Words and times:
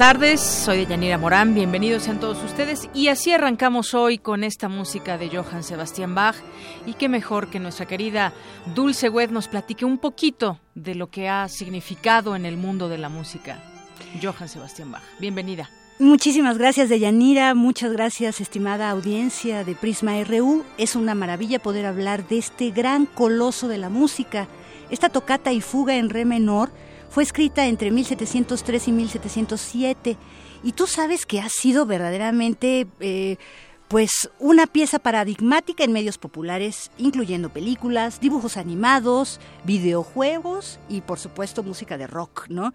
Tardes, 0.00 0.40
soy 0.40 0.86
Yanira 0.86 1.18
Morán, 1.18 1.54
bienvenidos 1.54 2.04
sean 2.04 2.20
todos 2.20 2.42
ustedes 2.42 2.88
y 2.94 3.08
así 3.08 3.32
arrancamos 3.32 3.92
hoy 3.92 4.16
con 4.16 4.44
esta 4.44 4.70
música 4.70 5.18
de 5.18 5.28
Johann 5.28 5.62
Sebastian 5.62 6.14
Bach 6.14 6.36
y 6.86 6.94
qué 6.94 7.10
mejor 7.10 7.50
que 7.50 7.60
nuestra 7.60 7.84
querida 7.84 8.32
Dulce 8.74 9.10
Wed 9.10 9.28
nos 9.28 9.48
platique 9.48 9.84
un 9.84 9.98
poquito 9.98 10.58
de 10.74 10.94
lo 10.94 11.10
que 11.10 11.28
ha 11.28 11.46
significado 11.50 12.34
en 12.34 12.46
el 12.46 12.56
mundo 12.56 12.88
de 12.88 12.96
la 12.96 13.10
música. 13.10 13.62
Johann 14.22 14.48
Sebastian 14.48 14.90
Bach, 14.90 15.02
bienvenida. 15.18 15.68
Muchísimas 15.98 16.56
gracias, 16.56 16.88
Deyanira. 16.88 17.54
Muchas 17.54 17.92
gracias, 17.92 18.40
estimada 18.40 18.88
audiencia 18.88 19.64
de 19.64 19.74
Prisma 19.74 20.14
RU. 20.24 20.64
Es 20.78 20.96
una 20.96 21.14
maravilla 21.14 21.58
poder 21.58 21.84
hablar 21.84 22.26
de 22.26 22.38
este 22.38 22.70
gran 22.70 23.04
coloso 23.04 23.68
de 23.68 23.76
la 23.76 23.90
música. 23.90 24.48
Esta 24.88 25.10
tocata 25.10 25.52
y 25.52 25.60
fuga 25.60 25.96
en 25.96 26.08
re 26.08 26.24
menor 26.24 26.70
fue 27.10 27.22
escrita 27.22 27.66
entre 27.66 27.90
1703 27.90 28.88
y 28.88 28.92
1707 28.92 30.16
y 30.62 30.72
tú 30.72 30.86
sabes 30.86 31.26
que 31.26 31.40
ha 31.40 31.48
sido 31.48 31.86
verdaderamente... 31.86 32.86
Eh, 33.00 33.36
pues 33.90 34.30
una 34.38 34.68
pieza 34.68 35.00
paradigmática 35.00 35.82
en 35.82 35.90
medios 35.90 36.16
populares, 36.16 36.92
incluyendo 36.96 37.48
películas, 37.48 38.20
dibujos 38.20 38.56
animados, 38.56 39.40
videojuegos 39.64 40.78
y 40.88 41.00
por 41.00 41.18
supuesto 41.18 41.64
música 41.64 41.98
de 41.98 42.06
rock, 42.06 42.46
¿no? 42.48 42.72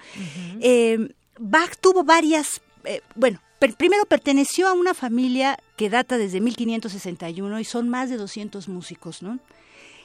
Eh, 0.59 1.15
Bach 1.39 1.77
tuvo 1.79 2.03
varias, 2.03 2.61
eh, 2.83 2.99
bueno, 3.15 3.39
primero 3.77 4.05
perteneció 4.05 4.67
a 4.67 4.73
una 4.73 4.93
familia 4.93 5.57
que 5.77 5.89
data 5.89 6.17
desde 6.17 6.41
1561 6.41 7.61
y 7.61 7.63
son 7.63 7.87
más 7.87 8.09
de 8.09 8.17
200 8.17 8.67
músicos, 8.67 9.23
¿no? 9.23 9.39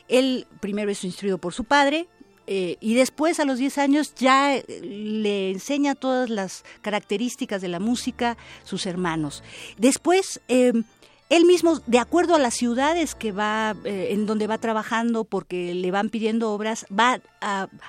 Él 0.06 0.46
primero 0.60 0.92
es 0.92 1.02
instruido 1.02 1.38
por 1.38 1.54
su 1.54 1.64
padre, 1.64 2.06
eh, 2.52 2.78
y 2.80 2.94
después 2.94 3.38
a 3.38 3.44
los 3.44 3.58
10 3.60 3.78
años 3.78 4.12
ya 4.16 4.56
eh, 4.56 4.64
le 4.82 5.52
enseña 5.52 5.94
todas 5.94 6.28
las 6.28 6.64
características 6.82 7.62
de 7.62 7.68
la 7.68 7.78
música 7.78 8.36
sus 8.64 8.86
hermanos. 8.86 9.44
Después 9.78 10.40
em, 10.48 10.82
él 11.30 11.44
mismo, 11.44 11.80
de 11.86 12.00
acuerdo 12.00 12.34
a 12.34 12.40
las 12.40 12.54
ciudades 12.54 13.14
que 13.14 13.30
va, 13.30 13.76
eh, 13.84 14.08
en 14.10 14.26
donde 14.26 14.48
va 14.48 14.58
trabajando, 14.58 15.22
porque 15.22 15.74
le 15.74 15.92
van 15.92 16.10
pidiendo 16.10 16.50
obras, 16.52 16.86
va 16.90 17.20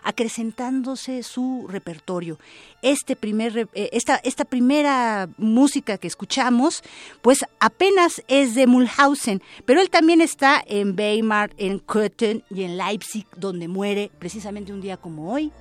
acrecentándose 0.03 1.23
su 1.23 1.65
repertorio. 1.67 2.37
Este 2.83 3.15
primer, 3.15 3.67
eh, 3.73 3.89
esta, 3.93 4.17
esta 4.17 4.45
primera 4.45 5.27
música 5.37 5.97
que 5.97 6.07
escuchamos, 6.07 6.83
pues 7.23 7.39
apenas 7.59 8.23
es 8.27 8.53
de 8.53 8.67
Mulhausen, 8.67 9.41
pero 9.65 9.81
él 9.81 9.89
también 9.89 10.21
está 10.21 10.63
en 10.65 10.95
Weimar, 10.97 11.51
en 11.57 11.79
Köthen 11.79 12.43
y 12.51 12.63
en 12.63 12.77
Leipzig, 12.77 13.25
donde 13.35 13.67
muere 13.67 14.11
precisamente 14.19 14.71
un 14.71 14.81
día 14.81 14.97
como 14.97 15.33
hoy, 15.33 15.51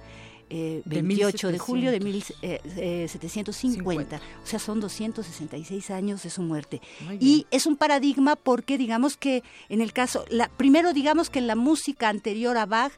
28 0.51 1.49
eh, 1.49 1.53
de, 1.53 1.59
julio 1.59 1.93
de 1.93 2.01
1750. 2.01 4.17
Eh, 4.17 4.19
eh, 4.19 4.23
o 4.43 4.47
sea, 4.47 4.59
son 4.59 4.81
266 4.81 5.91
años 5.91 6.23
de 6.23 6.31
su 6.31 6.43
muerte. 6.43 6.81
Y 7.21 7.47
es 7.51 7.67
un 7.67 7.77
paradigma 7.77 8.37
porque 8.37 8.77
digamos 8.77 9.17
que 9.17 9.43
en 9.69 9.81
el 9.81 9.93
caso, 9.93 10.25
la, 10.29 10.49
primero 10.49 10.93
digamos 10.93 11.31
que 11.31 11.41
la 11.41 11.57
música 11.57 12.09
anterior 12.09 12.57
a 12.57 12.67
Bach 12.67 12.93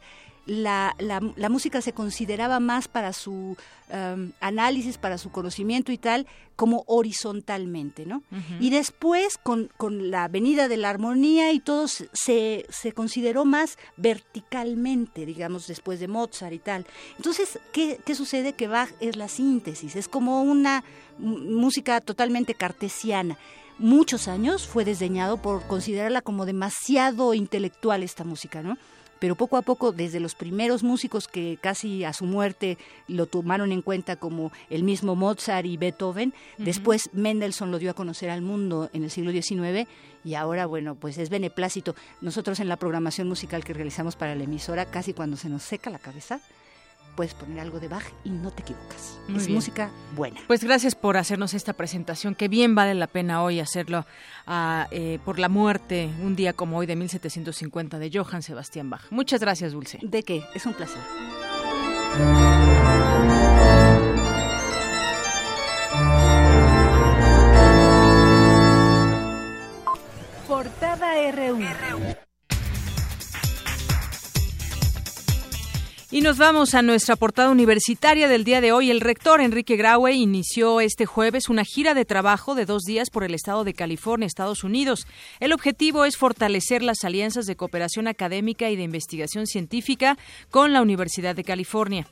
la, 0.46 0.94
la, 0.98 1.48
música 1.48 1.80
se 1.80 1.92
consideraba 1.92 2.58
más 2.58 2.88
para 2.88 3.12
su 3.12 3.56
um, 3.92 4.32
análisis, 4.40 4.98
para 4.98 5.18
su 5.18 5.30
conocimiento 5.30 5.92
y 5.92 5.98
tal, 5.98 6.26
como 6.56 6.84
horizontalmente, 6.86 8.06
¿no? 8.06 8.22
Y 8.60 8.70
después, 8.70 9.38
con, 9.38 9.70
con, 9.76 10.10
la 10.10 10.28
venida 10.28 10.68
de 10.68 10.76
la 10.76 10.90
armonía 10.90 11.52
y 11.52 11.60
todo, 11.60 11.86
se, 11.88 12.66
se 12.68 12.92
consideró 12.92 13.44
más 13.44 13.78
verticalmente, 13.96 15.26
digamos, 15.26 15.66
después 15.66 16.00
de 16.00 16.08
Mozart 16.08 16.52
y 16.52 16.58
tal. 16.58 16.86
Entonces, 17.16 17.58
¿qué, 17.72 18.00
qué 18.04 18.14
sucede? 18.14 18.52
Que 18.52 18.68
Bach 18.68 18.90
es 19.00 19.16
la 19.16 19.28
síntesis, 19.28 19.96
es 19.96 20.08
como 20.08 20.42
una 20.42 20.84
música 21.18 22.00
totalmente 22.00 22.54
cartesiana 22.54 23.38
muchos 23.78 24.28
años 24.28 24.66
fue 24.66 24.84
desdeñado 24.84 25.38
por 25.38 25.66
considerarla 25.66 26.22
como 26.22 26.46
demasiado 26.46 27.34
intelectual 27.34 28.02
esta 28.02 28.22
música, 28.22 28.62
¿no? 28.62 28.76
Pero 29.22 29.36
poco 29.36 29.56
a 29.56 29.62
poco, 29.62 29.92
desde 29.92 30.18
los 30.18 30.34
primeros 30.34 30.82
músicos 30.82 31.28
que 31.28 31.56
casi 31.60 32.02
a 32.02 32.12
su 32.12 32.24
muerte 32.24 32.76
lo 33.06 33.26
tomaron 33.26 33.70
en 33.70 33.80
cuenta 33.80 34.16
como 34.16 34.50
el 34.68 34.82
mismo 34.82 35.14
Mozart 35.14 35.64
y 35.64 35.76
Beethoven, 35.76 36.34
después 36.58 37.08
Mendelssohn 37.12 37.70
lo 37.70 37.78
dio 37.78 37.92
a 37.92 37.94
conocer 37.94 38.30
al 38.30 38.42
mundo 38.42 38.90
en 38.92 39.04
el 39.04 39.12
siglo 39.12 39.30
XIX 39.30 39.88
y 40.24 40.34
ahora, 40.34 40.66
bueno, 40.66 40.96
pues 40.96 41.18
es 41.18 41.30
beneplácito. 41.30 41.94
Nosotros 42.20 42.58
en 42.58 42.68
la 42.68 42.78
programación 42.78 43.28
musical 43.28 43.62
que 43.62 43.72
realizamos 43.72 44.16
para 44.16 44.34
la 44.34 44.42
emisora, 44.42 44.86
casi 44.86 45.12
cuando 45.12 45.36
se 45.36 45.48
nos 45.48 45.62
seca 45.62 45.88
la 45.88 46.00
cabeza, 46.00 46.40
puedes 47.14 47.34
poner 47.34 47.60
algo 47.60 47.80
de 47.80 47.88
Bach 47.88 48.04
y 48.24 48.30
no 48.30 48.50
te 48.50 48.62
equivocas. 48.62 49.18
es 49.34 49.48
música 49.48 49.90
buena. 50.16 50.40
Pues 50.46 50.64
gracias 50.64 50.94
por 50.94 51.16
hacernos 51.16 51.54
esta 51.54 51.72
presentación, 51.72 52.34
que 52.34 52.48
bien 52.48 52.74
vale 52.74 52.94
la 52.94 53.06
pena 53.06 53.42
hoy 53.42 53.60
hacerlo 53.60 54.06
ah, 54.46 54.88
eh, 54.90 55.18
por 55.24 55.38
la 55.38 55.48
muerte, 55.48 56.10
un 56.22 56.36
día 56.36 56.52
como 56.52 56.78
hoy 56.78 56.86
de 56.86 56.96
1750 56.96 57.98
de 57.98 58.10
Johann 58.12 58.42
Sebastian 58.42 58.90
Bach. 58.90 59.02
Muchas 59.10 59.40
gracias, 59.40 59.72
Dulce. 59.72 59.98
De 60.02 60.22
qué, 60.22 60.44
es 60.54 60.66
un 60.66 60.74
placer. 60.74 61.02
Portada 70.46 71.32
RU. 71.32 72.22
Y 76.12 76.20
nos 76.20 76.36
vamos 76.36 76.74
a 76.74 76.82
nuestra 76.82 77.16
portada 77.16 77.48
universitaria 77.48 78.28
del 78.28 78.44
día 78.44 78.60
de 78.60 78.70
hoy. 78.70 78.90
El 78.90 79.00
rector 79.00 79.40
Enrique 79.40 79.76
Graue 79.76 80.12
inició 80.12 80.82
este 80.82 81.06
jueves 81.06 81.48
una 81.48 81.64
gira 81.64 81.94
de 81.94 82.04
trabajo 82.04 82.54
de 82.54 82.66
dos 82.66 82.82
días 82.82 83.08
por 83.08 83.24
el 83.24 83.32
estado 83.32 83.64
de 83.64 83.72
California, 83.72 84.26
Estados 84.26 84.62
Unidos. 84.62 85.06
El 85.40 85.54
objetivo 85.54 86.04
es 86.04 86.18
fortalecer 86.18 86.82
las 86.82 87.02
alianzas 87.04 87.46
de 87.46 87.56
cooperación 87.56 88.08
académica 88.08 88.68
y 88.68 88.76
de 88.76 88.82
investigación 88.82 89.46
científica 89.46 90.18
con 90.50 90.74
la 90.74 90.82
Universidad 90.82 91.34
de 91.34 91.44
California. 91.44 92.06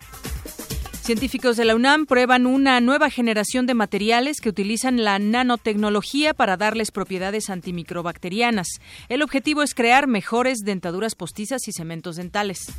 Científicos 1.02 1.58
de 1.58 1.66
la 1.66 1.74
UNAM 1.74 2.06
prueban 2.06 2.46
una 2.46 2.80
nueva 2.80 3.10
generación 3.10 3.66
de 3.66 3.74
materiales 3.74 4.40
que 4.40 4.48
utilizan 4.48 5.04
la 5.04 5.18
nanotecnología 5.18 6.32
para 6.32 6.56
darles 6.56 6.90
propiedades 6.90 7.50
antimicrobacterianas. 7.50 8.80
El 9.10 9.20
objetivo 9.20 9.62
es 9.62 9.74
crear 9.74 10.06
mejores 10.06 10.60
dentaduras 10.60 11.14
postizas 11.14 11.68
y 11.68 11.72
cementos 11.72 12.16
dentales. 12.16 12.72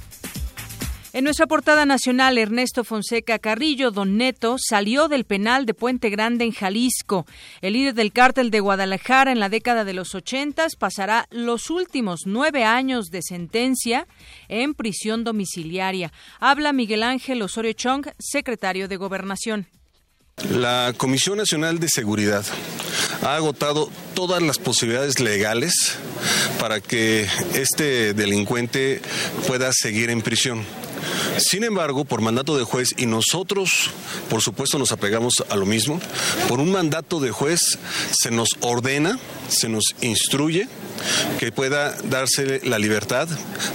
En 1.14 1.26
nuestra 1.26 1.46
portada 1.46 1.86
nacional, 1.86 2.38
Ernesto 2.38 2.86
Fonseca 2.86 3.38
Carrillo, 3.38 3.92
Don 3.92 4.16
Neto, 4.16 4.56
salió 4.58 5.10
del 5.10 5.26
penal 5.26 5.66
de 5.66 5.74
Puente 5.74 6.10
Grande 6.10 6.46
en 6.46 6.54
Jalisco. 6.54 7.26
El 7.60 7.74
líder 7.74 7.96
del 7.96 8.14
cártel 8.14 8.50
de 8.50 8.62
Guadalajara 8.62 9.34
en 9.34 9.42
la 9.42 9.50
década 9.50 9.84
de 9.84 9.94
los 9.94 10.16
ochentas 10.16 10.78
pasará 10.78 11.28
los 11.30 11.70
últimos 11.70 12.22
nueve 12.26 12.64
años 12.64 13.08
de 13.08 13.22
sentencia 13.24 14.08
en 14.48 14.74
prisión 14.74 15.26
domiciliaria. 15.26 16.14
Habla 16.40 16.72
Miguel 16.72 17.04
Ángel 17.04 17.42
Osorio 17.42 17.74
Chong, 17.74 18.08
secretario 18.18 18.88
de 18.88 18.96
Gobernación. 18.96 19.68
La 20.50 20.94
Comisión 20.96 21.38
Nacional 21.38 21.80
de 21.80 21.90
Seguridad 21.90 22.46
ha 23.22 23.36
agotado 23.36 23.90
todas 24.16 24.42
las 24.42 24.58
posibilidades 24.58 25.20
legales 25.20 26.00
para 26.60 26.82
que 26.82 27.28
este 27.54 28.14
delincuente 28.14 29.02
pueda 29.48 29.72
seguir 29.74 30.10
en 30.10 30.22
prisión. 30.22 30.66
Sin 31.38 31.64
embargo, 31.64 32.06
por 32.06 32.22
mandato 32.22 32.58
de 32.58 32.64
juez, 32.64 32.90
y 32.98 33.06
nosotros, 33.06 33.90
por 34.30 34.42
supuesto, 34.42 34.78
nos 34.78 34.92
apegamos 34.92 35.34
a 35.50 35.56
lo 35.56 35.66
mismo, 35.66 36.00
por 36.48 36.60
un 36.60 36.72
mandato 36.72 37.20
de 37.20 37.32
juez 37.32 37.60
se 38.12 38.32
nos 38.32 38.50
ordena, 38.60 39.18
se 39.50 39.70
nos 39.70 39.96
instruye 40.02 40.68
que 41.40 41.52
pueda 41.52 41.96
darse 42.04 42.62
la 42.64 42.78
libertad 42.78 43.28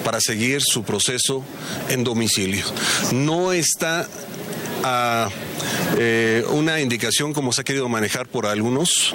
para 0.04 0.20
seguir 0.20 0.62
su 0.62 0.84
proceso 0.84 1.42
en 1.88 2.04
domicilio. 2.04 2.64
No 3.12 3.52
está 3.52 4.08
eh, 5.98 6.44
una 6.50 6.80
indicación 6.80 7.32
como 7.32 7.52
se 7.52 7.62
ha 7.62 7.64
querido 7.64 7.88
manejar 7.88 8.28
por 8.28 8.46
algunos 8.46 9.14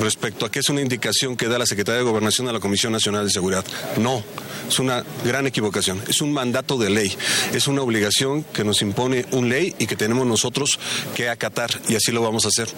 respecto 0.00 0.46
a 0.46 0.50
que 0.50 0.60
es 0.60 0.68
una 0.68 0.80
indicación 0.80 1.36
que 1.36 1.48
da 1.48 1.58
la 1.58 1.66
Secretaría 1.66 1.98
de 1.98 2.04
Gobernación 2.04 2.48
a 2.48 2.52
la 2.52 2.60
Comisión 2.62 2.92
Nacional 2.92 3.26
de 3.26 3.30
Seguridad. 3.30 3.64
No, 3.98 4.22
es 4.68 4.78
una 4.78 5.04
gran 5.24 5.46
equivocación. 5.46 6.02
Es 6.08 6.22
un 6.22 6.32
mandato 6.32 6.78
de 6.78 6.88
ley, 6.88 7.14
es 7.52 7.68
una 7.68 7.82
obligación 7.82 8.44
que 8.44 8.64
nos 8.64 8.80
impone 8.80 9.26
un 9.32 9.50
ley 9.50 9.74
y 9.78 9.86
que 9.86 9.96
tenemos 9.96 10.26
nosotros 10.26 10.78
que 11.14 11.28
acatar 11.28 11.70
y 11.88 11.96
así 11.96 12.12
lo 12.12 12.22
vamos 12.22 12.46
a 12.46 12.48
hacer. 12.48 12.68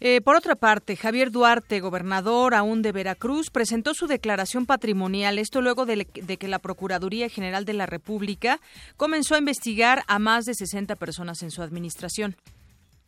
Eh, 0.00 0.20
por 0.20 0.36
otra 0.36 0.54
parte, 0.54 0.96
Javier 0.96 1.30
Duarte, 1.30 1.80
gobernador 1.80 2.54
aún 2.54 2.82
de 2.82 2.92
Veracruz, 2.92 3.50
presentó 3.50 3.94
su 3.94 4.06
declaración 4.06 4.66
patrimonial, 4.66 5.38
esto 5.38 5.60
luego 5.62 5.86
de, 5.86 6.06
de, 6.14 6.36
que 6.36 6.48
la 6.48 6.58
Procuraduría 6.58 7.28
General 7.28 7.64
de 7.64 7.74
la 7.74 7.86
República 7.86 8.60
comenzó 8.96 9.34
a 9.34 9.38
investigar 9.38 10.02
a 10.06 10.18
más 10.18 10.44
de 10.44 10.54
60 10.54 10.96
personas 10.96 11.42
en 11.42 11.50
su 11.50 11.62
administración. 11.62 12.36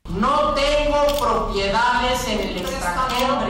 No 0.09 0.55
tengo 0.55 1.07
propiedades 1.19 2.29
en 2.29 2.41
el 2.41 2.57
extranjero 2.59 3.41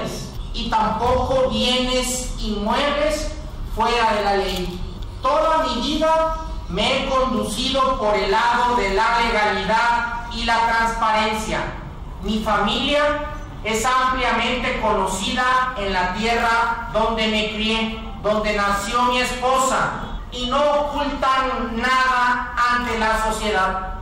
y 0.56 0.68
tampoco 0.70 1.50
bienes 1.50 2.34
inmuebles 2.40 3.32
fuera 3.74 4.14
de 4.14 4.24
la 4.24 4.36
ley. 4.36 4.80
Toda 5.22 5.64
mi 5.64 5.82
vida 5.82 6.36
me 6.68 7.04
he 7.04 7.08
conducido 7.08 7.98
por 7.98 8.16
el 8.16 8.30
lado 8.30 8.74
de 8.76 8.94
la 8.94 9.20
legalidad 9.20 10.26
y 10.32 10.44
la 10.44 10.66
transparencia 10.66 11.60
mi 12.26 12.40
familia 12.40 13.02
es 13.62 13.84
ampliamente 13.84 14.80
conocida 14.80 15.74
en 15.76 15.92
la 15.92 16.12
tierra 16.14 16.90
donde 16.92 17.28
me 17.28 17.54
crié, 17.54 18.00
donde 18.22 18.56
nació 18.56 19.02
mi 19.04 19.18
esposa, 19.18 20.18
y 20.32 20.46
no 20.46 20.58
ocultan 20.58 21.76
nada 21.76 22.54
ante 22.56 22.98
la 22.98 23.22
sociedad. 23.22 23.95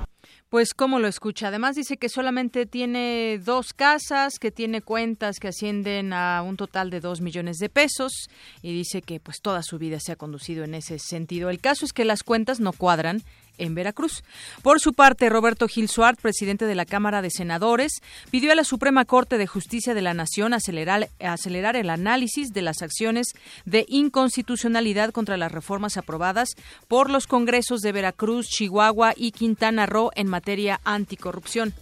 Pues 0.54 0.72
como 0.72 1.00
lo 1.00 1.08
escucha. 1.08 1.48
Además 1.48 1.74
dice 1.74 1.96
que 1.96 2.08
solamente 2.08 2.64
tiene 2.64 3.40
dos 3.44 3.72
casas, 3.72 4.38
que 4.38 4.52
tiene 4.52 4.82
cuentas 4.82 5.40
que 5.40 5.48
ascienden 5.48 6.12
a 6.12 6.42
un 6.42 6.56
total 6.56 6.90
de 6.90 7.00
dos 7.00 7.20
millones 7.20 7.56
de 7.56 7.68
pesos 7.68 8.28
y 8.62 8.72
dice 8.72 9.02
que 9.02 9.18
pues 9.18 9.40
toda 9.42 9.64
su 9.64 9.78
vida 9.78 9.98
se 9.98 10.12
ha 10.12 10.16
conducido 10.16 10.62
en 10.62 10.74
ese 10.74 11.00
sentido. 11.00 11.50
El 11.50 11.60
caso 11.60 11.84
es 11.84 11.92
que 11.92 12.04
las 12.04 12.22
cuentas 12.22 12.60
no 12.60 12.72
cuadran 12.72 13.24
en 13.58 13.74
Veracruz. 13.74 14.24
Por 14.62 14.80
su 14.80 14.92
parte, 14.92 15.28
Roberto 15.28 15.68
Gil 15.68 15.88
Suart, 15.88 16.20
presidente 16.20 16.66
de 16.66 16.74
la 16.74 16.84
Cámara 16.84 17.22
de 17.22 17.30
Senadores, 17.30 18.00
pidió 18.30 18.52
a 18.52 18.54
la 18.54 18.64
Suprema 18.64 19.04
Corte 19.04 19.38
de 19.38 19.46
Justicia 19.46 19.94
de 19.94 20.02
la 20.02 20.14
Nación 20.14 20.54
acelerar, 20.54 21.08
acelerar 21.20 21.76
el 21.76 21.90
análisis 21.90 22.52
de 22.52 22.62
las 22.62 22.82
acciones 22.82 23.28
de 23.64 23.84
inconstitucionalidad 23.88 25.10
contra 25.10 25.36
las 25.36 25.52
reformas 25.52 25.96
aprobadas 25.96 26.50
por 26.88 27.10
los 27.10 27.26
congresos 27.26 27.80
de 27.80 27.92
Veracruz, 27.92 28.46
Chihuahua 28.48 29.14
y 29.16 29.32
Quintana 29.32 29.86
Roo 29.86 30.10
en 30.14 30.28
materia 30.28 30.80
anticorrupción. 30.84 31.74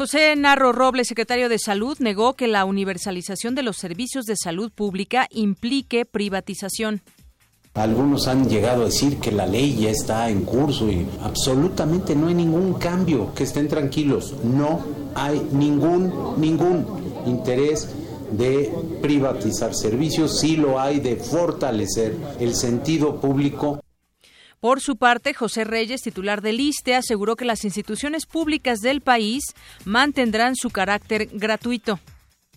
José 0.00 0.34
Narro 0.34 0.72
Robles, 0.72 1.08
secretario 1.08 1.50
de 1.50 1.58
Salud, 1.58 1.98
negó 1.98 2.32
que 2.32 2.46
la 2.46 2.64
universalización 2.64 3.54
de 3.54 3.62
los 3.62 3.76
servicios 3.76 4.24
de 4.24 4.34
salud 4.34 4.72
pública 4.72 5.26
implique 5.30 6.06
privatización. 6.06 7.02
Algunos 7.74 8.26
han 8.26 8.48
llegado 8.48 8.82
a 8.82 8.86
decir 8.86 9.18
que 9.20 9.30
la 9.30 9.46
ley 9.46 9.76
ya 9.76 9.90
está 9.90 10.28
en 10.28 10.42
curso 10.42 10.90
y 10.90 11.06
absolutamente 11.22 12.16
no 12.16 12.26
hay 12.26 12.34
ningún 12.34 12.74
cambio, 12.74 13.32
que 13.32 13.44
estén 13.44 13.68
tranquilos, 13.68 14.34
no 14.42 14.80
hay 15.14 15.40
ningún, 15.52 16.34
ningún 16.36 16.84
interés 17.26 17.88
de 18.32 18.72
privatizar 19.00 19.74
servicios, 19.74 20.40
sí 20.40 20.56
lo 20.56 20.80
hay 20.80 20.98
de 20.98 21.14
fortalecer 21.16 22.16
el 22.40 22.56
sentido 22.56 23.20
público. 23.20 23.80
Por 24.58 24.80
su 24.80 24.96
parte, 24.96 25.32
José 25.32 25.64
Reyes, 25.64 26.02
titular 26.02 26.42
del 26.42 26.60
ISTE, 26.60 26.96
aseguró 26.96 27.36
que 27.36 27.44
las 27.44 27.64
instituciones 27.64 28.26
públicas 28.26 28.80
del 28.80 29.00
país 29.00 29.44
mantendrán 29.84 30.54
su 30.56 30.70
carácter 30.70 31.28
gratuito. 31.32 31.98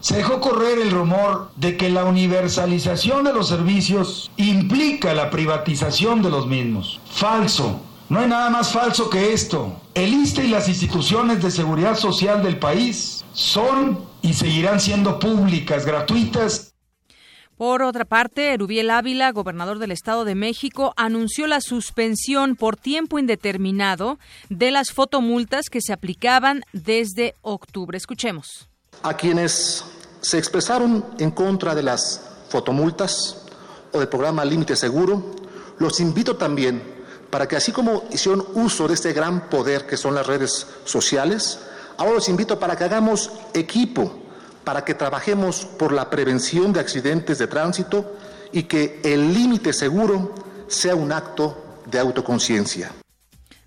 Se 0.04 0.18
dejó 0.18 0.42
correr 0.42 0.80
el 0.80 0.92
rumor 0.92 1.52
de 1.56 1.78
que 1.78 1.88
la 1.88 2.04
universalización 2.04 3.24
de 3.24 3.32
los 3.32 3.48
servicios 3.48 4.32
implica 4.36 5.14
la 5.14 5.30
privatización 5.30 6.22
de 6.22 6.30
los 6.30 6.46
mismos. 6.46 7.00
Falso. 7.10 7.80
No 8.10 8.20
hay 8.20 8.28
nada 8.28 8.50
más 8.50 8.74
falso 8.74 9.10
que 9.10 9.32
esto. 9.32 9.80
El 9.94 10.14
ISTE 10.14 10.44
y 10.44 10.50
las 10.50 10.68
instituciones 10.68 11.42
de 11.42 11.50
seguridad 11.50 11.98
social 11.98 12.44
del 12.44 12.60
país 12.60 13.24
son 13.32 14.04
y 14.22 14.34
seguirán 14.34 14.82
siendo 14.82 15.20
públicas, 15.20 15.86
gratuitas 15.86 16.74
por 17.56 17.82
otra 17.82 18.04
parte, 18.04 18.52
Erubiel 18.52 18.90
Ávila, 18.90 19.32
gobernador 19.32 19.80
del 19.80 19.92
Estado 19.92 20.26
de 20.26 20.36
México, 20.36 20.94
anunció 20.98 21.48
la 21.48 21.62
suspensión 21.62 22.58
por 22.58 22.76
tiempo 22.76 23.20
indeterminado 23.20 24.20
de 24.50 24.72
las 24.72 24.92
fotomultas 24.92 25.70
que 25.70 25.80
se 25.80 25.94
aplicaban 25.94 26.64
desde 26.74 27.36
octubre. 27.42 27.96
Escuchemos. 27.96 28.73
A 29.02 29.18
quienes 29.18 29.84
se 30.22 30.38
expresaron 30.38 31.06
en 31.20 31.32
contra 31.32 31.76
de 31.76 31.84
las 31.84 32.22
fotomultas 32.50 33.42
o 33.92 34.00
del 34.00 34.08
programa 34.08 34.46
Límite 34.46 34.76
Seguro, 34.76 35.24
los 35.80 36.00
invito 36.00 36.38
también 36.38 36.82
para 37.30 37.48
que 37.48 37.56
así 37.56 37.72
como 37.72 38.04
hicieron 38.12 38.46
uso 38.54 38.88
de 38.88 38.94
este 38.94 39.12
gran 39.12 39.50
poder 39.50 39.88
que 39.88 39.98
son 39.98 40.14
las 40.14 40.28
redes 40.28 40.68
sociales, 40.86 41.60
ahora 41.98 42.14
los 42.14 42.30
invito 42.30 42.60
para 42.60 42.76
que 42.76 42.84
hagamos 42.84 43.32
equipo, 43.54 44.14
para 44.64 44.86
que 44.86 44.94
trabajemos 44.94 45.66
por 45.66 45.92
la 45.92 46.10
prevención 46.10 46.72
de 46.72 46.80
accidentes 46.80 47.40
de 47.40 47.48
tránsito 47.48 48.14
y 48.52 48.64
que 48.64 49.02
el 49.04 49.34
límite 49.34 49.74
seguro 49.74 50.32
sea 50.68 50.96
un 50.96 51.12
acto 51.12 51.58
de 51.88 52.00
autoconciencia 52.00 52.92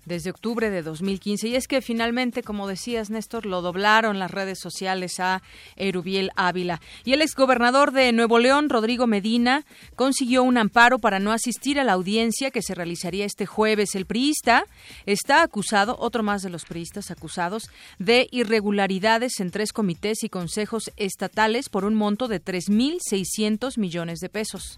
desde 0.07 0.29
octubre 0.29 0.69
de 0.69 0.81
2015. 0.81 1.49
Y 1.49 1.55
es 1.55 1.67
que 1.67 1.81
finalmente, 1.81 2.41
como 2.41 2.67
decías, 2.67 3.09
Néstor, 3.09 3.45
lo 3.45 3.61
doblaron 3.61 4.19
las 4.19 4.31
redes 4.31 4.59
sociales 4.59 5.19
a 5.19 5.43
Erubiel 5.75 6.31
Ávila. 6.35 6.81
Y 7.03 7.13
el 7.13 7.21
exgobernador 7.21 7.91
de 7.91 8.11
Nuevo 8.13 8.39
León, 8.39 8.69
Rodrigo 8.69 9.05
Medina, 9.05 9.65
consiguió 9.95 10.43
un 10.43 10.57
amparo 10.57 10.99
para 10.99 11.19
no 11.19 11.31
asistir 11.31 11.79
a 11.79 11.83
la 11.83 11.93
audiencia 11.93 12.51
que 12.51 12.61
se 12.61 12.73
realizaría 12.73 13.25
este 13.25 13.45
jueves. 13.45 13.95
El 13.95 14.05
priista 14.05 14.65
está 15.05 15.43
acusado, 15.43 15.97
otro 15.99 16.23
más 16.23 16.41
de 16.41 16.49
los 16.49 16.65
priistas 16.65 17.11
acusados, 17.11 17.69
de 17.99 18.27
irregularidades 18.31 19.39
en 19.39 19.51
tres 19.51 19.73
comités 19.73 20.23
y 20.23 20.29
consejos 20.29 20.91
estatales 20.95 21.69
por 21.69 21.83
un 21.83 21.95
monto 21.95 22.27
de 22.27 22.43
3.600 22.43 23.77
millones 23.77 24.19
de 24.19 24.29
pesos. 24.29 24.77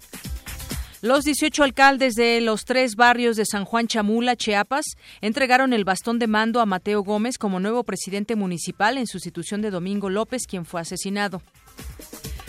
Los 1.02 1.24
18 1.24 1.64
alcaldes 1.64 2.16
de 2.16 2.42
los 2.42 2.66
tres 2.66 2.98
barrios 2.98 3.38
de 3.38 3.46
San 3.46 3.64
Juan 3.64 3.88
Chamula, 3.88 4.36
Chiapas, 4.36 4.84
entregaron 5.22 5.72
el 5.72 5.86
bastón 5.86 6.20
de 6.20 6.28
mando 6.28 6.60
a 6.60 6.66
Mateo 6.66 7.04
Gómez 7.04 7.38
como 7.38 7.62
nuevo 7.62 7.86
presidente 7.86 8.36
municipal 8.36 8.98
en 8.98 9.08
sustitución 9.08 9.62
de 9.62 9.72
Domingo 9.72 10.10
López, 10.10 10.46
quien 10.46 10.66
fue 10.66 10.82
asesinado. 10.82 11.42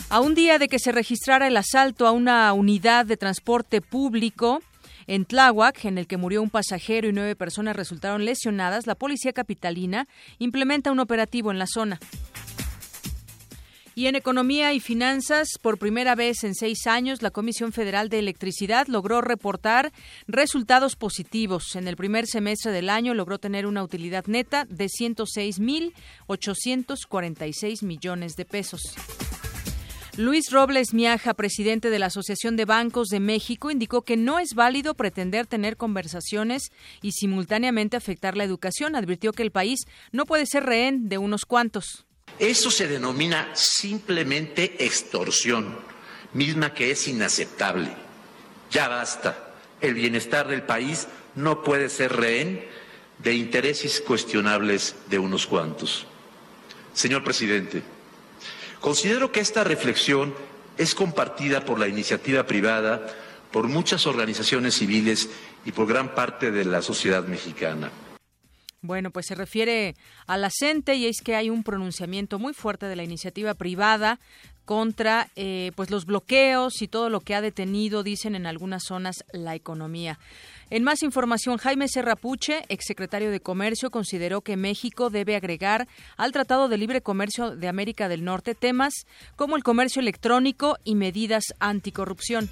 A 0.09 0.19
un 0.19 0.35
día 0.35 0.59
de 0.59 0.67
que 0.67 0.79
se 0.79 0.91
registrara 0.91 1.47
el 1.47 1.55
asalto 1.55 2.05
a 2.05 2.11
una 2.11 2.51
unidad 2.51 3.05
de 3.05 3.15
transporte 3.15 3.79
público, 3.79 4.61
en 5.07 5.23
Tláhuac, 5.23 5.85
en 5.85 5.97
el 5.97 6.05
que 6.05 6.17
murió 6.17 6.41
un 6.41 6.49
pasajero 6.49 7.07
y 7.07 7.13
nueve 7.13 7.37
personas 7.37 7.77
resultaron 7.77 8.25
lesionadas, 8.25 8.85
la 8.85 8.95
policía 8.95 9.31
capitalina 9.31 10.09
implementa 10.39 10.91
un 10.91 10.99
operativo 10.99 11.51
en 11.51 11.59
la 11.59 11.67
zona. 11.67 12.01
Y 14.01 14.07
en 14.07 14.15
Economía 14.15 14.73
y 14.73 14.79
Finanzas, 14.79 15.59
por 15.61 15.77
primera 15.77 16.15
vez 16.15 16.43
en 16.43 16.55
seis 16.55 16.87
años, 16.87 17.21
la 17.21 17.29
Comisión 17.29 17.71
Federal 17.71 18.09
de 18.09 18.17
Electricidad 18.17 18.87
logró 18.87 19.21
reportar 19.21 19.93
resultados 20.27 20.95
positivos. 20.95 21.75
En 21.75 21.87
el 21.87 21.95
primer 21.95 22.25
semestre 22.25 22.71
del 22.71 22.89
año 22.89 23.13
logró 23.13 23.37
tener 23.37 23.67
una 23.67 23.83
utilidad 23.83 24.25
neta 24.25 24.65
de 24.65 24.87
106.846 24.87 27.83
millones 27.83 28.35
de 28.35 28.45
pesos. 28.45 28.81
Luis 30.17 30.49
Robles 30.49 30.95
Miaja, 30.95 31.35
presidente 31.35 31.91
de 31.91 31.99
la 31.99 32.07
Asociación 32.07 32.55
de 32.55 32.65
Bancos 32.65 33.09
de 33.09 33.19
México, 33.19 33.69
indicó 33.69 34.01
que 34.01 34.17
no 34.17 34.39
es 34.39 34.55
válido 34.55 34.95
pretender 34.95 35.45
tener 35.45 35.77
conversaciones 35.77 36.71
y 37.03 37.11
simultáneamente 37.11 37.97
afectar 37.97 38.35
la 38.35 38.45
educación. 38.45 38.95
Advirtió 38.95 39.31
que 39.31 39.43
el 39.43 39.51
país 39.51 39.81
no 40.11 40.25
puede 40.25 40.47
ser 40.47 40.63
rehén 40.63 41.07
de 41.07 41.19
unos 41.19 41.45
cuantos. 41.45 42.07
Eso 42.41 42.71
se 42.71 42.87
denomina 42.87 43.51
simplemente 43.53 44.83
extorsión, 44.83 45.77
misma 46.33 46.73
que 46.73 46.89
es 46.89 47.07
inaceptable. 47.07 47.91
Ya 48.71 48.87
basta. 48.87 49.53
El 49.79 49.93
bienestar 49.93 50.47
del 50.47 50.63
país 50.63 51.07
no 51.35 51.61
puede 51.61 51.87
ser 51.87 52.13
rehén 52.13 52.65
de 53.19 53.35
intereses 53.35 54.01
cuestionables 54.01 54.95
de 55.07 55.19
unos 55.19 55.45
cuantos. 55.45 56.07
Señor 56.93 57.23
presidente, 57.23 57.83
considero 58.79 59.31
que 59.31 59.39
esta 59.39 59.63
reflexión 59.63 60.33
es 60.79 60.95
compartida 60.95 61.63
por 61.63 61.77
la 61.77 61.87
iniciativa 61.87 62.47
privada, 62.47 63.05
por 63.51 63.67
muchas 63.67 64.07
organizaciones 64.07 64.73
civiles 64.73 65.29
y 65.63 65.73
por 65.73 65.85
gran 65.85 66.15
parte 66.15 66.49
de 66.49 66.65
la 66.65 66.81
sociedad 66.81 67.23
mexicana. 67.23 67.91
Bueno, 68.83 69.11
pues 69.11 69.27
se 69.27 69.35
refiere 69.35 69.95
a 70.25 70.37
la 70.37 70.49
y 70.87 71.05
es 71.05 71.21
que 71.23 71.35
hay 71.35 71.51
un 71.51 71.61
pronunciamiento 71.61 72.39
muy 72.39 72.53
fuerte 72.53 72.87
de 72.87 72.95
la 72.95 73.03
iniciativa 73.03 73.53
privada 73.53 74.19
contra 74.65 75.27
eh, 75.35 75.71
pues 75.75 75.91
los 75.91 76.05
bloqueos 76.05 76.81
y 76.81 76.87
todo 76.87 77.11
lo 77.11 77.19
que 77.19 77.35
ha 77.35 77.41
detenido, 77.41 78.01
dicen 78.01 78.33
en 78.33 78.47
algunas 78.47 78.83
zonas, 78.83 79.23
la 79.33 79.53
economía. 79.53 80.17
En 80.71 80.83
más 80.83 81.03
información, 81.03 81.57
Jaime 81.57 81.89
Serrapuche, 81.89 82.63
exsecretario 82.69 83.29
de 83.29 83.39
Comercio, 83.39 83.91
consideró 83.91 84.41
que 84.41 84.57
México 84.57 85.11
debe 85.11 85.35
agregar 85.35 85.87
al 86.17 86.31
Tratado 86.31 86.67
de 86.67 86.77
Libre 86.79 87.01
Comercio 87.01 87.55
de 87.55 87.67
América 87.67 88.09
del 88.09 88.23
Norte 88.23 88.55
temas 88.55 89.05
como 89.35 89.57
el 89.57 89.63
comercio 89.63 89.99
electrónico 89.99 90.77
y 90.83 90.95
medidas 90.95 91.43
anticorrupción. 91.59 92.49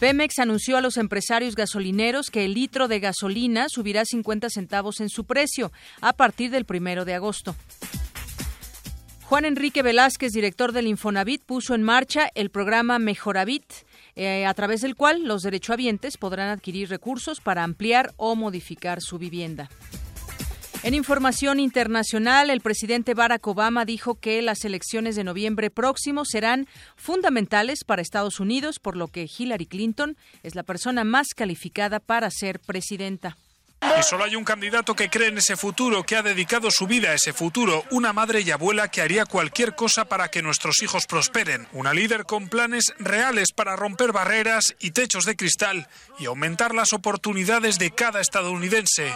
Pemex 0.00 0.38
anunció 0.38 0.78
a 0.78 0.80
los 0.80 0.96
empresarios 0.96 1.54
gasolineros 1.54 2.30
que 2.30 2.46
el 2.46 2.54
litro 2.54 2.88
de 2.88 3.00
gasolina 3.00 3.66
subirá 3.68 4.06
50 4.06 4.48
centavos 4.48 4.98
en 5.02 5.10
su 5.10 5.24
precio 5.24 5.72
a 6.00 6.14
partir 6.14 6.50
del 6.50 6.64
primero 6.64 7.04
de 7.04 7.12
agosto. 7.12 7.54
Juan 9.24 9.44
Enrique 9.44 9.82
Velázquez, 9.82 10.32
director 10.32 10.72
del 10.72 10.86
Infonavit, 10.86 11.42
puso 11.42 11.74
en 11.74 11.82
marcha 11.82 12.30
el 12.34 12.48
programa 12.48 12.98
Mejoravit, 12.98 13.64
eh, 14.16 14.46
a 14.46 14.54
través 14.54 14.80
del 14.80 14.96
cual 14.96 15.24
los 15.24 15.42
derechohabientes 15.42 16.16
podrán 16.16 16.48
adquirir 16.48 16.88
recursos 16.88 17.42
para 17.42 17.62
ampliar 17.62 18.14
o 18.16 18.34
modificar 18.36 19.02
su 19.02 19.18
vivienda. 19.18 19.68
En 20.82 20.94
información 20.94 21.60
internacional, 21.60 22.48
el 22.48 22.62
presidente 22.62 23.12
Barack 23.12 23.46
Obama 23.46 23.84
dijo 23.84 24.14
que 24.14 24.40
las 24.40 24.64
elecciones 24.64 25.14
de 25.14 25.24
noviembre 25.24 25.68
próximo 25.68 26.24
serán 26.24 26.66
fundamentales 26.96 27.84
para 27.84 28.00
Estados 28.00 28.40
Unidos, 28.40 28.78
por 28.78 28.96
lo 28.96 29.06
que 29.06 29.26
Hillary 29.26 29.66
Clinton 29.66 30.16
es 30.42 30.54
la 30.54 30.62
persona 30.62 31.04
más 31.04 31.34
calificada 31.36 32.00
para 32.00 32.30
ser 32.30 32.60
presidenta. 32.60 33.36
Y 33.98 34.02
solo 34.02 34.24
hay 34.24 34.36
un 34.36 34.44
candidato 34.44 34.94
que 34.94 35.10
cree 35.10 35.28
en 35.28 35.38
ese 35.38 35.56
futuro, 35.56 36.02
que 36.04 36.16
ha 36.16 36.22
dedicado 36.22 36.70
su 36.70 36.86
vida 36.86 37.10
a 37.10 37.14
ese 37.14 37.32
futuro, 37.32 37.84
una 37.90 38.12
madre 38.12 38.40
y 38.40 38.50
abuela 38.50 38.88
que 38.88 39.02
haría 39.02 39.26
cualquier 39.26 39.74
cosa 39.74 40.04
para 40.04 40.30
que 40.30 40.42
nuestros 40.42 40.82
hijos 40.82 41.06
prosperen, 41.06 41.66
una 41.72 41.92
líder 41.92 42.24
con 42.24 42.48
planes 42.48 42.94
reales 42.98 43.52
para 43.54 43.76
romper 43.76 44.12
barreras 44.12 44.74
y 44.80 44.92
techos 44.92 45.24
de 45.24 45.36
cristal 45.36 45.88
y 46.18 46.26
aumentar 46.26 46.74
las 46.74 46.92
oportunidades 46.92 47.78
de 47.78 47.90
cada 47.90 48.20
estadounidense. 48.20 49.12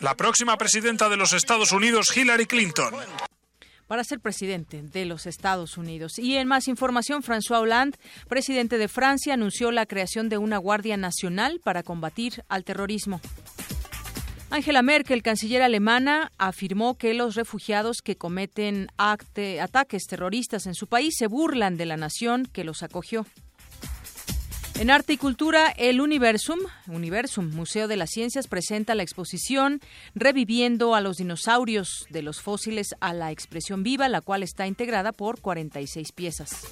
La 0.00 0.14
próxima 0.14 0.56
presidenta 0.56 1.08
de 1.08 1.16
los 1.16 1.32
Estados 1.32 1.72
Unidos, 1.72 2.14
Hillary 2.16 2.46
Clinton 2.46 2.94
para 3.86 4.04
ser 4.04 4.20
presidente 4.20 4.82
de 4.82 5.04
los 5.04 5.26
Estados 5.26 5.76
Unidos. 5.76 6.18
Y 6.18 6.36
en 6.36 6.48
más 6.48 6.68
información, 6.68 7.22
François 7.22 7.60
Hollande, 7.60 7.98
presidente 8.28 8.78
de 8.78 8.88
Francia, 8.88 9.34
anunció 9.34 9.70
la 9.70 9.86
creación 9.86 10.28
de 10.28 10.38
una 10.38 10.58
Guardia 10.58 10.96
Nacional 10.96 11.60
para 11.62 11.82
combatir 11.82 12.44
al 12.48 12.64
terrorismo. 12.64 13.20
Angela 14.50 14.82
Merkel, 14.82 15.22
canciller 15.22 15.62
alemana, 15.62 16.30
afirmó 16.38 16.94
que 16.94 17.12
los 17.12 17.34
refugiados 17.34 18.02
que 18.02 18.16
cometen 18.16 18.86
ataques 18.96 20.06
terroristas 20.06 20.66
en 20.66 20.74
su 20.74 20.86
país 20.86 21.16
se 21.18 21.26
burlan 21.26 21.76
de 21.76 21.86
la 21.86 21.96
nación 21.96 22.46
que 22.46 22.62
los 22.62 22.84
acogió. 22.84 23.26
En 24.76 24.90
Arte 24.90 25.12
y 25.12 25.16
Cultura, 25.16 25.68
el 25.78 26.00
Universum, 26.00 26.58
Universum, 26.88 27.54
Museo 27.54 27.86
de 27.86 27.96
las 27.96 28.10
Ciencias, 28.10 28.48
presenta 28.48 28.96
la 28.96 29.04
exposición 29.04 29.80
Reviviendo 30.16 30.96
a 30.96 31.00
los 31.00 31.16
dinosaurios 31.18 32.06
de 32.10 32.22
los 32.22 32.40
fósiles 32.40 32.88
a 32.98 33.14
la 33.14 33.30
expresión 33.30 33.84
viva, 33.84 34.08
la 34.08 34.20
cual 34.20 34.42
está 34.42 34.66
integrada 34.66 35.12
por 35.12 35.40
46 35.40 36.10
piezas. 36.10 36.66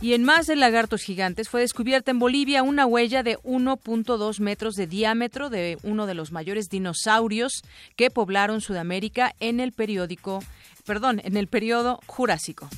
Y 0.00 0.14
en 0.14 0.24
más 0.24 0.46
de 0.46 0.56
lagartos 0.56 1.02
gigantes 1.02 1.50
fue 1.50 1.60
descubierta 1.60 2.10
en 2.10 2.18
Bolivia 2.18 2.62
una 2.62 2.86
huella 2.86 3.22
de 3.22 3.38
1.2 3.40 4.40
metros 4.40 4.74
de 4.74 4.86
diámetro 4.86 5.50
de 5.50 5.78
uno 5.82 6.06
de 6.06 6.14
los 6.14 6.32
mayores 6.32 6.70
dinosaurios 6.70 7.62
que 7.96 8.10
poblaron 8.10 8.62
Sudamérica 8.62 9.34
en 9.38 9.60
el 9.60 9.72
periódico, 9.72 10.42
perdón, 10.86 11.20
en 11.24 11.36
el 11.36 11.46
periodo 11.46 12.00
Jurásico. 12.06 12.70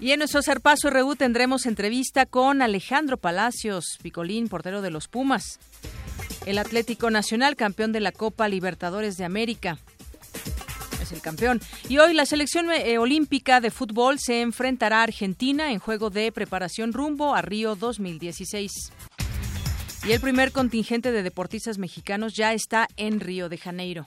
Y 0.00 0.12
en 0.12 0.18
nuestro 0.20 0.40
Serpazo 0.40 0.88
RU 0.88 1.14
tendremos 1.14 1.66
entrevista 1.66 2.24
con 2.24 2.62
Alejandro 2.62 3.18
Palacios, 3.18 3.98
Picolín, 4.02 4.48
portero 4.48 4.80
de 4.80 4.90
los 4.90 5.08
Pumas. 5.08 5.58
El 6.46 6.56
Atlético 6.56 7.10
Nacional, 7.10 7.54
campeón 7.54 7.92
de 7.92 8.00
la 8.00 8.10
Copa 8.10 8.48
Libertadores 8.48 9.18
de 9.18 9.26
América. 9.26 9.76
Es 11.02 11.12
el 11.12 11.20
campeón. 11.20 11.60
Y 11.90 11.98
hoy 11.98 12.14
la 12.14 12.24
selección 12.24 12.70
eh, 12.70 12.96
olímpica 12.96 13.60
de 13.60 13.70
fútbol 13.70 14.18
se 14.18 14.40
enfrentará 14.40 15.00
a 15.00 15.02
Argentina 15.02 15.70
en 15.70 15.78
juego 15.80 16.08
de 16.08 16.32
preparación 16.32 16.94
rumbo 16.94 17.34
a 17.34 17.42
Río 17.42 17.76
2016. 17.76 18.72
Y 20.06 20.12
el 20.12 20.20
primer 20.20 20.50
contingente 20.50 21.12
de 21.12 21.22
deportistas 21.22 21.76
mexicanos 21.76 22.32
ya 22.34 22.54
está 22.54 22.88
en 22.96 23.20
Río 23.20 23.50
de 23.50 23.58
Janeiro. 23.58 24.06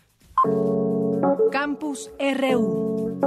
Campus 1.51 2.09
RU. 2.19 3.19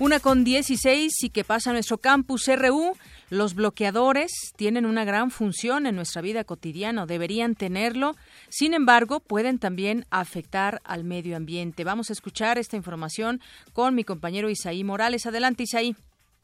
Una 0.00 0.18
con 0.18 0.44
16 0.44 1.12
y 1.24 1.28
que 1.28 1.44
pasa 1.44 1.74
nuestro 1.74 1.98
campus 1.98 2.48
RU. 2.48 2.94
Los 3.28 3.54
bloqueadores 3.54 4.32
tienen 4.56 4.86
una 4.86 5.04
gran 5.04 5.30
función 5.30 5.84
en 5.84 5.94
nuestra 5.94 6.22
vida 6.22 6.42
cotidiana, 6.42 7.04
deberían 7.04 7.54
tenerlo. 7.54 8.14
Sin 8.48 8.72
embargo, 8.72 9.20
pueden 9.20 9.58
también 9.58 10.06
afectar 10.10 10.80
al 10.84 11.04
medio 11.04 11.36
ambiente. 11.36 11.84
Vamos 11.84 12.08
a 12.08 12.14
escuchar 12.14 12.56
esta 12.56 12.78
información 12.78 13.40
con 13.74 13.94
mi 13.94 14.04
compañero 14.04 14.48
Isaí 14.48 14.84
Morales. 14.84 15.26
Adelante, 15.26 15.64
Isaí. 15.64 15.94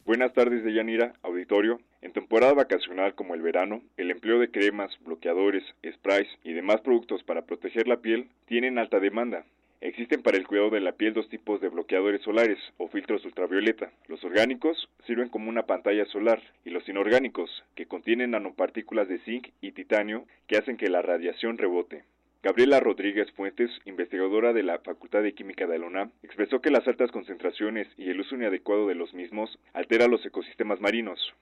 Buenas 0.04 0.34
tardes, 0.34 0.62
Deyanira, 0.62 1.14
auditorio. 1.22 1.80
En 2.02 2.12
temporada 2.12 2.52
vacacional 2.52 3.14
como 3.14 3.34
el 3.34 3.40
verano, 3.40 3.80
el 3.96 4.10
empleo 4.10 4.38
de 4.38 4.50
cremas, 4.50 4.92
bloqueadores, 5.00 5.64
sprays 5.94 6.28
y 6.44 6.52
demás 6.52 6.82
productos 6.82 7.22
para 7.22 7.46
proteger 7.46 7.88
la 7.88 7.96
piel 7.96 8.28
tienen 8.44 8.78
alta 8.78 9.00
demanda. 9.00 9.46
Existen 9.80 10.22
para 10.22 10.38
el 10.38 10.46
cuidado 10.46 10.70
de 10.70 10.80
la 10.80 10.92
piel 10.92 11.12
dos 11.12 11.28
tipos 11.28 11.60
de 11.60 11.68
bloqueadores 11.68 12.22
solares 12.22 12.58
o 12.78 12.88
filtros 12.88 13.24
ultravioleta. 13.24 13.92
Los 14.08 14.24
orgánicos 14.24 14.88
sirven 15.06 15.28
como 15.28 15.50
una 15.50 15.66
pantalla 15.66 16.06
solar 16.06 16.42
y 16.64 16.70
los 16.70 16.88
inorgánicos, 16.88 17.64
que 17.74 17.86
contienen 17.86 18.30
nanopartículas 18.30 19.08
de 19.08 19.18
zinc 19.20 19.48
y 19.60 19.72
titanio 19.72 20.24
que 20.46 20.56
hacen 20.56 20.76
que 20.76 20.88
la 20.88 21.02
radiación 21.02 21.58
rebote. 21.58 22.04
Gabriela 22.42 22.80
Rodríguez 22.80 23.30
Fuentes, 23.32 23.70
investigadora 23.84 24.52
de 24.52 24.62
la 24.62 24.78
Facultad 24.78 25.22
de 25.22 25.34
Química 25.34 25.66
de 25.66 25.78
la 25.78 25.86
UNAM, 25.86 26.12
expresó 26.22 26.60
que 26.60 26.70
las 26.70 26.86
altas 26.86 27.10
concentraciones 27.10 27.88
y 27.98 28.08
el 28.08 28.20
uso 28.20 28.36
inadecuado 28.36 28.86
de 28.86 28.94
los 28.94 29.12
mismos 29.14 29.58
altera 29.72 30.06
los 30.06 30.24
ecosistemas 30.24 30.80
marinos. 30.80 31.34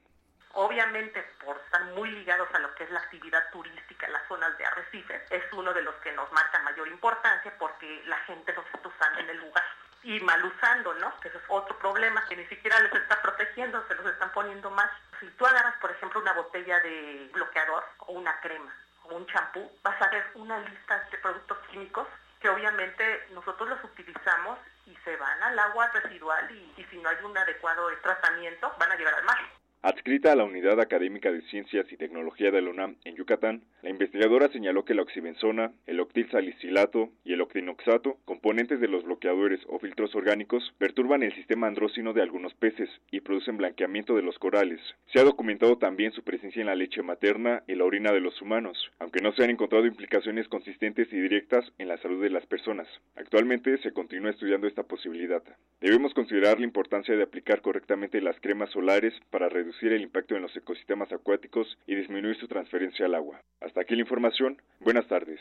Obviamente, 0.55 1.21
por 1.45 1.57
estar 1.57 1.85
muy 1.97 2.11
ligados 2.11 2.49
a 2.55 2.59
lo 2.61 2.75
que 2.75 2.85
es 2.85 2.91
la 2.91 3.01
actividad 3.01 3.51
turística, 3.51 4.09
las 4.09 4.27
zonas 4.29 4.57
de 4.57 4.65
arrecifes, 4.65 5.23
es 5.31 5.43
uno 5.53 5.73
de 5.73 5.83
los 5.83 5.95
que 5.97 6.13
nos 6.13 6.31
marca 6.33 6.59
mayor 6.61 6.89
importancia 6.89 7.53
porque 7.59 8.03
la 8.07 8.19
gente 8.19 8.53
los 8.53 8.65
está 8.67 8.89
usando 8.89 9.21
en 9.21 9.31
el 9.31 9.39
lugar 9.39 9.65
y 10.05 10.21
mal 10.21 10.45
usando, 10.45 10.95
¿no? 10.95 11.19
Que 11.21 11.29
eso 11.29 11.39
es 11.39 11.45
otro 11.49 11.77
problema, 11.79 12.25
que 12.29 12.37
ni 12.37 12.47
siquiera 12.47 12.79
les 12.81 12.93
está 12.93 13.21
protegiendo, 13.23 13.83
se 13.89 13.95
los 13.95 14.07
están 14.07 14.31
poniendo 14.33 14.71
más. 14.71 14.91
Si 15.19 15.27
tú 15.31 15.47
agarras, 15.47 15.75
por 15.81 15.91
ejemplo, 15.91 16.21
una 16.21 16.35
botella 16.35 16.79
de 16.81 17.31
bloqueador 17.33 17.85
o 18.01 18.13
una 18.13 18.39
crema 18.41 18.73
o 19.05 19.15
un 19.15 19.27
champú, 19.27 19.71
vas 19.83 20.01
a 20.01 20.09
ver 20.11 20.25
una 20.35 20.59
lista 20.61 21.09
de 21.11 21.19
productos 21.19 21.59
químicos 21.71 22.07
que 22.39 22.51
obviamente 22.51 23.27
nosotros 23.31 23.67
los 23.71 23.83
utilizamos 23.83 24.59
y 24.85 24.95
se 24.97 25.17
van 25.17 25.43
al 25.43 25.59
agua 25.59 25.89
residual 25.89 26.51
y, 26.51 26.87
si 26.91 26.99
no 26.99 27.09
hay 27.09 27.17
un 27.25 27.37
adecuado 27.37 27.89
tratamiento, 28.03 28.75
van 28.79 28.93
a 28.93 28.97
llegar 28.97 29.15
al 29.15 29.25
mar. 29.25 29.39
Adscrita 29.85 30.33
a 30.33 30.35
la 30.35 30.45
Unidad 30.45 30.81
Académica 30.81 31.31
de 31.31 31.43
Ciencias 31.43 31.85
y 31.93 31.99
Tecnología 31.99 32.51
de 32.51 32.63
la 32.63 32.71
UNAM 32.71 32.97
en 33.05 33.17
Yucatán, 33.17 33.65
la 33.83 33.91
investigadora 33.91 34.49
señaló 34.49 34.87
que 34.87 34.95
la 34.95 35.03
oxibenzona, 35.03 35.73
el 35.87 36.01
octilsalicilato 36.01 37.11
y 37.23 37.35
el 37.35 37.43
octinoxato, 37.43 38.17
componentes 38.25 38.81
de 38.81 38.89
los 38.89 39.05
bloqueadores 39.05 39.61
o 39.69 39.79
filtros 39.79 40.15
orgánicos, 40.15 40.73
perturban 40.79 41.23
el 41.23 41.35
sistema 41.35 41.67
andrócino 41.67 42.15
de 42.15 42.23
algunos 42.23 42.55
peces 42.55 42.89
y 43.11 43.21
producen 43.21 43.59
blanqueamiento 43.59 44.17
de 44.17 44.23
los 44.23 44.39
corales. 44.39 44.81
Se 45.13 45.21
ha 45.21 45.25
documentado 45.25 45.77
también 45.77 46.13
su 46.13 46.25
presencia 46.25 46.63
en 46.63 46.69
la 46.69 46.77
leche 46.77 47.03
materna 47.03 47.63
y 47.69 47.75
la 47.75 47.85
orina 47.85 48.11
de 48.11 48.21
los 48.21 48.41
humanos, 48.41 48.91
aunque 49.01 49.21
no 49.21 49.33
se 49.33 49.45
han 49.45 49.51
encontrado 49.51 49.85
implicaciones 49.85 50.49
consistentes 50.49 51.13
y 51.13 51.21
directas 51.21 51.71
en 51.77 51.89
la 51.89 51.99
salud 51.99 52.23
de 52.23 52.31
las 52.31 52.47
personas. 52.47 52.89
Actualmente 53.17 53.77
se 53.83 53.93
continúa 53.93 54.31
estudiando 54.31 54.67
esta 54.67 54.85
posibilidad. 54.85 55.43
Debemos 55.83 56.15
considerar 56.15 56.59
la 56.59 56.65
importancia 56.65 57.15
de 57.15 57.23
aplicar 57.23 57.61
correctamente 57.61 58.23
las 58.23 58.41
cremas 58.41 58.71
solares 58.71 59.13
para 59.29 59.51
reducir 59.75 59.93
el 59.93 60.03
impacto 60.03 60.37
en 60.37 60.43
los 60.43 60.57
ecosistemas 60.57 61.13
acuáticos 61.13 61.67
y 61.87 61.95
disminuir 61.95 62.39
su 62.39 62.49
transferencia 62.49 63.07
al 63.07 63.15
agua. 63.15 63.41
Hasta 63.61 63.81
aquí 63.81 63.95
la 63.95 64.03
información. 64.03 64.61
Buenas 64.81 65.07
tardes. 65.07 65.41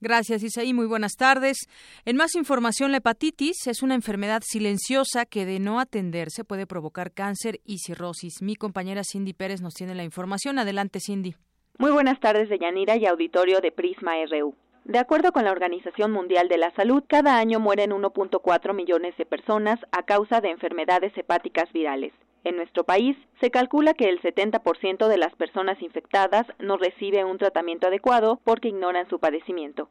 Gracias, 0.00 0.44
Isaí. 0.44 0.72
Muy 0.72 0.86
buenas 0.86 1.14
tardes. 1.16 1.68
En 2.04 2.16
más 2.16 2.36
información, 2.36 2.92
la 2.92 2.98
hepatitis 2.98 3.66
es 3.66 3.82
una 3.82 3.96
enfermedad 3.96 4.42
silenciosa 4.44 5.26
que 5.26 5.44
de 5.44 5.58
no 5.58 5.80
atenderse 5.80 6.44
puede 6.44 6.66
provocar 6.66 7.12
cáncer 7.12 7.58
y 7.64 7.78
cirrosis. 7.78 8.40
Mi 8.40 8.54
compañera 8.54 9.02
Cindy 9.04 9.32
Pérez 9.32 9.60
nos 9.60 9.74
tiene 9.74 9.96
la 9.96 10.04
información. 10.04 10.58
Adelante, 10.58 11.00
Cindy. 11.00 11.34
Muy 11.78 11.90
buenas 11.90 12.20
tardes, 12.20 12.48
Deyanira 12.48 12.96
y 12.96 13.06
auditorio 13.06 13.60
de 13.60 13.72
Prisma 13.72 14.12
RU. 14.30 14.54
De 14.84 14.98
acuerdo 14.98 15.32
con 15.32 15.44
la 15.44 15.52
Organización 15.52 16.12
Mundial 16.12 16.48
de 16.48 16.58
la 16.58 16.72
Salud, 16.74 17.02
cada 17.06 17.36
año 17.36 17.58
mueren 17.58 17.90
1.4 17.90 18.74
millones 18.74 19.16
de 19.16 19.26
personas 19.26 19.78
a 19.90 20.04
causa 20.04 20.40
de 20.40 20.50
enfermedades 20.50 21.12
hepáticas 21.18 21.70
virales. 21.72 22.12
En 22.44 22.56
nuestro 22.56 22.84
país, 22.84 23.16
se 23.40 23.50
calcula 23.50 23.94
que 23.94 24.08
el 24.08 24.20
70% 24.20 25.08
de 25.08 25.18
las 25.18 25.34
personas 25.34 25.80
infectadas 25.82 26.46
no 26.58 26.76
recibe 26.76 27.24
un 27.24 27.38
tratamiento 27.38 27.88
adecuado 27.88 28.40
porque 28.44 28.68
ignoran 28.68 29.08
su 29.08 29.18
padecimiento. 29.18 29.88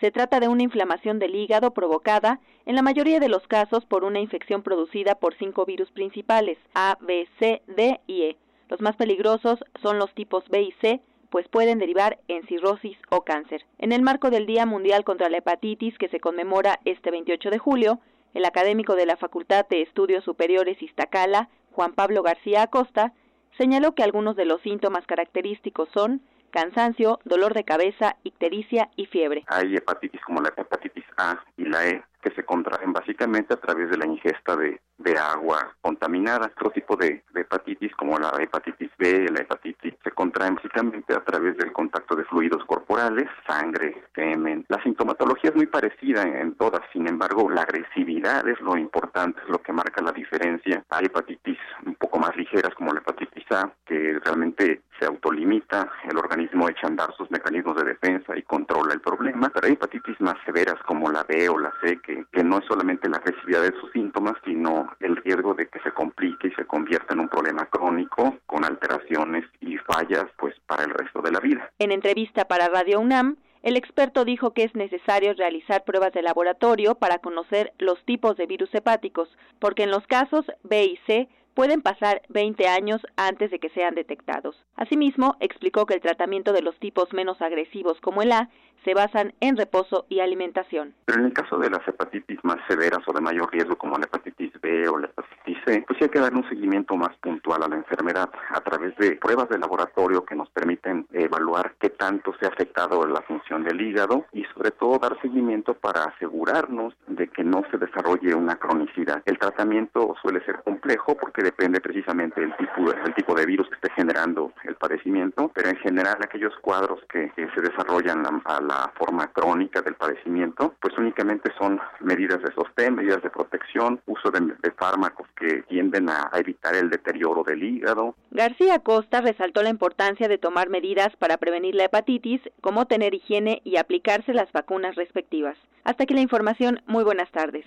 Se 0.00 0.12
trata 0.12 0.38
de 0.38 0.46
una 0.46 0.62
inflamación 0.62 1.18
del 1.18 1.34
hígado 1.34 1.72
provocada, 1.72 2.40
en 2.66 2.76
la 2.76 2.82
mayoría 2.82 3.18
de 3.18 3.28
los 3.28 3.46
casos, 3.48 3.84
por 3.84 4.04
una 4.04 4.20
infección 4.20 4.62
producida 4.62 5.16
por 5.16 5.34
cinco 5.34 5.64
virus 5.64 5.90
principales, 5.90 6.56
A, 6.74 6.98
B, 7.00 7.28
C, 7.40 7.62
D 7.66 8.00
y 8.06 8.22
E. 8.22 8.36
Los 8.68 8.80
más 8.80 8.94
peligrosos 8.96 9.58
son 9.82 9.98
los 9.98 10.14
tipos 10.14 10.48
B 10.48 10.62
y 10.62 10.72
C, 10.80 11.00
pues 11.30 11.48
pueden 11.48 11.78
derivar 11.78 12.18
en 12.28 12.46
cirrosis 12.46 12.96
o 13.10 13.22
cáncer. 13.22 13.64
En 13.78 13.92
el 13.92 14.02
marco 14.02 14.30
del 14.30 14.46
Día 14.46 14.66
Mundial 14.66 15.04
contra 15.04 15.28
la 15.28 15.38
Hepatitis, 15.38 15.98
que 15.98 16.08
se 16.08 16.20
conmemora 16.20 16.78
este 16.84 17.10
28 17.10 17.50
de 17.50 17.58
julio, 17.58 17.98
el 18.34 18.44
académico 18.44 18.94
de 18.94 19.06
la 19.06 19.16
Facultad 19.16 19.66
de 19.68 19.82
Estudios 19.82 20.24
Superiores 20.24 20.80
Iztacala, 20.80 21.48
Juan 21.78 21.92
Pablo 21.92 22.24
García 22.24 22.62
Acosta, 22.62 23.12
señaló 23.56 23.94
que 23.94 24.02
algunos 24.02 24.34
de 24.34 24.44
los 24.44 24.60
síntomas 24.62 25.06
característicos 25.06 25.88
son 25.94 26.22
cansancio, 26.50 27.20
dolor 27.24 27.54
de 27.54 27.62
cabeza, 27.62 28.16
ictericia 28.24 28.90
y 28.96 29.06
fiebre. 29.06 29.44
Hay 29.46 29.76
hepatitis 29.76 30.20
como 30.22 30.40
la 30.40 30.48
hepatitis 30.48 31.04
A 31.18 31.38
y 31.56 31.66
la 31.66 31.86
E 31.86 32.02
que 32.20 32.30
se 32.30 32.44
contraen 32.44 32.92
básicamente 32.92 33.54
a 33.54 33.56
través 33.58 33.90
de 33.90 33.96
la 33.96 34.06
ingesta 34.06 34.56
de, 34.56 34.80
agua 35.18 35.74
contaminada. 35.80 36.52
Otro 36.54 36.70
tipo 36.70 36.94
de, 36.94 37.24
hepatitis 37.34 37.94
como 37.96 38.18
la 38.18 38.30
hepatitis 38.38 38.90
B, 38.98 39.26
la 39.32 39.40
hepatitis, 39.40 39.94
se 40.04 40.10
contraen 40.12 40.54
básicamente 40.54 41.14
a 41.14 41.24
través 41.24 41.56
del 41.56 41.72
contacto 41.72 42.14
de 42.14 42.24
fluidos 42.24 42.64
corporales, 42.66 43.26
sangre, 43.46 43.96
semen. 44.14 44.64
La 44.68 44.82
sintomatología 44.82 45.50
es 45.50 45.56
muy 45.56 45.66
parecida 45.66 46.22
en, 46.22 46.54
todas, 46.54 46.82
sin 46.92 47.08
embargo 47.08 47.50
la 47.50 47.62
agresividad 47.62 48.46
es 48.46 48.60
lo 48.60 48.76
importante, 48.76 49.40
es 49.42 49.48
lo 49.48 49.62
que 49.62 49.72
marca 49.72 50.02
la 50.02 50.12
diferencia. 50.12 50.84
Hay 50.90 51.06
hepatitis 51.06 51.58
un 51.86 51.94
poco 51.94 52.18
más 52.18 52.36
ligeras 52.36 52.74
como 52.74 52.92
la 52.92 53.00
hepatitis 53.00 53.50
A, 53.50 53.72
que 53.86 54.18
realmente 54.22 54.82
se 54.98 55.06
autolimita, 55.06 55.90
el 56.08 56.18
organismo 56.18 56.68
echa 56.68 56.86
a 56.86 56.90
andar 56.90 57.14
sus 57.16 57.30
mecanismos 57.30 57.76
de 57.76 57.84
defensa 57.84 58.36
y 58.36 58.42
controla 58.42 58.94
el 58.94 59.00
problema, 59.00 59.50
pero 59.50 59.66
hay 59.66 59.74
hepatitis 59.74 60.20
más 60.20 60.36
severas 60.44 60.76
como 60.86 61.10
la 61.10 61.24
B 61.24 61.48
o 61.48 61.58
la 61.58 61.72
C, 61.80 61.98
que, 62.32 62.44
no 62.44 62.58
es 62.58 62.64
solamente 62.66 63.08
la 63.08 63.18
agresividad 63.18 63.62
de 63.62 63.78
sus 63.80 63.90
síntomas, 63.92 64.34
sino 64.44 64.88
el 65.00 65.16
riesgo 65.16 65.54
de 65.54 65.68
que 65.68 65.80
se 65.80 65.92
complique 65.92 66.48
y 66.48 66.52
se 66.52 66.64
convierta 66.64 67.14
en 67.14 67.20
un 67.20 67.28
problema 67.28 67.66
crónico 67.66 68.38
con 68.46 68.64
alteraciones 68.64 69.44
y 69.60 69.76
fallas 69.78 70.26
pues 70.38 70.54
para 70.66 70.84
el 70.84 70.90
resto 70.90 71.20
de 71.20 71.32
la 71.32 71.40
vida. 71.40 71.70
En 71.78 71.92
entrevista 71.92 72.46
para 72.46 72.68
Radio 72.68 73.00
UNAM, 73.00 73.36
el 73.62 73.76
experto 73.76 74.24
dijo 74.24 74.52
que 74.52 74.64
es 74.64 74.74
necesario 74.74 75.34
realizar 75.34 75.84
pruebas 75.84 76.12
de 76.12 76.22
laboratorio 76.22 76.94
para 76.94 77.18
conocer 77.18 77.72
los 77.78 78.02
tipos 78.04 78.36
de 78.36 78.46
virus 78.46 78.74
hepáticos, 78.74 79.28
porque 79.58 79.82
en 79.82 79.90
los 79.90 80.06
casos 80.06 80.46
B 80.62 80.84
y 80.84 80.96
C 81.06 81.28
pueden 81.54 81.82
pasar 81.82 82.22
20 82.28 82.68
años 82.68 83.00
antes 83.16 83.50
de 83.50 83.58
que 83.58 83.68
sean 83.70 83.96
detectados. 83.96 84.54
Asimismo, 84.76 85.34
explicó 85.40 85.86
que 85.86 85.94
el 85.94 86.00
tratamiento 86.00 86.52
de 86.52 86.62
los 86.62 86.78
tipos 86.78 87.12
menos 87.12 87.42
agresivos 87.42 88.00
como 88.00 88.22
el 88.22 88.30
A 88.30 88.48
se 88.84 88.94
basan 88.94 89.34
en 89.40 89.56
reposo 89.56 90.06
y 90.08 90.20
alimentación. 90.20 90.94
Pero 91.04 91.20
en 91.20 91.26
el 91.26 91.32
caso 91.32 91.58
de 91.58 91.70
las 91.70 91.86
hepatitis 91.86 92.38
más 92.42 92.58
severas 92.68 93.00
o 93.06 93.12
de 93.12 93.20
mayor 93.20 93.52
riesgo 93.52 93.76
como 93.76 93.96
la 93.98 94.04
hepatitis 94.04 94.52
B 94.60 94.88
o 94.88 94.98
la 94.98 95.08
hepatitis 95.08 95.58
C, 95.66 95.84
pues 95.86 96.00
hay 96.02 96.08
que 96.08 96.20
dar 96.20 96.34
un 96.34 96.48
seguimiento 96.48 96.96
más 96.96 97.16
puntual 97.18 97.62
a 97.62 97.68
la 97.68 97.76
enfermedad 97.76 98.30
a 98.50 98.60
través 98.60 98.96
de 98.96 99.16
pruebas 99.16 99.48
de 99.48 99.58
laboratorio 99.58 100.24
que 100.24 100.34
nos 100.34 100.48
permiten 100.50 101.06
evaluar 101.12 101.74
qué 101.80 101.90
tanto 101.90 102.34
se 102.38 102.46
ha 102.46 102.48
afectado 102.48 103.06
la 103.06 103.22
función 103.22 103.64
del 103.64 103.80
hígado 103.80 104.26
y 104.32 104.44
sobre 104.54 104.70
todo 104.70 104.98
dar 104.98 105.20
seguimiento 105.20 105.74
para 105.74 106.04
asegurarnos 106.04 106.94
de 107.06 107.28
que 107.28 107.44
no 107.44 107.62
se 107.70 107.78
desarrolle 107.78 108.34
una 108.34 108.56
cronicidad. 108.56 109.22
El 109.24 109.38
tratamiento 109.38 110.14
suele 110.22 110.44
ser 110.44 110.62
complejo 110.62 111.16
porque 111.16 111.42
depende 111.42 111.80
precisamente 111.80 112.40
del 112.40 112.56
tipo, 112.56 112.90
del 112.90 113.14
tipo 113.14 113.34
de 113.34 113.46
virus 113.46 113.68
que 113.68 113.74
esté 113.74 113.90
generando 113.90 114.52
el 114.64 114.74
padecimiento, 114.76 115.50
pero 115.54 115.68
en 115.68 115.76
general 115.76 116.16
aquellos 116.22 116.54
cuadros 116.60 117.00
que, 117.10 117.32
se 117.54 117.60
desarrollan 117.62 118.24
a 118.44 118.60
la 118.68 118.92
forma 118.96 119.26
crónica 119.32 119.80
del 119.82 119.94
padecimiento, 119.94 120.74
pues 120.80 120.96
únicamente 120.98 121.50
son 121.58 121.80
medidas 122.00 122.42
de 122.42 122.52
sostén, 122.52 122.94
medidas 122.94 123.22
de 123.22 123.30
protección, 123.30 124.00
uso 124.06 124.30
de, 124.30 124.38
fármacos 124.76 125.26
que 125.36 125.62
tienden 125.62 126.08
a, 126.08 126.28
a 126.30 126.38
evitar 126.38 126.74
el 126.74 126.90
deterioro 126.90 127.42
del 127.42 127.62
hígado. 127.62 128.14
García 128.30 128.78
Costa 128.78 129.20
resaltó 129.20 129.62
la 129.62 129.70
importancia 129.70 130.28
de 130.28 130.38
tomar 130.38 130.68
medidas 130.68 131.16
para 131.16 131.38
prevenir 131.38 131.74
la 131.74 131.84
hepatitis, 131.84 132.40
como 132.60 132.86
tener 132.86 133.14
higiene 133.14 133.60
y 133.64 133.76
aplicarse 133.76 134.32
las 134.34 134.52
vacunas 134.52 134.94
respectivas. 134.94 135.56
Hasta 135.84 136.04
aquí 136.04 136.14
la 136.14 136.20
información. 136.20 136.82
Muy 136.86 137.02
buenas 137.02 137.30
tardes. 137.30 137.64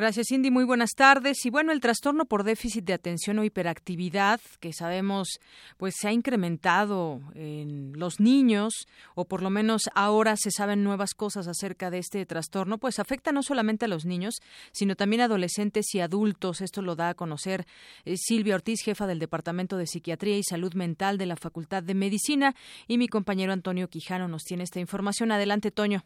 Gracias, 0.00 0.28
Cindy. 0.30 0.50
Muy 0.50 0.64
buenas 0.64 0.94
tardes. 0.94 1.44
Y 1.44 1.50
bueno, 1.50 1.72
el 1.72 1.80
trastorno 1.80 2.24
por 2.24 2.42
déficit 2.42 2.86
de 2.86 2.94
atención 2.94 3.38
o 3.38 3.44
hiperactividad, 3.44 4.40
que 4.58 4.72
sabemos, 4.72 5.40
pues 5.76 5.94
se 5.98 6.08
ha 6.08 6.12
incrementado 6.14 7.20
en 7.34 7.92
los 7.98 8.18
niños, 8.18 8.88
o 9.14 9.26
por 9.26 9.42
lo 9.42 9.50
menos 9.50 9.90
ahora 9.94 10.36
se 10.38 10.52
saben 10.52 10.82
nuevas 10.82 11.12
cosas 11.12 11.48
acerca 11.48 11.90
de 11.90 11.98
este 11.98 12.24
trastorno, 12.24 12.78
pues 12.78 12.98
afecta 12.98 13.30
no 13.30 13.42
solamente 13.42 13.84
a 13.84 13.88
los 13.88 14.06
niños, 14.06 14.36
sino 14.72 14.96
también 14.96 15.20
a 15.20 15.24
adolescentes 15.26 15.94
y 15.94 16.00
adultos. 16.00 16.62
Esto 16.62 16.80
lo 16.80 16.96
da 16.96 17.10
a 17.10 17.14
conocer 17.14 17.66
eh, 18.06 18.16
Silvia 18.16 18.54
Ortiz, 18.54 18.80
jefa 18.82 19.06
del 19.06 19.18
Departamento 19.18 19.76
de 19.76 19.86
Psiquiatría 19.86 20.38
y 20.38 20.44
Salud 20.44 20.72
Mental 20.72 21.18
de 21.18 21.26
la 21.26 21.36
Facultad 21.36 21.82
de 21.82 21.92
Medicina, 21.92 22.54
y 22.88 22.96
mi 22.96 23.08
compañero 23.08 23.52
Antonio 23.52 23.88
Quijano 23.88 24.28
nos 24.28 24.44
tiene 24.44 24.62
esta 24.62 24.80
información. 24.80 25.30
Adelante, 25.30 25.70
Toño. 25.70 26.04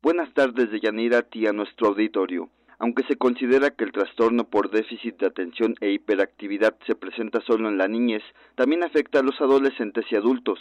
Buenas 0.00 0.32
tardes, 0.32 0.70
de 0.70 0.80
Yanira, 0.80 1.18
a 1.18 1.52
nuestro 1.52 1.88
auditorio. 1.88 2.48
Aunque 2.78 3.02
se 3.04 3.16
considera 3.16 3.70
que 3.70 3.84
el 3.84 3.92
trastorno 3.92 4.44
por 4.44 4.70
déficit 4.70 5.18
de 5.18 5.26
atención 5.26 5.74
e 5.80 5.90
hiperactividad 5.90 6.76
se 6.86 6.94
presenta 6.94 7.40
solo 7.40 7.68
en 7.68 7.76
la 7.76 7.88
niñez, 7.88 8.22
también 8.54 8.84
afecta 8.84 9.18
a 9.18 9.22
los 9.22 9.40
adolescentes 9.40 10.04
y 10.10 10.16
adultos. 10.16 10.60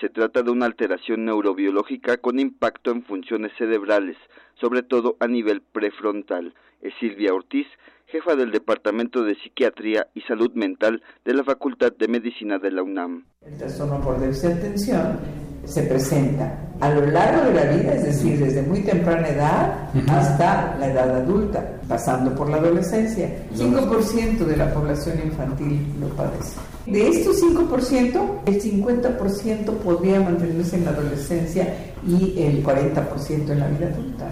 Se 0.00 0.08
trata 0.08 0.42
de 0.42 0.52
una 0.52 0.66
alteración 0.66 1.24
neurobiológica 1.24 2.18
con 2.18 2.38
impacto 2.38 2.92
en 2.92 3.02
funciones 3.02 3.50
cerebrales, 3.58 4.16
sobre 4.60 4.82
todo 4.82 5.16
a 5.18 5.26
nivel 5.26 5.60
prefrontal. 5.60 6.54
Es 6.80 6.94
Silvia 7.00 7.34
Ortiz, 7.34 7.66
jefa 8.06 8.36
del 8.36 8.52
Departamento 8.52 9.24
de 9.24 9.34
Psiquiatría 9.34 10.06
y 10.14 10.20
Salud 10.22 10.52
Mental 10.54 11.02
de 11.24 11.34
la 11.34 11.42
Facultad 11.42 11.92
de 11.92 12.06
Medicina 12.06 12.60
de 12.60 12.70
la 12.70 12.84
UNAM. 12.84 13.24
El 13.44 13.58
trastorno 13.58 14.00
por 14.00 14.20
déficit 14.20 14.50
de 14.50 14.54
atención 14.54 15.47
se 15.64 15.82
presenta 15.82 16.68
a 16.80 16.90
lo 16.90 17.06
largo 17.06 17.48
de 17.48 17.54
la 17.54 17.64
vida, 17.64 17.94
es 17.94 18.04
decir, 18.04 18.38
desde 18.38 18.62
muy 18.62 18.80
temprana 18.82 19.28
edad 19.28 19.90
hasta 20.08 20.76
la 20.78 20.86
edad 20.86 21.16
adulta, 21.16 21.80
pasando 21.88 22.34
por 22.34 22.48
la 22.48 22.58
adolescencia. 22.58 23.44
5% 23.54 24.38
de 24.38 24.56
la 24.56 24.72
población 24.72 25.18
infantil 25.24 25.86
lo 26.00 26.08
padece. 26.10 26.60
De 26.86 27.08
estos 27.08 27.42
5%, 27.42 28.42
el 28.46 28.62
50% 28.62 29.72
podría 29.78 30.20
mantenerse 30.20 30.76
en 30.76 30.84
la 30.84 30.92
adolescencia 30.92 31.74
y 32.06 32.40
el 32.42 32.64
40% 32.64 33.50
en 33.50 33.58
la 33.58 33.68
vida 33.68 33.88
adulta. 33.88 34.30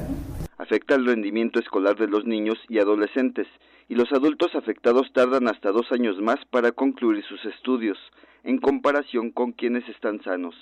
Afecta 0.59 0.95
el 0.95 1.05
rendimiento 1.05 1.59
escolar 1.61 1.97
de 1.97 2.07
los 2.07 2.25
niños 2.25 2.59
y 2.69 2.79
adolescentes, 2.79 3.47
y 3.89 3.95
los 3.95 4.11
adultos 4.12 4.55
afectados 4.55 5.12
tardan 5.12 5.49
hasta 5.49 5.71
dos 5.71 5.87
años 5.93 6.17
más 6.21 6.39
para 6.51 6.73
concluir 6.73 7.25
sus 7.25 7.45
estudios, 7.45 7.99
en 8.43 8.59
comparación 8.59 9.31
con 9.31 9.53
quienes 9.53 9.89
están 9.89 10.23
sanos. 10.23 10.55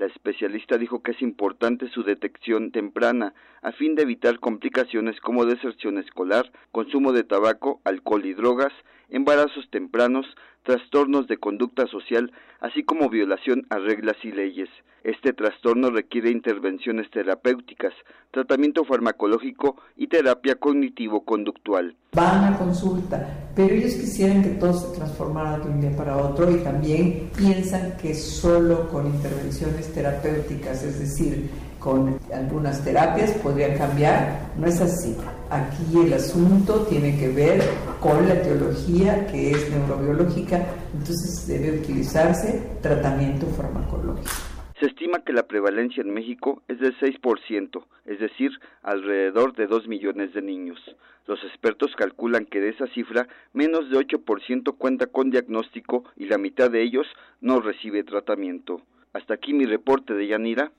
La 0.00 0.06
especialista 0.06 0.78
dijo 0.78 1.02
que 1.02 1.10
es 1.10 1.20
importante 1.20 1.86
su 1.90 2.02
detección 2.02 2.72
temprana 2.72 3.34
a 3.62 3.72
fin 3.72 3.94
de 3.94 4.02
evitar 4.02 4.38
complicaciones 4.38 5.20
como 5.20 5.44
deserción 5.44 5.98
escolar, 5.98 6.50
consumo 6.72 7.12
de 7.12 7.24
tabaco, 7.24 7.80
alcohol 7.84 8.24
y 8.24 8.34
drogas, 8.34 8.72
embarazos 9.10 9.68
tempranos, 9.70 10.26
trastornos 10.62 11.26
de 11.26 11.38
conducta 11.38 11.86
social, 11.86 12.32
así 12.60 12.84
como 12.84 13.08
violación 13.08 13.66
a 13.70 13.78
reglas 13.78 14.16
y 14.22 14.32
leyes. 14.32 14.68
Este 15.02 15.32
trastorno 15.32 15.90
requiere 15.90 16.30
intervenciones 16.30 17.10
terapéuticas, 17.10 17.94
tratamiento 18.30 18.84
farmacológico 18.84 19.76
y 19.96 20.08
terapia 20.08 20.56
cognitivo-conductual. 20.56 21.96
Van 22.12 22.52
a 22.52 22.58
consulta, 22.58 23.50
pero 23.56 23.74
ellos 23.74 23.94
quisieran 23.94 24.42
que 24.42 24.50
todo 24.50 24.74
se 24.74 24.94
transformara 24.98 25.58
de 25.58 25.70
un 25.70 25.80
día 25.80 25.96
para 25.96 26.18
otro 26.18 26.50
y 26.50 26.56
también 26.56 27.30
piensan 27.34 27.96
que 27.96 28.14
solo 28.14 28.90
con 28.90 29.06
intervenciones 29.06 29.90
terapéuticas, 29.94 30.82
es 30.82 30.98
decir, 30.98 31.48
con 31.80 32.18
algunas 32.32 32.84
terapias 32.84 33.32
podrían 33.38 33.76
cambiar. 33.76 34.52
No 34.56 34.66
es 34.66 34.80
así. 34.80 35.16
Aquí 35.50 35.98
el 36.04 36.12
asunto 36.12 36.86
tiene 36.88 37.18
que 37.18 37.28
ver 37.28 37.60
con 37.98 38.28
la 38.28 38.40
teología 38.40 39.26
que 39.26 39.50
es 39.50 39.70
neurobiológica, 39.70 40.64
entonces 40.92 41.48
debe 41.48 41.80
utilizarse 41.80 42.78
tratamiento 42.80 43.46
farmacológico. 43.48 44.30
Se 44.78 44.86
estima 44.86 45.24
que 45.24 45.32
la 45.32 45.42
prevalencia 45.42 46.02
en 46.02 46.14
México 46.14 46.62
es 46.68 46.78
del 46.78 46.96
6%, 46.98 47.84
es 48.06 48.20
decir, 48.20 48.52
alrededor 48.82 49.54
de 49.54 49.66
2 49.66 49.88
millones 49.88 50.32
de 50.32 50.40
niños. 50.40 50.78
Los 51.26 51.42
expertos 51.44 51.94
calculan 51.96 52.46
que 52.46 52.60
de 52.60 52.70
esa 52.70 52.86
cifra, 52.88 53.28
menos 53.52 53.90
de 53.90 53.98
8% 53.98 54.76
cuenta 54.78 55.06
con 55.06 55.30
diagnóstico 55.30 56.04
y 56.16 56.26
la 56.26 56.38
mitad 56.38 56.70
de 56.70 56.82
ellos 56.82 57.06
no 57.40 57.60
recibe 57.60 58.04
tratamiento. 58.04 58.80
Hasta 59.12 59.34
aquí 59.34 59.52
mi 59.52 59.66
reporte 59.66 60.14
de 60.14 60.28
Yanira. 60.28 60.72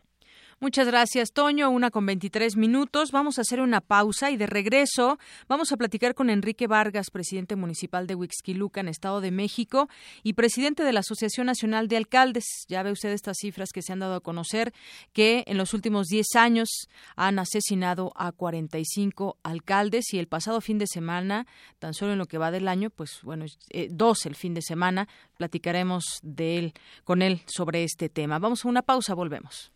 Muchas 0.63 0.85
gracias, 0.85 1.31
Toño. 1.31 1.71
Una 1.71 1.89
con 1.89 2.05
23 2.05 2.55
minutos. 2.55 3.11
Vamos 3.11 3.39
a 3.39 3.41
hacer 3.41 3.61
una 3.61 3.81
pausa 3.81 4.29
y 4.29 4.37
de 4.37 4.45
regreso 4.45 5.17
vamos 5.47 5.71
a 5.71 5.77
platicar 5.77 6.13
con 6.13 6.29
Enrique 6.29 6.67
Vargas, 6.67 7.09
presidente 7.09 7.55
municipal 7.55 8.05
de 8.05 8.13
Huixquiluca, 8.13 8.79
en 8.79 8.87
Estado 8.87 9.21
de 9.21 9.31
México, 9.31 9.89
y 10.21 10.33
presidente 10.33 10.83
de 10.83 10.93
la 10.93 10.99
Asociación 10.99 11.47
Nacional 11.47 11.87
de 11.87 11.97
Alcaldes. 11.97 12.45
Ya 12.67 12.83
ve 12.83 12.91
usted 12.91 13.09
estas 13.09 13.37
cifras 13.41 13.71
que 13.73 13.81
se 13.81 13.91
han 13.91 14.01
dado 14.01 14.13
a 14.13 14.19
conocer, 14.19 14.71
que 15.13 15.43
en 15.47 15.57
los 15.57 15.73
últimos 15.73 16.05
10 16.05 16.35
años 16.35 16.69
han 17.15 17.39
asesinado 17.39 18.13
a 18.15 18.31
45 18.31 19.39
alcaldes 19.41 20.13
y 20.13 20.19
el 20.19 20.27
pasado 20.27 20.61
fin 20.61 20.77
de 20.77 20.85
semana, 20.85 21.47
tan 21.79 21.95
solo 21.95 22.11
en 22.13 22.19
lo 22.19 22.27
que 22.27 22.37
va 22.37 22.51
del 22.51 22.67
año, 22.67 22.91
pues 22.91 23.21
bueno, 23.23 23.45
eh, 23.71 23.87
dos 23.89 24.27
el 24.27 24.35
fin 24.35 24.53
de 24.53 24.61
semana, 24.61 25.07
platicaremos 25.37 26.19
de 26.21 26.59
él, 26.59 26.73
con 27.03 27.23
él 27.23 27.41
sobre 27.47 27.83
este 27.83 28.09
tema. 28.09 28.37
Vamos 28.37 28.63
a 28.63 28.67
una 28.67 28.83
pausa, 28.83 29.15
volvemos. 29.15 29.71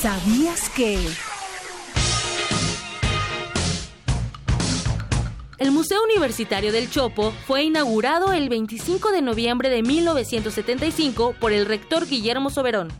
¿Sabías 0.00 0.70
que? 0.70 0.98
El 5.58 5.72
Museo 5.72 6.02
Universitario 6.04 6.72
del 6.72 6.90
Chopo 6.90 7.32
fue 7.46 7.64
inaugurado 7.64 8.32
el 8.32 8.48
25 8.48 9.12
de 9.12 9.20
noviembre 9.20 9.68
de 9.68 9.82
1975 9.82 11.34
por 11.38 11.52
el 11.52 11.66
rector 11.66 12.08
Guillermo 12.08 12.48
Soberón. 12.48 12.90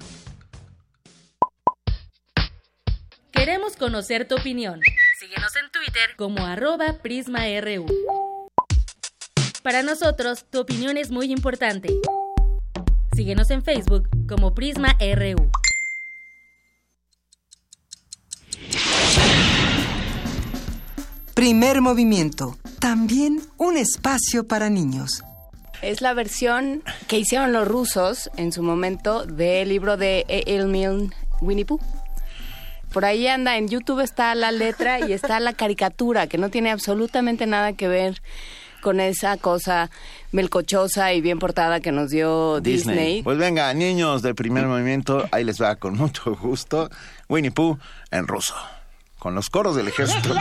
Queremos 3.33 3.77
conocer 3.77 4.29
tu 4.29 4.35
opinión. 4.35 4.83
Síguenos 5.19 5.57
en 5.57 5.71
Twitter 5.71 6.11
como 6.19 6.45
arroba 6.45 6.99
PrismaRU. 7.03 7.87
Para 9.63 9.83
nosotros, 9.83 10.45
tu 10.51 10.61
opinión 10.61 10.99
es 10.99 11.11
muy 11.11 11.33
importante. 11.33 11.89
Síguenos 13.15 13.51
en 13.51 13.63
Facebook 13.63 14.07
como 14.29 14.55
PrismaRU. 14.55 15.51
Primer 21.41 21.81
movimiento. 21.81 22.59
También 22.81 23.41
un 23.57 23.79
espacio 23.79 24.47
para 24.47 24.69
niños. 24.69 25.25
Es 25.81 26.03
la 26.03 26.13
versión 26.13 26.83
que 27.09 27.19
hicieron 27.19 27.55
los 27.55 27.67
rusos 27.67 28.31
en 28.37 28.53
su 28.53 28.63
momento 28.63 29.25
del 29.25 29.71
libro 29.71 29.97
de 29.97 30.27
Emil 30.29 31.15
Winnie 31.41 31.65
Pooh. 31.65 31.81
Por 32.93 33.07
ahí 33.07 33.27
anda, 33.27 33.57
en 33.57 33.69
YouTube 33.69 34.01
está 34.01 34.35
la 34.35 34.53
letra 34.53 35.01
y 35.01 35.15
está 35.15 35.41
la 35.41 35.55
caricatura, 35.55 36.27
que 36.27 36.37
no 36.37 36.51
tiene 36.51 36.71
absolutamente 36.71 37.47
nada 37.47 37.73
que 37.73 37.89
ver 37.89 38.21
con 38.83 39.01
esa 39.01 39.39
cosa 39.39 39.91
melcochosa 40.33 41.15
y 41.15 41.23
bien 41.23 41.39
portada 41.39 41.81
que 41.81 41.91
nos 41.91 42.11
dio 42.11 42.61
Disney. 42.61 43.23
Pues 43.23 43.39
venga, 43.39 43.73
niños 43.73 44.21
de 44.21 44.35
primer 44.35 44.67
movimiento, 44.67 45.27
ahí 45.33 45.45
les 45.45 45.59
va 45.59 45.77
con 45.77 45.97
mucho 45.97 46.37
gusto. 46.37 46.91
Winnie 47.31 47.51
Pooh 47.51 47.79
en 48.11 48.29
ruso 48.29 48.55
con 49.21 49.35
los 49.37 49.51
coros 49.51 49.77
del 49.77 49.87
ejército. 49.87 50.35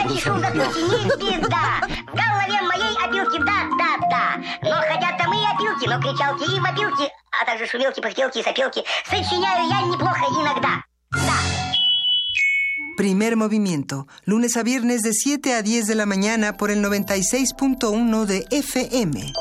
Primer 12.97 13.37
movimiento, 13.37 14.07
lunes 14.25 14.57
a 14.57 14.63
viernes 14.63 15.01
de 15.01 15.13
7 15.13 15.53
a 15.53 15.61
10 15.61 15.87
de 15.87 15.95
la 15.95 16.05
mañana 16.05 16.57
por 16.57 16.71
el 16.71 16.83
96.1 16.83 18.25
de 18.25 18.45
FM. 18.49 19.33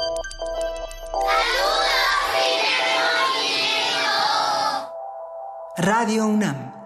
Radio 5.77 6.27
UNAM. 6.27 6.78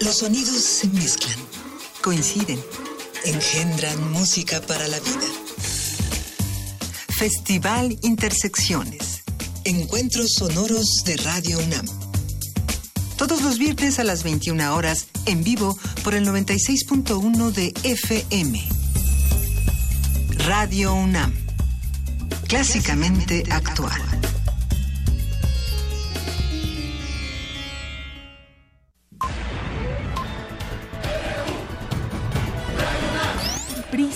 Los 0.00 0.18
sonidos 0.18 0.62
se 0.62 0.88
mezclan, 0.88 1.36
coinciden, 2.02 2.58
engendran 3.26 4.12
música 4.12 4.60
para 4.62 4.88
la 4.88 4.98
vida. 4.98 5.28
Festival 7.18 7.98
Intersecciones. 8.00 9.22
Encuentros 9.64 10.32
sonoros 10.32 11.02
de 11.04 11.18
Radio 11.18 11.58
UNAM. 11.58 11.86
Todos 13.18 13.42
los 13.42 13.58
viernes 13.58 13.98
a 13.98 14.04
las 14.04 14.22
21 14.22 14.74
horas, 14.74 15.06
en 15.26 15.44
vivo 15.44 15.78
por 16.02 16.14
el 16.14 16.26
96.1 16.26 17.52
de 17.52 17.74
FM. 17.82 18.66
Radio 20.46 20.94
UNAM. 20.94 21.34
Clásicamente 22.48 23.44
actual. 23.50 24.09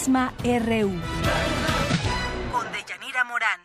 Prisma 0.05 0.35
RU. 0.45 0.91
Con 2.53 2.67
Deyanira 2.73 3.25
Morán. 3.25 3.61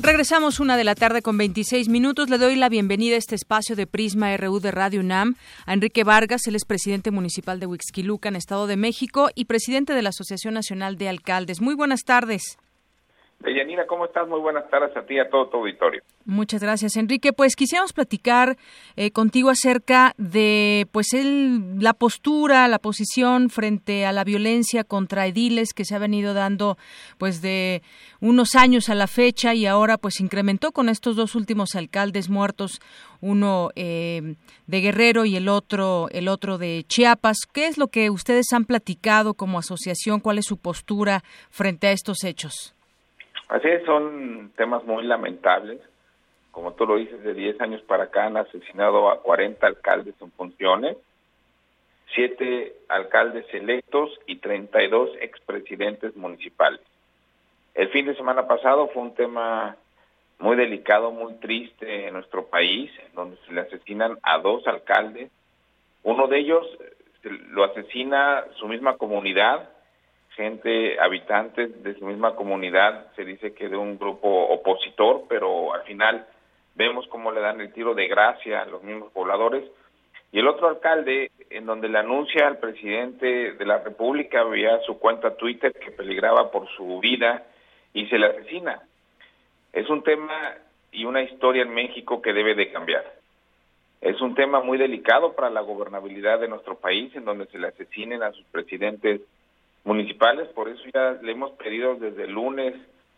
Regresamos 0.00 0.60
una 0.60 0.76
de 0.76 0.84
la 0.84 0.94
tarde 0.94 1.22
con 1.22 1.38
26 1.38 1.88
minutos. 1.88 2.28
Le 2.28 2.36
doy 2.36 2.56
la 2.56 2.68
bienvenida 2.68 3.14
a 3.14 3.18
este 3.18 3.36
espacio 3.36 3.74
de 3.74 3.86
Prisma 3.86 4.36
RU 4.36 4.60
de 4.60 4.70
Radio 4.70 5.00
UNAM 5.00 5.36
a 5.64 5.72
Enrique 5.72 6.04
Vargas, 6.04 6.46
él 6.46 6.56
es 6.56 6.66
presidente 6.66 7.10
municipal 7.10 7.58
de 7.58 7.66
Huixquiluca, 7.66 8.28
en 8.28 8.36
Estado 8.36 8.66
de 8.66 8.76
México, 8.76 9.30
y 9.34 9.46
presidente 9.46 9.94
de 9.94 10.02
la 10.02 10.10
Asociación 10.10 10.52
Nacional 10.52 10.98
de 10.98 11.08
Alcaldes. 11.08 11.62
Muy 11.62 11.74
buenas 11.74 12.02
tardes. 12.04 12.58
Deyanira, 13.42 13.86
¿cómo 13.88 14.04
estás? 14.04 14.28
Muy 14.28 14.38
buenas 14.38 14.70
tardes 14.70 14.96
a 14.96 15.02
ti 15.04 15.14
y 15.14 15.18
a 15.18 15.28
todo 15.28 15.48
tu 15.48 15.56
auditorio. 15.56 16.02
Muchas 16.24 16.62
gracias, 16.62 16.96
Enrique. 16.96 17.32
Pues 17.32 17.56
quisiéramos 17.56 17.92
platicar 17.92 18.56
eh, 18.94 19.10
contigo 19.10 19.50
acerca 19.50 20.14
de 20.16 20.86
pues 20.92 21.12
el, 21.12 21.80
la 21.80 21.92
postura, 21.92 22.68
la 22.68 22.78
posición 22.78 23.50
frente 23.50 24.06
a 24.06 24.12
la 24.12 24.22
violencia 24.22 24.84
contra 24.84 25.26
ediles 25.26 25.74
que 25.74 25.84
se 25.84 25.96
ha 25.96 25.98
venido 25.98 26.34
dando 26.34 26.78
pues 27.18 27.42
de 27.42 27.82
unos 28.20 28.54
años 28.54 28.88
a 28.88 28.94
la 28.94 29.08
fecha 29.08 29.54
y 29.54 29.66
ahora 29.66 29.98
pues 29.98 30.20
incrementó 30.20 30.70
con 30.70 30.88
estos 30.88 31.16
dos 31.16 31.34
últimos 31.34 31.74
alcaldes 31.74 32.28
muertos, 32.28 32.80
uno 33.20 33.70
eh, 33.74 34.36
de 34.68 34.80
Guerrero 34.80 35.24
y 35.24 35.34
el 35.34 35.48
otro 35.48 36.08
el 36.12 36.28
otro 36.28 36.58
de 36.58 36.84
Chiapas. 36.86 37.38
¿Qué 37.52 37.66
es 37.66 37.76
lo 37.76 37.88
que 37.88 38.08
ustedes 38.08 38.52
han 38.52 38.66
platicado 38.66 39.34
como 39.34 39.58
asociación? 39.58 40.20
¿Cuál 40.20 40.38
es 40.38 40.46
su 40.46 40.58
postura 40.58 41.24
frente 41.50 41.88
a 41.88 41.92
estos 41.92 42.22
hechos? 42.22 42.76
Así 43.52 43.68
es, 43.68 43.84
son 43.84 44.50
temas 44.56 44.82
muy 44.84 45.04
lamentables. 45.04 45.78
Como 46.52 46.72
tú 46.72 46.86
lo 46.86 46.96
dices, 46.96 47.22
de 47.22 47.34
10 47.34 47.60
años 47.60 47.82
para 47.82 48.04
acá 48.04 48.24
han 48.24 48.38
asesinado 48.38 49.10
a 49.10 49.20
40 49.20 49.66
alcaldes 49.66 50.14
en 50.22 50.32
funciones, 50.32 50.96
7 52.14 52.74
alcaldes 52.88 53.44
electos 53.52 54.18
y 54.26 54.36
32 54.36 55.10
expresidentes 55.20 56.16
municipales. 56.16 56.80
El 57.74 57.90
fin 57.90 58.06
de 58.06 58.16
semana 58.16 58.46
pasado 58.46 58.88
fue 58.88 59.02
un 59.02 59.14
tema 59.14 59.76
muy 60.38 60.56
delicado, 60.56 61.10
muy 61.10 61.34
triste 61.34 62.08
en 62.08 62.14
nuestro 62.14 62.46
país, 62.46 62.90
donde 63.12 63.36
se 63.46 63.52
le 63.52 63.60
asesinan 63.60 64.16
a 64.22 64.38
dos 64.38 64.66
alcaldes. 64.66 65.30
Uno 66.04 66.26
de 66.26 66.38
ellos 66.38 66.66
lo 67.50 67.64
asesina 67.64 68.46
su 68.58 68.66
misma 68.66 68.96
comunidad, 68.96 69.68
gente, 70.36 70.98
habitantes 71.00 71.82
de 71.82 71.94
su 71.98 72.04
misma 72.06 72.34
comunidad, 72.34 73.12
se 73.14 73.24
dice 73.24 73.54
que 73.54 73.68
de 73.68 73.76
un 73.76 73.98
grupo 73.98 74.28
opositor, 74.28 75.24
pero 75.28 75.74
al 75.74 75.82
final 75.82 76.26
vemos 76.74 77.06
cómo 77.08 77.32
le 77.32 77.40
dan 77.40 77.60
el 77.60 77.72
tiro 77.72 77.94
de 77.94 78.08
gracia 78.08 78.62
a 78.62 78.66
los 78.66 78.82
mismos 78.82 79.12
pobladores. 79.12 79.64
Y 80.32 80.38
el 80.38 80.48
otro 80.48 80.68
alcalde, 80.68 81.30
en 81.50 81.66
donde 81.66 81.88
le 81.88 81.98
anuncia 81.98 82.46
al 82.46 82.58
presidente 82.58 83.52
de 83.52 83.66
la 83.66 83.78
República 83.78 84.42
vía 84.44 84.80
su 84.86 84.98
cuenta 84.98 85.36
Twitter 85.36 85.72
que 85.72 85.90
peligraba 85.90 86.50
por 86.50 86.68
su 86.70 87.00
vida 87.00 87.44
y 87.92 88.06
se 88.06 88.18
le 88.18 88.26
asesina. 88.26 88.80
Es 89.72 89.90
un 89.90 90.02
tema 90.02 90.54
y 90.90 91.04
una 91.04 91.22
historia 91.22 91.62
en 91.62 91.74
México 91.74 92.22
que 92.22 92.32
debe 92.32 92.54
de 92.54 92.72
cambiar. 92.72 93.04
Es 94.00 94.20
un 94.20 94.34
tema 94.34 94.60
muy 94.60 94.78
delicado 94.78 95.34
para 95.34 95.50
la 95.50 95.60
gobernabilidad 95.60 96.40
de 96.40 96.48
nuestro 96.48 96.76
país, 96.76 97.14
en 97.14 97.24
donde 97.24 97.46
se 97.46 97.58
le 97.58 97.68
asesinen 97.68 98.22
a 98.22 98.32
sus 98.32 98.44
presidentes 98.46 99.20
municipales, 99.84 100.48
por 100.48 100.68
eso 100.68 100.82
ya 100.92 101.18
le 101.22 101.32
hemos 101.32 101.52
pedido 101.52 101.96
desde 101.96 102.24
el 102.24 102.32
lunes 102.32 102.74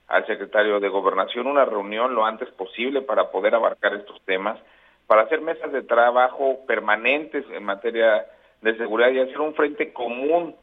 al 0.09 0.27
secretario 0.27 0.81
de 0.81 0.88
Gobernación 0.88 1.46
una 1.46 1.64
reunión 1.64 2.14
lo 2.14 2.24
antes 2.24 2.48
posible 2.50 3.03
para 3.03 3.31
poder 3.31 3.55
abarcar 3.55 3.94
estos 3.94 4.20
temas, 4.22 4.59
para 5.07 5.22
hacer 5.22 5.40
mesas 5.40 5.72
de 5.72 5.83
trabajo 5.83 6.64
permanentes 6.66 7.44
en 7.50 7.64
materia 7.64 8.27
de 8.62 8.77
seguridad 8.77 9.11
y 9.11 9.20
hacer 9.20 9.40
un 9.40 9.55
frente 9.55 9.92
común. 9.92 10.57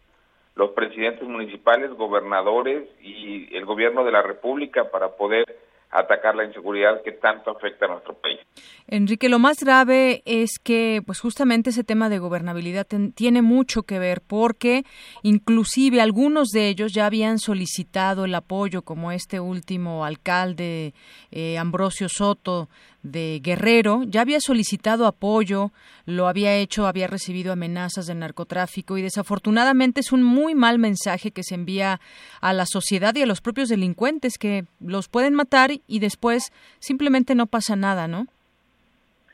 Los 0.56 0.72
presidentes 0.72 1.24
municipales, 1.24 1.92
gobernadores 1.92 2.88
y 3.02 3.56
el 3.56 3.66
gobierno 3.66 4.04
de 4.04 4.12
la 4.12 4.22
República 4.22 4.92
para 4.92 5.10
poder 5.10 5.46
atacar 5.92 6.36
la 6.36 6.46
inseguridad 6.46 7.02
que 7.04 7.12
tanto 7.12 7.52
afecta 7.52 7.86
a 7.86 7.90
nuestro 7.90 8.14
país. 8.16 8.40
Enrique, 8.88 9.30
lo 9.30 9.40
más 9.40 9.64
grave 9.64 10.22
es 10.26 10.58
que, 10.62 11.02
pues 11.06 11.20
justamente 11.20 11.70
ese 11.70 11.84
tema 11.84 12.10
de 12.10 12.20
gobernabilidad 12.20 12.88
tiene 13.14 13.42
mucho 13.42 13.84
que 13.84 14.00
ver 14.00 14.22
porque 14.22 14.84
inclusive 15.22 16.02
algunos 16.02 16.50
de 16.50 16.68
ellos 16.70 16.94
ya 16.94 17.06
habían 17.06 17.40
solicitado 17.40 18.26
el 18.26 18.36
apoyo, 18.36 18.82
como 18.82 19.12
este 19.12 19.40
último 19.40 20.06
alcalde 20.06 20.94
eh, 21.32 21.58
Ambrosio 21.58 22.10
Soto 22.10 22.70
de 23.04 23.40
Guerrero, 23.42 24.02
ya 24.06 24.22
había 24.22 24.40
solicitado 24.40 25.08
apoyo, 25.08 25.72
lo 26.06 26.28
había 26.28 26.56
hecho, 26.56 26.86
había 26.86 27.08
recibido 27.08 27.54
amenazas 27.54 28.06
de 28.08 28.16
narcotráfico 28.16 28.98
y 28.98 29.02
desafortunadamente 29.02 30.02
es 30.02 30.12
un 30.12 30.24
muy 30.24 30.56
mal 30.56 30.78
mensaje 30.78 31.32
que 31.32 31.44
se 31.44 31.56
envía 31.56 32.00
a 32.42 32.54
la 32.54 32.66
sociedad 32.66 33.16
y 33.16 33.24
a 33.24 33.26
los 33.26 33.42
propios 33.42 33.70
delincuentes 33.70 34.38
que 34.38 34.66
los 34.80 35.08
pueden 35.08 35.34
matar 35.34 35.72
y 35.88 36.00
después 36.00 36.52
simplemente 36.80 37.36
no 37.36 37.48
pasa 37.48 37.76
nada, 37.76 38.08
¿no? 38.08 38.28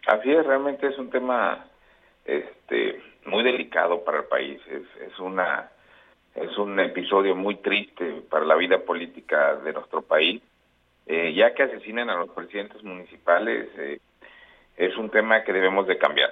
Así 0.07 0.31
es, 0.31 0.45
realmente 0.45 0.87
es 0.87 0.97
un 0.97 1.09
tema 1.09 1.65
este 2.25 3.01
muy 3.25 3.43
delicado 3.43 4.03
para 4.05 4.19
el 4.19 4.25
país, 4.25 4.61
es, 4.67 4.83
es 5.01 5.19
una 5.19 5.69
es 6.35 6.55
un 6.57 6.79
episodio 6.79 7.35
muy 7.35 7.55
triste 7.55 8.21
para 8.29 8.45
la 8.45 8.55
vida 8.55 8.77
política 8.79 9.55
de 9.55 9.73
nuestro 9.73 10.03
país 10.03 10.41
eh, 11.07 11.33
ya 11.33 11.53
que 11.53 11.63
asesinan 11.63 12.09
a 12.09 12.15
los 12.15 12.29
presidentes 12.29 12.83
municipales, 12.83 13.69
eh, 13.77 13.99
es 14.75 14.95
un 14.97 15.09
tema 15.09 15.43
que 15.43 15.53
debemos 15.53 15.87
de 15.87 15.97
cambiar. 15.97 16.31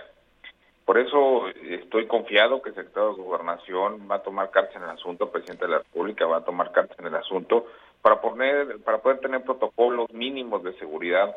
Por 0.85 0.99
eso 0.99 1.47
estoy 1.47 2.05
confiado 2.05 2.61
que 2.61 2.69
el 2.69 2.75
secretario 2.75 3.15
de 3.15 3.23
Gobernación 3.23 4.07
va 4.09 4.15
a 4.15 4.23
tomar 4.23 4.51
cartas 4.51 4.75
en 4.75 4.83
el 4.83 4.89
asunto, 4.89 5.25
el 5.25 5.31
presidente 5.31 5.65
de 5.65 5.71
la 5.71 5.77
República 5.79 6.27
va 6.27 6.38
a 6.38 6.45
tomar 6.45 6.71
cartas 6.71 6.99
en 6.99 7.07
el 7.07 7.15
asunto 7.15 7.65
para 8.03 8.21
poner, 8.21 8.77
para 8.83 8.99
poder 8.99 9.19
tener 9.19 9.41
protocolos 9.41 10.13
mínimos 10.13 10.63
de 10.63 10.73
seguridad 10.73 11.35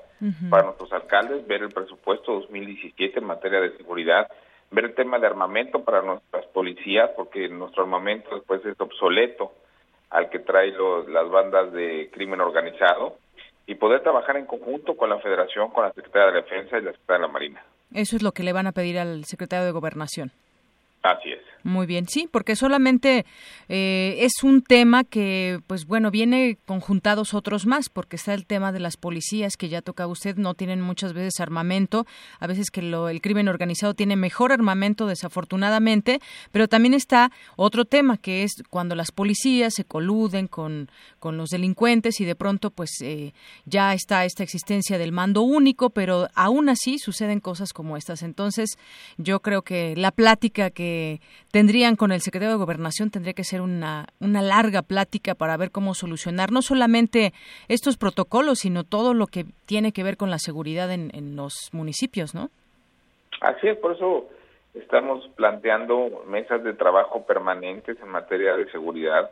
para 0.51 0.65
nuestros 0.65 0.93
alcaldes, 0.93 1.47
ver 1.47 1.63
el 1.63 1.71
presupuesto 1.71 2.35
2017 2.41 3.21
en 3.21 3.25
materia 3.25 3.61
de 3.61 3.75
seguridad, 3.79 4.29
ver 4.71 4.85
el 4.85 4.95
tema 4.95 5.19
de 5.19 5.29
armamento 5.29 5.83
para 5.83 6.03
nuestras 6.03 6.45
policías, 6.49 7.09
porque 7.17 7.49
nuestro 7.49 7.85
armamento 7.85 8.35
después 8.35 8.63
es 8.67 8.79
obsoleto 8.79 9.53
al 10.11 10.29
que 10.29 10.41
trae 10.41 10.75
las 11.09 11.31
bandas 11.31 11.73
de 11.73 12.11
crimen 12.13 12.43
organizado 12.43 13.17
y 13.69 13.75
poder 13.75 14.03
trabajar 14.03 14.39
en 14.39 14.47
conjunto 14.47 14.97
con 14.97 15.11
la 15.11 15.21
Federación, 15.21 15.71
con 15.71 15.85
la 15.85 15.93
Secretaría 15.93 16.33
de 16.33 16.41
Defensa 16.41 16.79
y 16.79 16.83
la 16.83 16.93
Secretaría 16.93 17.21
de 17.21 17.27
la 17.27 17.33
Marina. 17.33 17.63
Eso 17.93 18.17
es 18.17 18.23
lo 18.23 18.33
que 18.33 18.43
le 18.43 18.55
van 18.55 18.67
a 18.67 18.73
pedir 18.73 18.99
al 18.99 19.27
secretario 19.27 19.67
de 19.67 19.73
Gobernación. 19.73 20.33
Así 21.03 21.31
es. 21.31 21.39
Muy 21.65 21.87
bien, 21.87 22.07
sí, 22.09 22.29
porque 22.31 22.57
solamente 22.57 23.27
eh, 23.69 24.17
es 24.21 24.43
un 24.43 24.63
tema 24.63 25.05
que, 25.05 25.61
pues 25.67 25.87
bueno, 25.87 26.11
viene 26.11 26.57
conjuntados 26.67 27.35
otros 27.35 27.67
más, 27.67 27.89
porque 27.89 28.17
está 28.17 28.33
el 28.33 28.47
tema 28.47 28.73
de 28.73 28.81
las 28.81 28.97
policías 28.97 29.57
que 29.57 29.69
ya 29.69 29.83
toca 29.83 30.07
usted, 30.07 30.37
no 30.37 30.55
tienen 30.55 30.81
muchas 30.81 31.13
veces 31.13 31.41
armamento, 31.41 32.07
a 32.41 32.47
veces 32.47 32.71
que 32.71 32.81
lo, 32.81 33.09
el 33.09 33.21
crimen 33.21 33.49
organizado 33.49 33.95
tiene 33.95 34.17
mejor 34.17 34.53
armamento, 34.53 35.07
desafortunadamente, 35.07 36.21
pero 36.53 36.69
también 36.69 36.95
está 36.95 37.31
otro 37.57 37.85
tema 37.85 38.17
que 38.17 38.45
es 38.45 38.53
cuando 38.71 38.95
las 38.95 39.13
policías 39.13 39.75
se 39.75 39.85
coluden 39.85 40.49
con, 40.49 40.91
con 41.19 41.37
los 41.37 41.51
delincuentes 41.51 42.21
y 42.21 42.25
de 42.25 42.35
pronto, 42.35 42.71
pues 42.71 42.91
eh, 43.03 43.35
ya 43.67 43.95
está 43.95 44.25
esta 44.25 44.43
existencia 44.43 44.97
del 44.97 45.13
mando 45.13 45.43
único, 45.43 45.91
pero 45.91 46.29
aún 46.35 46.69
así 46.69 46.99
suceden 46.99 47.41
cosas 47.41 47.73
como 47.73 47.97
estas. 47.97 48.23
Entonces, 48.23 48.79
yo 49.17 49.41
creo 49.41 49.63
que 49.63 49.95
la 49.97 50.13
plática 50.13 50.71
que 50.71 50.88
tendrían 51.51 51.97
con 51.97 52.13
el 52.13 52.21
secretario 52.21 52.53
de 52.53 52.65
Gobernación 52.65 53.11
tendría 53.11 53.35
que 53.35 53.45
ser 53.45 53.61
una, 53.61 54.07
una 54.21 54.43
larga 54.43 54.83
plática 54.83 55.35
para 55.35 55.57
ver 55.57 55.71
cómo 55.71 55.95
solucionar 55.95 56.53
no 56.53 56.63
solamente 56.63 57.33
estos 57.69 57.97
protocolos, 57.97 58.61
sino 58.61 58.85
todo 58.85 59.15
lo 59.15 59.27
que 59.27 59.45
tiene 59.67 59.93
que 59.93 60.05
ver 60.05 60.17
con 60.17 60.31
la 60.31 60.39
seguridad 60.39 60.91
en, 60.91 61.11
en 61.15 61.37
los 61.37 61.71
municipios, 61.73 62.35
¿no? 62.35 62.51
Así 63.41 63.69
es, 63.69 63.77
por 63.79 63.93
eso 63.93 64.29
estamos 64.75 65.29
planteando 65.37 66.25
mesas 66.27 66.63
de 66.63 66.73
trabajo 66.73 67.25
permanentes 67.25 67.99
en 68.01 68.09
materia 68.09 68.57
de 68.57 68.71
seguridad. 68.71 69.31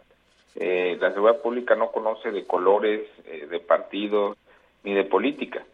Eh, 0.55 0.97
la 1.01 1.13
seguridad 1.13 1.43
pública 1.43 1.75
no 1.75 1.91
conoce 1.91 2.31
de 2.31 2.47
colores, 2.47 3.03
eh, 3.27 3.47
de 3.47 3.61
partidos 3.61 4.37
ni 4.85 4.95
de 4.95 5.05
política. 5.05 5.65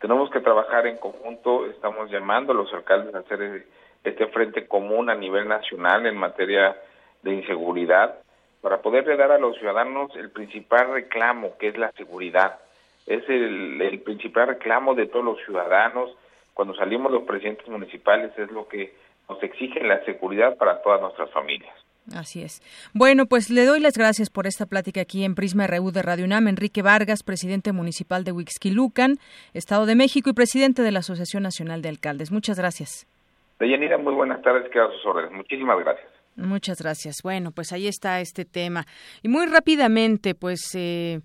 Tenemos 0.00 0.30
que 0.30 0.40
trabajar 0.40 0.86
en 0.86 0.96
conjunto, 0.96 1.66
estamos 1.66 2.10
llamando 2.10 2.52
a 2.52 2.56
los 2.56 2.72
alcaldes 2.72 3.14
a 3.14 3.20
hacer 3.20 3.66
este 4.04 4.26
frente 4.28 4.66
común 4.66 5.10
a 5.10 5.14
nivel 5.14 5.48
nacional 5.48 6.06
en 6.06 6.16
materia 6.16 6.76
de 7.22 7.34
inseguridad 7.34 8.18
para 8.60 8.80
poderle 8.80 9.16
dar 9.16 9.32
a 9.32 9.38
los 9.38 9.56
ciudadanos 9.58 10.14
el 10.16 10.30
principal 10.30 10.92
reclamo 10.92 11.56
que 11.58 11.68
es 11.68 11.78
la 11.78 11.92
seguridad. 11.92 12.58
Es 13.06 13.28
el, 13.28 14.00
principal 14.04 14.48
reclamo 14.48 14.94
de 14.94 15.06
todos 15.06 15.24
los 15.24 15.38
ciudadanos. 15.44 16.10
Cuando 16.54 16.74
salimos 16.74 17.10
los 17.10 17.24
presidentes 17.24 17.68
municipales 17.68 18.32
es 18.38 18.50
lo 18.50 18.68
que 18.68 18.94
nos 19.28 19.42
exige 19.42 19.82
la 19.82 20.04
seguridad 20.04 20.56
para 20.56 20.80
todas 20.82 21.00
nuestras 21.00 21.30
familias. 21.30 21.74
Así 22.14 22.42
es. 22.42 22.62
Bueno, 22.92 23.26
pues 23.26 23.48
le 23.48 23.64
doy 23.64 23.80
las 23.80 23.96
gracias 23.96 24.28
por 24.28 24.46
esta 24.46 24.66
plática 24.66 25.00
aquí 25.00 25.24
en 25.24 25.34
Prisma 25.36 25.66
RU 25.66 25.92
de 25.92 26.02
Radio 26.02 26.24
UNAM. 26.24 26.48
Enrique 26.48 26.82
Vargas, 26.82 27.22
presidente 27.22 27.72
municipal 27.72 28.24
de 28.24 28.32
Huixquilucan, 28.32 29.18
Estado 29.54 29.86
de 29.86 29.94
México 29.94 30.30
y 30.30 30.32
presidente 30.32 30.82
de 30.82 30.90
la 30.90 30.98
Asociación 31.00 31.44
Nacional 31.44 31.80
de 31.80 31.90
Alcaldes. 31.90 32.32
Muchas 32.32 32.58
gracias. 32.58 33.06
Deyanira, 33.62 33.96
muy 33.96 34.12
buenas 34.12 34.42
tardes, 34.42 34.68
quedan 34.72 34.90
sus 34.90 35.06
órdenes. 35.06 35.30
Muchísimas 35.30 35.78
gracias. 35.78 36.08
Muchas 36.34 36.82
gracias. 36.82 37.22
Bueno, 37.22 37.52
pues 37.52 37.72
ahí 37.72 37.86
está 37.86 38.20
este 38.20 38.44
tema. 38.44 38.86
Y 39.22 39.28
muy 39.28 39.46
rápidamente, 39.46 40.34
pues... 40.34 40.74
Eh, 40.74 41.20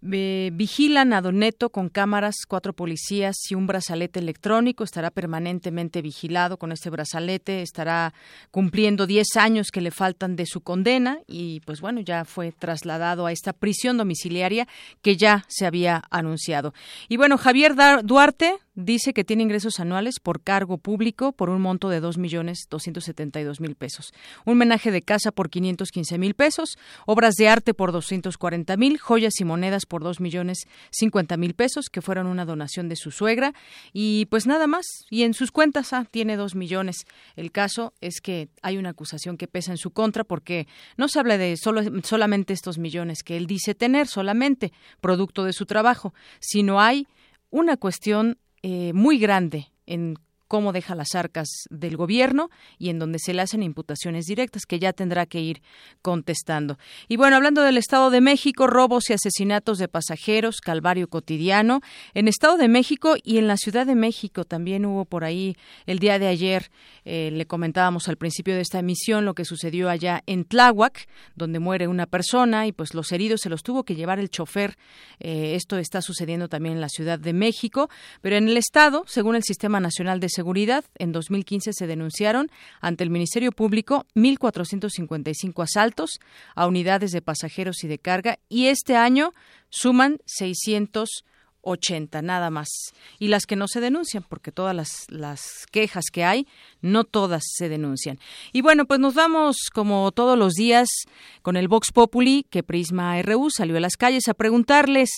vigilan 0.00 1.12
a 1.12 1.20
Doneto 1.20 1.70
con 1.70 1.88
cámaras, 1.88 2.34
cuatro 2.48 2.72
policías 2.72 3.36
y 3.48 3.54
un 3.54 3.68
brazalete 3.68 4.18
electrónico. 4.18 4.82
Estará 4.82 5.10
permanentemente 5.10 6.02
vigilado 6.02 6.56
con 6.56 6.72
este 6.72 6.90
brazalete. 6.90 7.62
Estará 7.62 8.12
cumpliendo 8.50 9.06
10 9.06 9.36
años 9.36 9.70
que 9.70 9.80
le 9.80 9.92
faltan 9.92 10.34
de 10.34 10.46
su 10.46 10.62
condena 10.62 11.20
y, 11.28 11.60
pues 11.60 11.80
bueno, 11.80 12.00
ya 12.00 12.24
fue 12.24 12.50
trasladado 12.50 13.26
a 13.26 13.32
esta 13.32 13.52
prisión 13.52 13.98
domiciliaria 13.98 14.66
que 15.00 15.16
ya 15.16 15.44
se 15.46 15.64
había 15.64 16.02
anunciado. 16.10 16.74
Y 17.08 17.16
bueno, 17.16 17.38
Javier 17.38 17.74
Duarte, 18.02 18.58
dice 18.78 19.12
que 19.12 19.24
tiene 19.24 19.42
ingresos 19.42 19.80
anuales 19.80 20.20
por 20.20 20.40
cargo 20.40 20.78
público 20.78 21.32
por 21.32 21.50
un 21.50 21.60
monto 21.60 21.88
de 21.88 21.98
dos 21.98 22.16
millones 22.16 22.66
doscientos 22.70 23.04
setenta 23.04 23.40
y 23.40 23.44
dos 23.44 23.60
mil 23.60 23.74
pesos, 23.74 24.12
un 24.44 24.56
menaje 24.56 24.92
de 24.92 25.02
casa 25.02 25.32
por 25.32 25.50
quinientos 25.50 25.90
quince 25.90 26.16
mil 26.16 26.34
pesos, 26.34 26.78
obras 27.04 27.34
de 27.34 27.48
arte 27.48 27.74
por 27.74 27.90
doscientos 27.90 28.38
cuarenta 28.38 28.76
mil, 28.76 28.98
joyas 28.98 29.40
y 29.40 29.44
monedas 29.44 29.84
por 29.84 30.04
dos 30.04 30.20
millones 30.20 30.68
cincuenta 30.92 31.36
mil 31.36 31.54
pesos, 31.54 31.86
que 31.90 32.02
fueron 32.02 32.28
una 32.28 32.44
donación 32.44 32.88
de 32.88 32.94
su 32.94 33.10
suegra, 33.10 33.52
y 33.92 34.26
pues 34.26 34.46
nada 34.46 34.68
más, 34.68 34.86
y 35.10 35.24
en 35.24 35.34
sus 35.34 35.50
cuentas 35.50 35.92
ah, 35.92 36.06
tiene 36.08 36.36
dos 36.36 36.54
millones. 36.54 37.04
El 37.34 37.50
caso 37.50 37.94
es 38.00 38.20
que 38.20 38.48
hay 38.62 38.76
una 38.76 38.90
acusación 38.90 39.36
que 39.36 39.48
pesa 39.48 39.72
en 39.72 39.78
su 39.78 39.90
contra 39.90 40.22
porque 40.22 40.68
no 40.96 41.08
se 41.08 41.18
habla 41.18 41.36
de 41.36 41.56
solo, 41.56 41.82
solamente 42.04 42.52
estos 42.52 42.78
millones 42.78 43.24
que 43.24 43.36
él 43.36 43.46
dice 43.48 43.74
tener 43.74 44.06
solamente 44.06 44.72
producto 45.00 45.42
de 45.42 45.52
su 45.52 45.66
trabajo, 45.66 46.14
sino 46.38 46.80
hay 46.80 47.08
una 47.50 47.76
cuestión 47.76 48.38
eh, 48.70 48.92
muy 48.92 49.18
grande 49.18 49.68
en 49.86 50.18
cómo 50.48 50.72
deja 50.72 50.94
las 50.94 51.14
arcas 51.14 51.48
del 51.70 51.96
gobierno 51.96 52.50
y 52.78 52.88
en 52.88 52.98
donde 52.98 53.18
se 53.18 53.34
le 53.34 53.42
hacen 53.42 53.62
imputaciones 53.62 54.24
directas 54.24 54.64
que 54.66 54.78
ya 54.78 54.92
tendrá 54.92 55.26
que 55.26 55.40
ir 55.40 55.62
contestando. 56.02 56.78
Y 57.06 57.16
bueno, 57.16 57.36
hablando 57.36 57.62
del 57.62 57.76
Estado 57.76 58.10
de 58.10 58.20
México, 58.20 58.66
robos 58.66 59.10
y 59.10 59.12
asesinatos 59.12 59.78
de 59.78 59.88
pasajeros, 59.88 60.60
calvario 60.60 61.08
cotidiano. 61.08 61.80
En 62.14 62.28
Estado 62.28 62.56
de 62.56 62.68
México 62.68 63.16
y 63.22 63.38
en 63.38 63.46
la 63.46 63.56
Ciudad 63.56 63.86
de 63.86 63.94
México 63.94 64.44
también 64.44 64.86
hubo 64.86 65.04
por 65.04 65.24
ahí 65.24 65.56
el 65.86 65.98
día 65.98 66.18
de 66.18 66.26
ayer, 66.26 66.70
eh, 67.04 67.30
le 67.32 67.46
comentábamos 67.46 68.08
al 68.08 68.16
principio 68.16 68.54
de 68.54 68.62
esta 68.62 68.78
emisión 68.78 69.24
lo 69.24 69.34
que 69.34 69.44
sucedió 69.44 69.88
allá 69.90 70.22
en 70.26 70.44
Tláhuac, 70.44 71.08
donde 71.36 71.58
muere 71.58 71.88
una 71.88 72.06
persona 72.06 72.66
y 72.66 72.72
pues 72.72 72.94
los 72.94 73.12
heridos 73.12 73.42
se 73.42 73.50
los 73.50 73.62
tuvo 73.62 73.84
que 73.84 73.94
llevar 73.94 74.18
el 74.18 74.30
chofer. 74.30 74.76
Eh, 75.20 75.54
esto 75.54 75.78
está 75.78 76.00
sucediendo 76.02 76.48
también 76.48 76.76
en 76.76 76.80
la 76.80 76.88
Ciudad 76.88 77.18
de 77.18 77.32
México, 77.32 77.88
pero 78.20 78.36
en 78.36 78.48
el 78.48 78.56
Estado, 78.56 79.04
según 79.06 79.36
el 79.36 79.42
Sistema 79.42 79.80
Nacional 79.80 80.20
de 80.20 80.28
seguridad, 80.38 80.84
en 80.98 81.10
2015 81.10 81.72
se 81.72 81.86
denunciaron 81.88 82.48
ante 82.80 83.02
el 83.02 83.10
Ministerio 83.10 83.50
Público 83.50 84.06
1.455 84.14 85.64
asaltos 85.64 86.20
a 86.54 86.68
unidades 86.68 87.10
de 87.10 87.22
pasajeros 87.22 87.82
y 87.82 87.88
de 87.88 87.98
carga 87.98 88.38
y 88.48 88.66
este 88.66 88.94
año 88.94 89.32
suman 89.68 90.18
680 90.26 92.22
nada 92.22 92.50
más. 92.50 92.68
Y 93.18 93.26
las 93.26 93.46
que 93.46 93.56
no 93.56 93.66
se 93.66 93.80
denuncian, 93.80 94.22
porque 94.28 94.52
todas 94.52 94.76
las, 94.76 95.06
las 95.08 95.66
quejas 95.72 96.04
que 96.12 96.22
hay, 96.22 96.46
no 96.82 97.02
todas 97.02 97.42
se 97.44 97.68
denuncian. 97.68 98.20
Y 98.52 98.60
bueno, 98.60 98.86
pues 98.86 99.00
nos 99.00 99.14
vamos 99.14 99.56
como 99.74 100.12
todos 100.12 100.38
los 100.38 100.52
días 100.52 100.86
con 101.42 101.56
el 101.56 101.66
Vox 101.66 101.90
Populi, 101.90 102.46
que 102.48 102.62
Prisma 102.62 103.20
RU 103.22 103.50
salió 103.50 103.76
a 103.76 103.80
las 103.80 103.96
calles 103.96 104.28
a 104.28 104.34
preguntarles 104.34 105.10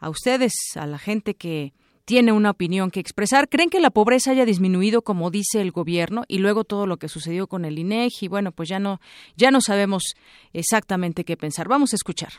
a 0.00 0.10
ustedes, 0.10 0.52
a 0.74 0.86
la 0.86 0.98
gente 0.98 1.36
que 1.36 1.74
tiene 2.04 2.32
una 2.32 2.50
opinión 2.50 2.90
que 2.90 3.00
expresar. 3.00 3.48
¿Creen 3.48 3.70
que 3.70 3.80
la 3.80 3.90
pobreza 3.90 4.30
haya 4.30 4.44
disminuido 4.44 5.02
como 5.02 5.30
dice 5.30 5.60
el 5.60 5.72
gobierno 5.72 6.24
y 6.28 6.38
luego 6.38 6.64
todo 6.64 6.86
lo 6.86 6.98
que 6.98 7.08
sucedió 7.08 7.46
con 7.46 7.64
el 7.64 7.78
INEGI? 7.78 8.28
Bueno, 8.28 8.52
pues 8.52 8.68
ya 8.68 8.78
no 8.78 9.00
ya 9.36 9.50
no 9.50 9.60
sabemos 9.60 10.14
exactamente 10.52 11.24
qué 11.24 11.36
pensar. 11.36 11.68
Vamos 11.68 11.92
a 11.92 11.96
escuchar. 11.96 12.32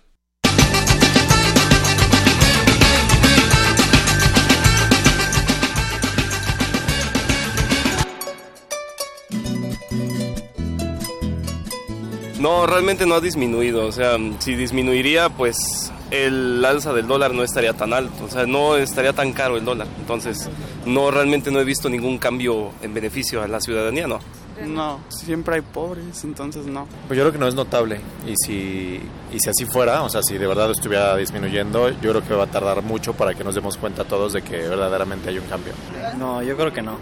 No, 12.40 12.66
realmente 12.68 13.06
no 13.06 13.16
ha 13.16 13.22
disminuido. 13.22 13.86
O 13.86 13.92
sea, 13.92 14.18
si 14.40 14.56
disminuiría, 14.56 15.30
pues 15.30 15.92
el 16.12 16.64
alza 16.64 16.94
del 16.94 17.08
dólar 17.08 17.34
no 17.34 17.44
estaría 17.44 17.74
tan 17.74 17.94
alto. 17.94 18.26
O 18.26 18.30
sea, 18.30 18.46
no 18.46 18.76
estaría 18.76 19.14
tan 19.14 19.34
caro 19.34 19.58
el 19.58 19.66
dólar. 19.66 19.88
Entonces, 20.00 20.50
no, 20.86 21.12
realmente 21.12 21.52
no 21.52 21.60
he 21.60 21.64
visto 21.64 21.90
ningún 21.90 22.18
cambio 22.18 22.72
en 22.82 22.94
beneficio 22.94 23.42
a 23.42 23.48
la 23.48 23.60
ciudadanía, 23.62 24.08
¿no? 24.08 24.20
No, 24.66 25.02
siempre 25.10 25.56
hay 25.56 25.62
pobres, 25.62 26.24
entonces 26.24 26.66
no. 26.66 26.88
Pues 27.08 27.18
yo 27.18 27.24
creo 27.24 27.34
que 27.34 27.38
no 27.38 27.48
es 27.48 27.56
notable 27.56 28.00
y 28.26 28.36
si, 28.38 29.02
y 29.34 29.40
si 29.40 29.50
así 29.50 29.66
fuera, 29.66 30.04
o 30.04 30.10
sea, 30.10 30.24
si 30.24 30.38
de 30.38 30.48
verdad 30.48 30.72
estuviera 30.72 31.16
disminuyendo, 31.18 31.90
yo 31.90 32.12
creo 32.12 32.26
que 32.26 32.34
va 32.34 32.46
a 32.46 32.48
tardar 32.48 32.82
mucho 32.82 33.14
para 33.14 33.34
que 33.34 33.44
nos 33.44 33.54
demos 33.54 33.76
cuenta 33.76 34.06
todos 34.06 34.32
de 34.32 34.42
que 34.42 34.58
verdaderamente 34.58 35.30
hay 35.30 35.40
un 35.40 35.46
cambio. 35.48 35.74
No, 36.18 36.42
yo 36.42 36.56
creo 36.56 36.72
que 36.72 36.82
no, 36.82 36.98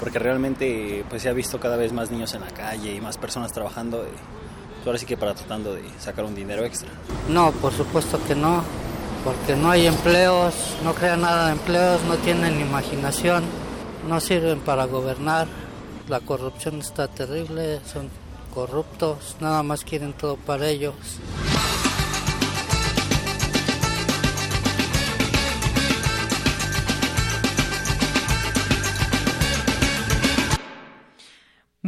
porque 0.00 0.18
realmente 0.18 1.02
pues 1.08 1.22
se 1.22 1.30
ha 1.30 1.32
visto 1.32 1.58
cada 1.58 1.76
vez 1.76 1.94
más 1.94 2.10
niños 2.10 2.34
en 2.34 2.42
la 2.42 2.50
calle 2.50 2.94
y 2.94 3.00
más 3.00 3.16
personas 3.16 3.52
trabajando, 3.52 4.04
y, 4.04 4.10
pues, 4.10 4.20
ahora 4.88 4.98
sí 4.98 5.06
que 5.06 5.16
para 5.16 5.34
tratando 5.34 5.74
de 5.74 5.82
sacar 5.98 6.24
un 6.24 6.34
dinero 6.34 6.64
extra. 6.64 6.88
No, 7.28 7.52
por 7.52 7.72
supuesto 7.72 8.18
que 8.26 8.34
no, 8.34 8.64
porque 9.24 9.54
no 9.54 9.70
hay 9.70 9.86
empleos, 9.86 10.54
no 10.82 10.94
crean 10.94 11.20
nada 11.20 11.46
de 11.46 11.52
empleos, 11.52 12.02
no 12.04 12.16
tienen 12.16 12.60
imaginación, 12.60 13.44
no 14.08 14.20
sirven 14.20 14.60
para 14.60 14.86
gobernar 14.86 15.46
la 16.08 16.20
corrupción 16.20 16.80
está 16.80 17.06
terrible, 17.06 17.80
son 17.84 18.08
corruptos, 18.54 19.36
nada 19.40 19.62
más 19.62 19.84
quieren 19.84 20.14
todo 20.14 20.36
para 20.36 20.68
ellos. 20.68 20.94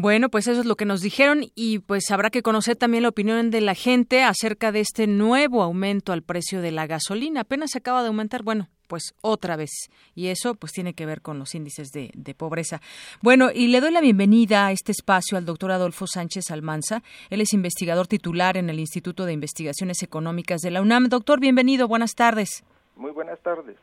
Bueno, 0.02 0.30
pues 0.30 0.46
eso 0.46 0.60
es 0.60 0.66
lo 0.66 0.76
que 0.76 0.86
nos 0.86 1.02
dijeron 1.02 1.42
y 1.54 1.80
pues 1.80 2.10
habrá 2.10 2.30
que 2.30 2.40
conocer 2.40 2.74
también 2.74 3.02
la 3.02 3.10
opinión 3.10 3.50
de 3.50 3.60
la 3.60 3.74
gente 3.74 4.22
acerca 4.22 4.72
de 4.72 4.80
este 4.80 5.06
nuevo 5.06 5.62
aumento 5.62 6.14
al 6.14 6.22
precio 6.22 6.62
de 6.62 6.70
la 6.70 6.86
gasolina. 6.86 7.42
Apenas 7.42 7.76
acaba 7.76 8.00
de 8.00 8.08
aumentar, 8.08 8.42
bueno, 8.42 8.70
pues 8.86 9.12
otra 9.20 9.56
vez. 9.56 9.90
Y 10.14 10.28
eso 10.28 10.54
pues 10.54 10.72
tiene 10.72 10.94
que 10.94 11.04
ver 11.04 11.20
con 11.20 11.38
los 11.38 11.54
índices 11.54 11.90
de, 11.92 12.34
pobreza. 12.34 12.80
Bueno, 13.20 13.50
y 13.54 13.66
le 13.66 13.82
doy 13.82 13.90
la 13.90 14.00
bienvenida 14.00 14.68
a 14.68 14.72
este 14.72 14.92
espacio 14.92 15.36
al 15.36 15.44
doctor 15.44 15.70
Adolfo 15.70 16.06
Sánchez 16.06 16.50
Almanza. 16.50 17.02
Él 17.28 17.42
es 17.42 17.52
investigador 17.52 18.06
titular 18.06 18.56
en 18.56 18.70
el 18.70 18.80
Instituto 18.80 19.26
de 19.26 19.34
Investigaciones 19.34 20.02
Económicas 20.02 20.62
de 20.62 20.70
la 20.70 20.80
UNAM. 20.80 21.10
Doctor, 21.10 21.40
bienvenido, 21.40 21.88
buenas 21.88 22.14
tardes. 22.14 22.64
Muy 22.96 23.10
buenas 23.10 23.38
tardes. 23.40 23.76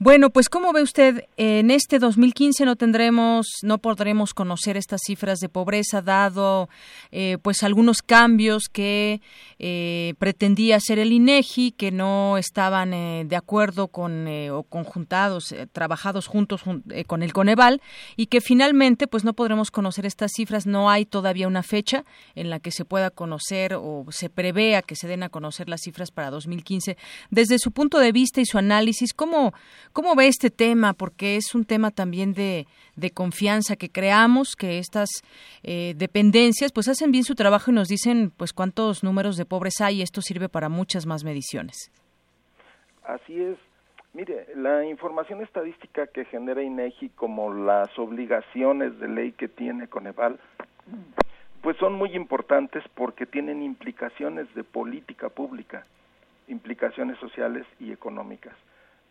Bueno, 0.00 0.30
pues 0.30 0.48
¿cómo 0.48 0.72
ve 0.72 0.80
usted? 0.80 1.24
En 1.36 1.72
este 1.72 1.98
2015 1.98 2.64
no 2.64 2.76
tendremos, 2.76 3.48
no 3.64 3.78
podremos 3.78 4.32
conocer 4.32 4.76
estas 4.76 5.00
cifras 5.04 5.40
de 5.40 5.48
pobreza, 5.48 6.02
dado 6.02 6.68
eh, 7.10 7.38
pues 7.42 7.64
algunos 7.64 8.00
cambios 8.02 8.68
que 8.70 9.20
eh, 9.58 10.14
pretendía 10.20 10.76
hacer 10.76 11.00
el 11.00 11.10
INEGI, 11.10 11.72
que 11.72 11.90
no 11.90 12.38
estaban 12.38 12.94
eh, 12.94 13.24
de 13.26 13.34
acuerdo 13.34 13.88
con 13.88 14.28
o 14.52 14.62
conjuntados, 14.62 15.52
trabajados 15.72 16.28
juntos 16.28 16.62
con 17.08 17.22
el 17.24 17.32
Coneval, 17.32 17.82
y 18.14 18.26
que 18.26 18.40
finalmente 18.40 19.08
pues 19.08 19.24
no 19.24 19.32
podremos 19.32 19.72
conocer 19.72 20.06
estas 20.06 20.30
cifras. 20.32 20.64
No 20.64 20.90
hay 20.90 21.06
todavía 21.06 21.48
una 21.48 21.64
fecha 21.64 22.04
en 22.36 22.50
la 22.50 22.60
que 22.60 22.70
se 22.70 22.84
pueda 22.84 23.10
conocer 23.10 23.74
o 23.74 24.06
se 24.10 24.30
prevea 24.30 24.82
que 24.82 24.94
se 24.94 25.08
den 25.08 25.24
a 25.24 25.28
conocer 25.28 25.68
las 25.68 25.80
cifras 25.80 26.12
para 26.12 26.30
2015. 26.30 26.96
Desde 27.30 27.58
su 27.58 27.72
punto 27.72 27.98
de 27.98 28.12
vista 28.12 28.40
y 28.40 28.46
su 28.46 28.58
análisis, 28.58 29.12
¿cómo 29.12 29.54
¿Cómo 29.92 30.14
ve 30.14 30.28
este 30.28 30.50
tema? 30.50 30.92
Porque 30.92 31.36
es 31.36 31.54
un 31.54 31.64
tema 31.64 31.90
también 31.90 32.34
de, 32.34 32.66
confianza 33.14 33.76
que 33.76 33.88
creamos 33.88 34.54
que 34.56 34.78
estas 34.78 35.08
eh, 35.62 35.94
dependencias 35.96 36.72
pues 36.72 36.88
hacen 36.88 37.10
bien 37.10 37.24
su 37.24 37.34
trabajo 37.34 37.70
y 37.70 37.74
nos 37.74 37.88
dicen 37.88 38.30
pues 38.36 38.52
cuántos 38.52 39.02
números 39.02 39.36
de 39.36 39.44
pobres 39.44 39.80
hay 39.80 39.98
y 39.98 40.02
esto 40.02 40.20
sirve 40.20 40.48
para 40.48 40.68
muchas 40.68 41.06
más 41.06 41.24
mediciones. 41.24 41.90
Así 43.04 43.40
es. 43.40 43.56
Mire, 44.14 44.46
la 44.56 44.84
información 44.84 45.42
estadística 45.42 46.06
que 46.06 46.24
genera 46.24 46.62
INEGI 46.62 47.10
como 47.10 47.52
las 47.52 47.96
obligaciones 47.98 48.98
de 48.98 49.08
ley 49.08 49.32
que 49.32 49.48
tiene 49.48 49.88
Coneval 49.88 50.38
pues 51.62 51.76
son 51.76 51.94
muy 51.94 52.14
importantes 52.14 52.84
porque 52.94 53.26
tienen 53.26 53.62
implicaciones 53.62 54.52
de 54.54 54.64
política 54.64 55.28
pública, 55.28 55.84
implicaciones 56.46 57.18
sociales 57.18 57.66
y 57.80 57.92
económicas. 57.92 58.54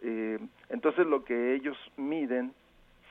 Eh, 0.02 0.40
entonces 0.70 1.06
lo 1.06 1.24
que 1.24 1.56
ellos 1.56 1.78
miden 1.98 2.54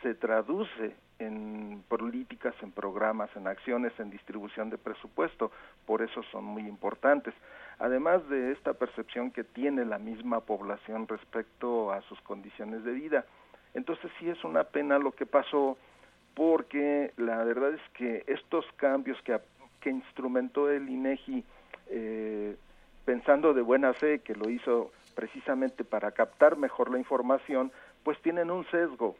se 0.03 0.14
traduce 0.14 0.94
en 1.18 1.83
políticas, 1.88 2.55
en 2.62 2.72
programas, 2.72 3.35
en 3.37 3.46
acciones, 3.46 3.92
en 3.99 4.11
distribución 4.11 4.68
de 4.70 4.79
presupuesto, 4.79 5.51
por 5.87 6.03
eso 6.03 6.22
son 6.31 6.44
muy 6.44 6.66
importantes. 6.66 7.35
Además 7.79 8.29
de 8.29 8.53
esta 8.53 8.75
percepción 8.75 9.31
que 9.31 9.44
tiene 9.44 9.85
la 9.85 9.99
misma 9.99 10.40
población 10.40 11.09
respecto 11.09 11.92
a 11.92 12.03
sus 12.03 12.20
condiciones 12.22 12.85
de 12.85 12.92
vida. 12.92 13.25
Entonces 13.75 14.11
sí 14.18 14.29
es 14.29 14.42
una 14.44 14.64
pena 14.64 14.99
lo 14.99 15.12
que 15.12 15.27
pasó 15.27 15.77
porque 16.35 17.12
la 17.16 17.42
verdad 17.44 17.72
es 17.72 17.81
que 17.94 18.25
estos 18.27 18.64
cambios 18.77 19.18
que, 19.22 19.40
instrumentó 19.88 20.68
el 20.68 20.88
INEGI 20.88 21.44
eh, 21.90 22.57
pensando 23.05 23.55
de 23.55 23.62
buena 23.62 23.94
fe 23.94 24.18
que 24.18 24.35
lo 24.35 24.51
hizo 24.51 24.90
precisamente 25.16 25.83
para 25.83 26.12
captar 26.12 26.57
mejor 26.57 26.92
la 26.92 26.98
información, 26.98 27.72
pues 28.05 28.20
tienen 28.22 28.52
un 28.52 28.64
sesgo, 28.70 29.16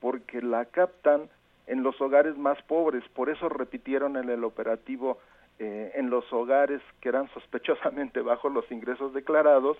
porque 0.00 0.40
la 0.40 0.64
captan 0.64 1.28
en 1.66 1.82
los 1.82 2.00
hogares 2.00 2.38
más 2.38 2.62
pobres, 2.62 3.04
por 3.12 3.28
eso 3.28 3.48
repitieron 3.48 4.16
en 4.16 4.30
el 4.30 4.44
operativo 4.44 5.18
eh, 5.58 5.92
en 5.96 6.10
los 6.10 6.32
hogares 6.32 6.80
que 7.00 7.08
eran 7.08 7.28
sospechosamente 7.34 8.20
bajo 8.22 8.48
los 8.48 8.70
ingresos 8.70 9.12
declarados, 9.12 9.76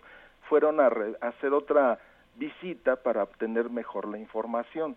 fueron 0.48 0.80
a, 0.80 0.90
hacer 1.20 1.52
otra 1.52 1.98
visita 2.34 2.96
para 2.96 3.22
obtener 3.22 3.70
mejor 3.70 4.08
la 4.08 4.18
información. 4.18 4.96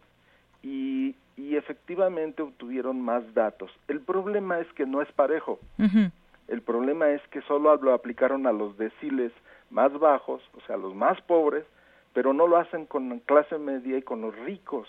Y, 0.61 1.15
y, 1.37 1.55
efectivamente 1.55 2.41
obtuvieron 2.41 2.99
más 2.99 3.33
datos. 3.33 3.71
El 3.87 4.01
problema 4.01 4.59
es 4.59 4.67
que 4.73 4.85
no 4.85 5.01
es 5.01 5.09
parejo. 5.13 5.57
El 6.49 6.61
problema 6.63 7.11
es 7.11 7.21
que 7.29 7.41
solo 7.43 7.75
lo 7.75 7.93
aplicaron 7.93 8.47
a 8.47 8.51
los 8.51 8.75
deciles 8.77 9.31
más 9.69 9.93
bajos, 9.99 10.41
o 10.57 10.61
sea, 10.65 10.77
los 10.77 10.95
más 10.95 11.21
pobres, 11.21 11.63
pero 12.13 12.33
no 12.33 12.47
lo 12.47 12.57
hacen 12.57 12.87
con 12.87 13.19
clase 13.19 13.59
media 13.59 13.97
y 13.97 14.01
con 14.01 14.21
los 14.21 14.35
ricos. 14.39 14.87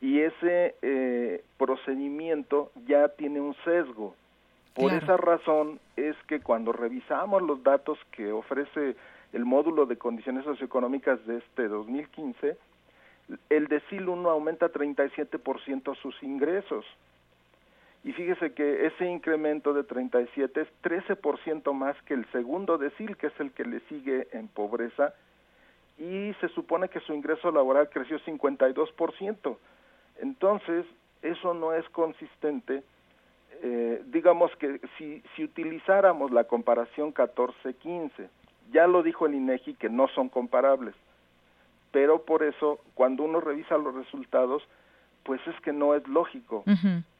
Y 0.00 0.20
ese 0.20 0.76
eh, 0.80 1.42
procedimiento 1.58 2.70
ya 2.86 3.08
tiene 3.08 3.40
un 3.40 3.54
sesgo. 3.64 4.14
Por 4.74 4.92
esa 4.92 5.16
razón 5.16 5.80
es 5.96 6.16
que 6.28 6.40
cuando 6.40 6.72
revisamos 6.72 7.42
los 7.42 7.62
datos 7.64 7.98
que 8.12 8.30
ofrece 8.30 8.94
el 9.32 9.44
módulo 9.44 9.86
de 9.86 9.98
condiciones 9.98 10.44
socioeconómicas 10.44 11.26
de 11.26 11.38
este 11.38 11.66
2015, 11.66 12.56
el 13.50 13.66
decil 13.66 14.08
1 14.08 14.30
aumenta 14.30 14.72
37% 14.72 15.96
sus 15.96 16.22
ingresos 16.22 16.86
y 18.02 18.12
fíjese 18.12 18.54
que 18.54 18.86
ese 18.86 19.06
incremento 19.06 19.74
de 19.74 19.84
37 19.84 20.60
es 20.60 20.68
13% 20.82 21.72
más 21.74 22.00
que 22.02 22.14
el 22.14 22.24
segundo 22.32 22.78
decil, 22.78 23.16
que 23.16 23.26
es 23.26 23.40
el 23.40 23.52
que 23.52 23.64
le 23.64 23.80
sigue 23.80 24.28
en 24.32 24.48
pobreza, 24.48 25.14
y 25.98 26.32
se 26.40 26.48
supone 26.48 26.88
que 26.88 27.00
su 27.00 27.12
ingreso 27.12 27.50
laboral 27.50 27.90
creció 27.90 28.18
52%. 28.20 29.56
Entonces, 30.22 30.86
eso 31.20 31.52
no 31.52 31.74
es 31.74 31.86
consistente. 31.90 32.82
Eh, 33.62 34.02
digamos 34.06 34.50
que 34.56 34.80
si, 34.96 35.22
si 35.36 35.44
utilizáramos 35.44 36.30
la 36.30 36.44
comparación 36.44 37.12
14-15, 37.12 38.28
ya 38.72 38.86
lo 38.86 39.02
dijo 39.02 39.26
el 39.26 39.34
INEGI 39.34 39.74
que 39.74 39.90
no 39.90 40.08
son 40.08 40.30
comparables, 40.30 40.94
pero 41.90 42.24
por 42.24 42.42
eso 42.42 42.78
cuando 42.94 43.24
uno 43.24 43.40
revisa 43.40 43.76
los 43.76 43.94
resultados, 43.94 44.62
pues 45.24 45.40
es 45.46 45.60
que 45.60 45.72
no 45.72 45.94
es 45.94 46.06
lógico. 46.08 46.64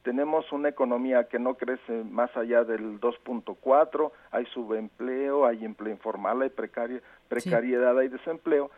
Tenemos 0.03 0.51
una 0.51 0.69
economía 0.69 1.25
que 1.25 1.39
no 1.39 1.55
crece 1.55 2.03
más 2.03 2.35
allá 2.35 2.63
del 2.63 2.99
2.4, 2.99 4.11
hay 4.31 4.45
subempleo, 4.47 5.45
hay 5.45 5.63
empleo 5.63 5.93
informal, 5.93 6.41
hay 6.41 6.49
precariedad, 6.49 7.97
hay 7.97 8.07
desempleo, 8.07 8.71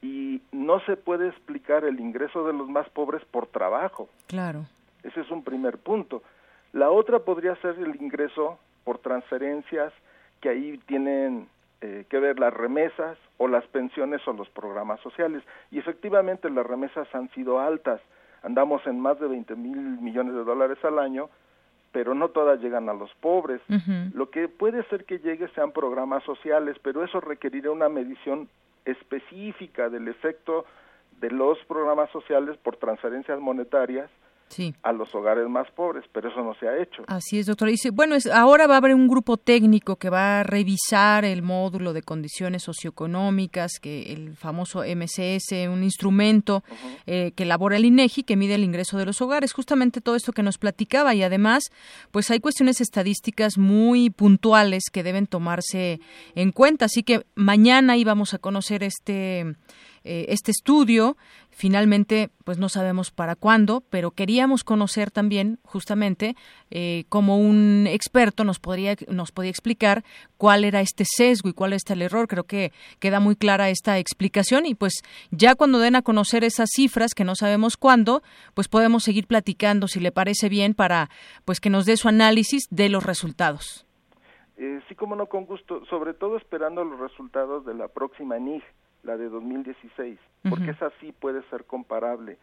y 0.00 0.42
no 0.50 0.80
se 0.80 0.96
puede 0.96 1.28
explicar 1.28 1.84
el 1.84 2.00
ingreso 2.00 2.46
de 2.46 2.52
los 2.52 2.68
más 2.68 2.88
pobres 2.90 3.24
por 3.26 3.46
trabajo. 3.46 4.08
Claro. 4.26 4.66
Ese 5.02 5.20
es 5.20 5.30
un 5.30 5.44
primer 5.44 5.78
punto. 5.78 6.22
La 6.72 6.90
otra 6.90 7.20
podría 7.20 7.54
ser 7.56 7.78
el 7.78 7.94
ingreso 8.00 8.58
por 8.84 8.98
transferencias, 8.98 9.92
que 10.40 10.48
ahí 10.48 10.78
tienen 10.86 11.48
eh, 11.82 12.06
que 12.08 12.18
ver 12.18 12.40
las 12.40 12.52
remesas 12.52 13.18
o 13.36 13.46
las 13.46 13.64
pensiones 13.66 14.26
o 14.26 14.32
los 14.32 14.48
programas 14.48 15.00
sociales. 15.00 15.42
Y 15.70 15.78
efectivamente 15.78 16.48
las 16.50 16.66
remesas 16.66 17.06
han 17.14 17.28
sido 17.30 17.60
altas 17.60 18.00
andamos 18.42 18.86
en 18.86 19.00
más 19.00 19.18
de 19.20 19.28
20 19.28 19.54
mil 19.56 19.76
millones 19.76 20.34
de 20.34 20.44
dólares 20.44 20.78
al 20.84 20.98
año, 20.98 21.28
pero 21.92 22.14
no 22.14 22.30
todas 22.30 22.60
llegan 22.60 22.88
a 22.88 22.94
los 22.94 23.12
pobres. 23.16 23.60
Lo 24.14 24.30
que 24.30 24.48
puede 24.48 24.82
ser 24.84 25.04
que 25.04 25.18
llegue 25.18 25.48
sean 25.48 25.72
programas 25.72 26.22
sociales, 26.24 26.76
pero 26.82 27.04
eso 27.04 27.20
requeriría 27.20 27.70
una 27.70 27.88
medición 27.88 28.48
específica 28.84 29.88
del 29.88 30.08
efecto 30.08 30.64
de 31.20 31.30
los 31.30 31.58
programas 31.66 32.10
sociales 32.10 32.56
por 32.58 32.76
transferencias 32.76 33.38
monetarias 33.38 34.10
a 34.82 34.92
los 34.92 35.14
hogares 35.14 35.48
más 35.48 35.70
pobres, 35.70 36.04
pero 36.12 36.28
eso 36.28 36.42
no 36.42 36.54
se 36.54 36.68
ha 36.68 36.80
hecho. 36.80 37.02
Así 37.06 37.38
es, 37.38 37.46
doctor. 37.46 37.68
Dice, 37.68 37.90
bueno, 37.90 38.14
es, 38.14 38.26
ahora 38.26 38.66
va 38.66 38.74
a 38.74 38.78
haber 38.78 38.94
un 38.94 39.08
grupo 39.08 39.36
técnico 39.36 39.96
que 39.96 40.10
va 40.10 40.40
a 40.40 40.42
revisar 40.42 41.24
el 41.24 41.42
módulo 41.42 41.92
de 41.92 42.02
condiciones 42.02 42.62
socioeconómicas, 42.62 43.78
que 43.80 44.12
el 44.12 44.36
famoso 44.36 44.80
MCS, 44.80 45.68
un 45.68 45.82
instrumento 45.82 46.62
eh, 47.06 47.32
que 47.32 47.44
elabora 47.44 47.76
el 47.76 47.84
INEGI, 47.84 48.22
que 48.22 48.36
mide 48.36 48.54
el 48.54 48.64
ingreso 48.64 48.98
de 48.98 49.06
los 49.06 49.20
hogares. 49.20 49.52
Justamente 49.52 50.00
todo 50.00 50.16
esto 50.16 50.32
que 50.32 50.42
nos 50.42 50.58
platicaba 50.58 51.14
y 51.14 51.22
además, 51.22 51.70
pues 52.10 52.30
hay 52.30 52.40
cuestiones 52.40 52.80
estadísticas 52.80 53.58
muy 53.58 54.10
puntuales 54.10 54.84
que 54.92 55.02
deben 55.02 55.26
tomarse 55.26 56.00
en 56.34 56.52
cuenta. 56.52 56.86
Así 56.86 57.02
que 57.02 57.24
mañana 57.34 57.96
íbamos 57.96 58.34
a 58.34 58.38
conocer 58.38 58.82
este 58.82 59.56
eh, 60.04 60.26
este 60.28 60.50
estudio. 60.50 61.16
Finalmente, 61.50 62.30
pues 62.44 62.56
no 62.58 62.68
sabemos 62.68 63.10
para 63.10 63.36
cuándo, 63.36 63.82
pero 63.90 64.10
queríamos 64.10 64.64
conocer 64.64 65.10
también, 65.10 65.58
justamente, 65.64 66.34
eh, 66.70 67.04
como 67.10 67.36
un 67.36 67.86
experto 67.86 68.44
nos 68.44 68.58
podría 68.58 68.96
nos 69.08 69.32
podía 69.32 69.50
explicar 69.50 70.02
cuál 70.38 70.64
era 70.64 70.80
este 70.80 71.04
sesgo 71.06 71.50
y 71.50 71.52
cuál 71.52 71.74
está 71.74 71.92
el 71.92 72.02
error. 72.02 72.26
Creo 72.26 72.44
que 72.44 72.72
queda 73.00 73.20
muy 73.20 73.36
clara 73.36 73.68
esta 73.68 73.98
explicación 73.98 74.64
y 74.64 74.74
pues 74.74 75.02
ya 75.30 75.54
cuando 75.54 75.78
den 75.78 75.94
a 75.94 76.02
conocer 76.02 76.42
esas 76.42 76.70
cifras 76.74 77.14
que 77.14 77.24
no 77.24 77.34
sabemos 77.34 77.76
cuándo, 77.76 78.22
pues 78.54 78.68
podemos 78.68 79.04
seguir 79.04 79.26
platicando 79.26 79.88
si 79.88 80.00
le 80.00 80.10
parece 80.10 80.48
bien 80.48 80.72
para 80.72 81.10
pues 81.44 81.60
que 81.60 81.70
nos 81.70 81.84
dé 81.84 81.96
su 81.98 82.08
análisis 82.08 82.64
de 82.70 82.88
los 82.88 83.04
resultados. 83.04 83.86
Eh, 84.56 84.80
sí, 84.88 84.94
como 84.94 85.16
no, 85.16 85.26
con 85.26 85.44
gusto, 85.44 85.84
sobre 85.86 86.14
todo 86.14 86.36
esperando 86.36 86.84
los 86.84 86.98
resultados 86.98 87.66
de 87.66 87.74
la 87.74 87.88
próxima 87.88 88.38
NIG 88.38 88.62
la 89.02 89.16
de 89.16 89.28
2016, 89.28 90.18
porque 90.48 90.70
esa 90.70 90.90
sí 91.00 91.12
puede 91.12 91.42
ser 91.50 91.64
comparable. 91.64 92.38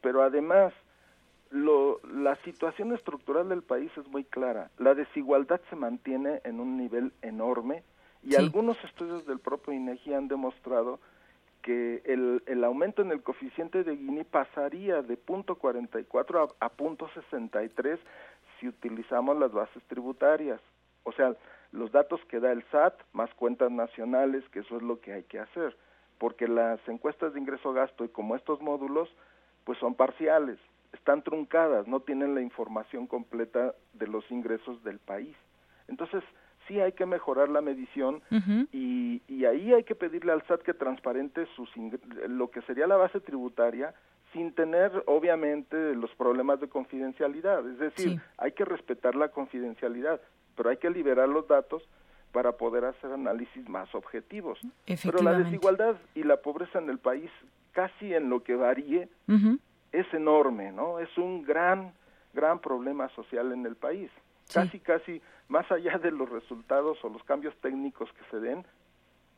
Pero 0.00 0.22
además, 0.22 0.72
lo, 1.50 2.00
la 2.06 2.36
situación 2.44 2.92
estructural 2.94 3.48
del 3.48 3.62
país 3.62 3.90
es 3.96 4.06
muy 4.08 4.24
clara. 4.24 4.70
La 4.78 4.94
desigualdad 4.94 5.60
se 5.70 5.76
mantiene 5.76 6.40
en 6.44 6.60
un 6.60 6.76
nivel 6.76 7.12
enorme 7.22 7.82
y 8.22 8.34
algunos 8.36 8.82
estudios 8.84 9.26
del 9.26 9.38
propio 9.38 9.72
INEGI 9.72 10.14
han 10.14 10.28
demostrado 10.28 10.98
que 11.62 12.02
el, 12.04 12.42
el 12.46 12.64
aumento 12.64 13.02
en 13.02 13.10
el 13.10 13.22
coeficiente 13.22 13.84
de 13.84 13.96
Gini 13.96 14.24
pasaría 14.24 15.02
de 15.02 15.16
punto 15.16 15.56
44 15.56 16.42
a, 16.60 16.66
a 16.66 16.68
punto 16.70 17.08
63 17.14 17.98
si 18.58 18.68
utilizamos 18.68 19.38
las 19.38 19.52
bases 19.52 19.82
tributarias. 19.84 20.60
O 21.04 21.12
sea, 21.12 21.34
los 21.72 21.92
datos 21.92 22.20
que 22.28 22.40
da 22.40 22.52
el 22.52 22.64
SAT 22.70 22.94
más 23.12 23.32
cuentas 23.34 23.70
nacionales, 23.70 24.48
que 24.50 24.60
eso 24.60 24.76
es 24.76 24.82
lo 24.82 25.00
que 25.00 25.12
hay 25.12 25.24
que 25.24 25.38
hacer 25.38 25.76
porque 26.18 26.48
las 26.48 26.80
encuestas 26.88 27.32
de 27.32 27.40
ingreso-gasto 27.40 28.04
y 28.04 28.08
como 28.08 28.36
estos 28.36 28.60
módulos, 28.60 29.08
pues 29.64 29.78
son 29.78 29.94
parciales, 29.94 30.58
están 30.92 31.22
truncadas, 31.22 31.86
no 31.86 32.00
tienen 32.00 32.34
la 32.34 32.42
información 32.42 33.06
completa 33.06 33.74
de 33.92 34.06
los 34.06 34.28
ingresos 34.30 34.82
del 34.82 34.98
país. 34.98 35.36
Entonces, 35.86 36.22
sí 36.66 36.80
hay 36.80 36.92
que 36.92 37.06
mejorar 37.06 37.48
la 37.48 37.60
medición 37.60 38.20
y, 38.72 39.22
y, 39.26 39.44
ahí 39.46 39.72
hay 39.72 39.84
que 39.84 39.94
pedirle 39.94 40.32
al 40.32 40.42
SAT 40.46 40.62
que 40.62 40.74
transparente 40.74 41.46
sus 41.56 41.70
lo 42.28 42.50
que 42.50 42.60
sería 42.62 42.86
la 42.86 42.96
base 42.96 43.20
tributaria 43.20 43.94
sin 44.32 44.52
tener 44.52 45.02
obviamente 45.06 45.94
los 45.94 46.14
problemas 46.14 46.60
de 46.60 46.68
confidencialidad. 46.68 47.66
Es 47.66 47.78
decir, 47.78 48.20
hay 48.36 48.52
que 48.52 48.64
respetar 48.64 49.14
la 49.14 49.28
confidencialidad, 49.28 50.20
pero 50.54 50.68
hay 50.68 50.76
que 50.76 50.90
liberar 50.90 51.28
los 51.28 51.48
datos 51.48 51.82
para 52.32 52.52
poder 52.52 52.84
hacer 52.84 53.12
análisis 53.12 53.68
más 53.68 53.94
objetivos. 53.94 54.58
Pero 55.02 55.22
la 55.22 55.38
desigualdad 55.38 55.96
y 56.14 56.22
la 56.22 56.38
pobreza 56.38 56.78
en 56.78 56.90
el 56.90 56.98
país, 56.98 57.30
casi 57.72 58.14
en 58.14 58.28
lo 58.28 58.42
que 58.42 58.54
varíe, 58.54 59.08
es 59.92 60.14
enorme, 60.14 60.72
¿no? 60.72 60.98
Es 60.98 61.16
un 61.16 61.42
gran, 61.42 61.92
gran 62.34 62.58
problema 62.60 63.08
social 63.10 63.52
en 63.52 63.64
el 63.66 63.76
país. 63.76 64.10
Casi, 64.52 64.80
casi, 64.80 65.20
más 65.48 65.70
allá 65.70 65.98
de 65.98 66.10
los 66.10 66.28
resultados 66.28 66.98
o 67.04 67.08
los 67.08 67.22
cambios 67.24 67.54
técnicos 67.60 68.10
que 68.12 68.24
se 68.30 68.40
den, 68.40 68.64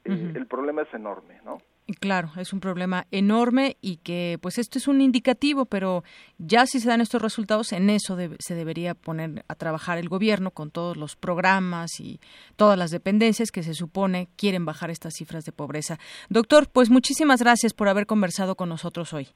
eh, 0.05 0.32
el 0.34 0.47
problema 0.47 0.82
es 0.82 0.95
enorme, 0.95 1.41
¿no? 1.45 1.59
Claro, 1.99 2.30
es 2.36 2.53
un 2.53 2.61
problema 2.61 3.07
enorme 3.11 3.76
y 3.80 3.97
que 3.97 4.38
pues 4.41 4.59
esto 4.59 4.78
es 4.78 4.86
un 4.86 5.01
indicativo, 5.01 5.64
pero 5.66 6.05
ya 6.38 6.66
si 6.66 6.78
se 6.78 6.88
dan 6.88 7.01
estos 7.01 7.22
resultados, 7.22 7.72
en 7.72 7.91
eso 7.91 8.16
se 8.38 8.55
debería 8.55 8.95
poner 8.95 9.45
a 9.49 9.55
trabajar 9.55 9.99
el 9.99 10.09
gobierno 10.09 10.51
con 10.51 10.70
todos 10.70 10.97
los 10.97 11.16
programas 11.16 11.99
y 11.99 12.20
todas 12.57 12.78
las 12.78 12.91
dependencias 12.91 13.51
que 13.51 13.62
se 13.62 13.74
supone 13.74 14.28
quieren 14.36 14.64
bajar 14.64 14.91
estas 14.91 15.14
cifras 15.14 15.45
de 15.45 15.53
pobreza. 15.53 15.99
Doctor, 16.28 16.68
pues 16.68 16.91
muchísimas 16.91 17.41
gracias 17.41 17.74
por 17.74 17.88
haber 17.88 18.07
conversado 18.07 18.55
con 18.55 18.68
nosotros 18.68 19.12
hoy. 19.12 19.28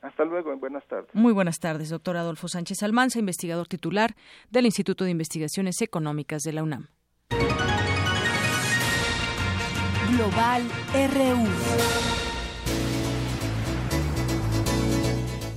Hasta 0.00 0.24
luego, 0.24 0.56
buenas 0.56 0.86
tardes. 0.86 1.12
Muy 1.12 1.32
buenas 1.32 1.58
tardes, 1.58 1.90
doctor 1.90 2.16
Adolfo 2.16 2.48
Sánchez 2.48 2.82
Almanza, 2.84 3.18
investigador 3.18 3.66
titular 3.66 4.14
del 4.50 4.66
Instituto 4.66 5.04
de 5.04 5.10
Investigaciones 5.10 5.82
Económicas 5.82 6.42
de 6.42 6.52
la 6.52 6.62
UNAM. 6.62 6.88
Global 10.18 10.64
RU. 11.14 11.46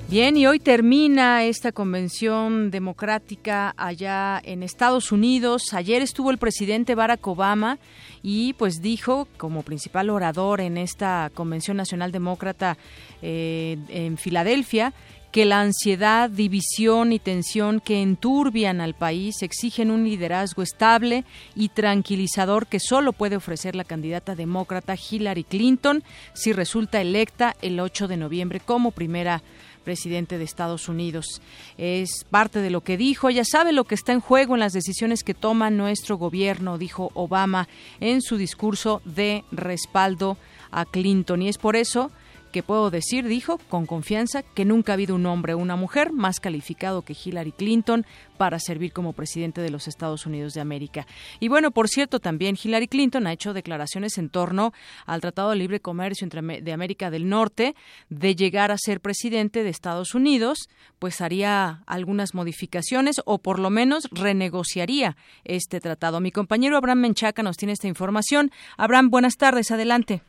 Bien, 0.07 0.37
y 0.37 0.45
hoy 0.45 0.59
termina 0.59 1.45
esta 1.45 1.71
convención 1.71 2.69
democrática 2.69 3.73
allá 3.75 4.39
en 4.43 4.61
Estados 4.61 5.11
Unidos. 5.11 5.73
Ayer 5.73 6.03
estuvo 6.03 6.29
el 6.29 6.37
presidente 6.37 6.93
Barack 6.93 7.25
Obama 7.25 7.79
y 8.21 8.53
pues 8.53 8.83
dijo 8.83 9.27
como 9.37 9.63
principal 9.63 10.11
orador 10.11 10.61
en 10.61 10.77
esta 10.77 11.31
convención 11.33 11.75
nacional 11.75 12.11
demócrata 12.11 12.77
eh, 13.23 13.79
en 13.89 14.19
Filadelfia 14.19 14.93
que 15.31 15.45
la 15.45 15.61
ansiedad, 15.61 16.29
división 16.29 17.13
y 17.13 17.19
tensión 17.19 17.79
que 17.79 18.01
enturbian 18.01 18.81
al 18.81 18.93
país 18.93 19.41
exigen 19.41 19.89
un 19.89 20.03
liderazgo 20.03 20.61
estable 20.61 21.23
y 21.55 21.69
tranquilizador 21.69 22.67
que 22.67 22.79
solo 22.79 23.13
puede 23.13 23.37
ofrecer 23.37 23.75
la 23.75 23.85
candidata 23.85 24.35
demócrata 24.35 24.95
Hillary 24.95 25.43
Clinton 25.43 26.03
si 26.33 26.51
resulta 26.51 27.01
electa 27.01 27.55
el 27.61 27.79
8 27.79 28.07
de 28.07 28.17
noviembre 28.17 28.59
como 28.59 28.91
primera 28.91 29.41
presidente 29.83 30.37
de 30.37 30.43
Estados 30.43 30.87
Unidos. 30.89 31.41
Es 31.77 32.23
parte 32.29 32.59
de 32.59 32.69
lo 32.69 32.81
que 32.81 32.97
dijo. 32.97 33.29
Ella 33.29 33.43
sabe 33.43 33.71
lo 33.71 33.85
que 33.85 33.95
está 33.95 34.11
en 34.11 34.19
juego 34.19 34.53
en 34.53 34.59
las 34.59 34.73
decisiones 34.73 35.23
que 35.23 35.33
toma 35.33 35.69
nuestro 35.69 36.17
gobierno, 36.17 36.77
dijo 36.77 37.11
Obama 37.13 37.67
en 37.99 38.21
su 38.21 38.37
discurso 38.37 39.01
de 39.05 39.43
respaldo 39.51 40.37
a 40.71 40.85
Clinton. 40.85 41.41
Y 41.41 41.49
es 41.49 41.57
por 41.57 41.75
eso 41.75 42.11
que 42.51 42.63
puedo 42.63 42.91
decir, 42.91 43.25
dijo, 43.27 43.57
con 43.69 43.85
confianza, 43.85 44.43
que 44.43 44.65
nunca 44.65 44.91
ha 44.91 44.95
habido 44.95 45.15
un 45.15 45.25
hombre 45.25 45.53
o 45.53 45.57
una 45.57 45.75
mujer 45.75 46.11
más 46.11 46.39
calificado 46.39 47.01
que 47.01 47.15
Hillary 47.15 47.51
Clinton 47.51 48.05
para 48.37 48.59
servir 48.59 48.91
como 48.91 49.13
presidente 49.13 49.61
de 49.61 49.69
los 49.69 49.87
Estados 49.87 50.25
Unidos 50.25 50.53
de 50.53 50.61
América. 50.61 51.05
Y 51.39 51.47
bueno, 51.47 51.71
por 51.71 51.87
cierto, 51.87 52.19
también 52.19 52.57
Hillary 52.61 52.87
Clinton 52.87 53.27
ha 53.27 53.33
hecho 53.33 53.53
declaraciones 53.53 54.17
en 54.17 54.29
torno 54.29 54.73
al 55.05 55.21
Tratado 55.21 55.51
de 55.51 55.55
Libre 55.55 55.79
Comercio 55.79 56.25
entre 56.25 56.41
de 56.61 56.73
América 56.73 57.09
del 57.09 57.29
Norte, 57.29 57.75
de 58.09 58.35
llegar 58.35 58.71
a 58.71 58.77
ser 58.77 58.99
presidente 58.99 59.63
de 59.63 59.69
Estados 59.69 60.15
Unidos, 60.15 60.69
pues 60.99 61.21
haría 61.21 61.83
algunas 61.85 62.33
modificaciones 62.33 63.21
o 63.25 63.39
por 63.39 63.59
lo 63.59 63.69
menos 63.69 64.07
renegociaría 64.11 65.15
este 65.43 65.79
tratado. 65.79 66.19
Mi 66.19 66.31
compañero 66.31 66.77
Abraham 66.77 67.01
Menchaca 67.01 67.43
nos 67.43 67.57
tiene 67.57 67.73
esta 67.73 67.87
información. 67.87 68.51
Abraham, 68.77 69.09
buenas 69.09 69.37
tardes, 69.37 69.71
adelante. 69.71 70.21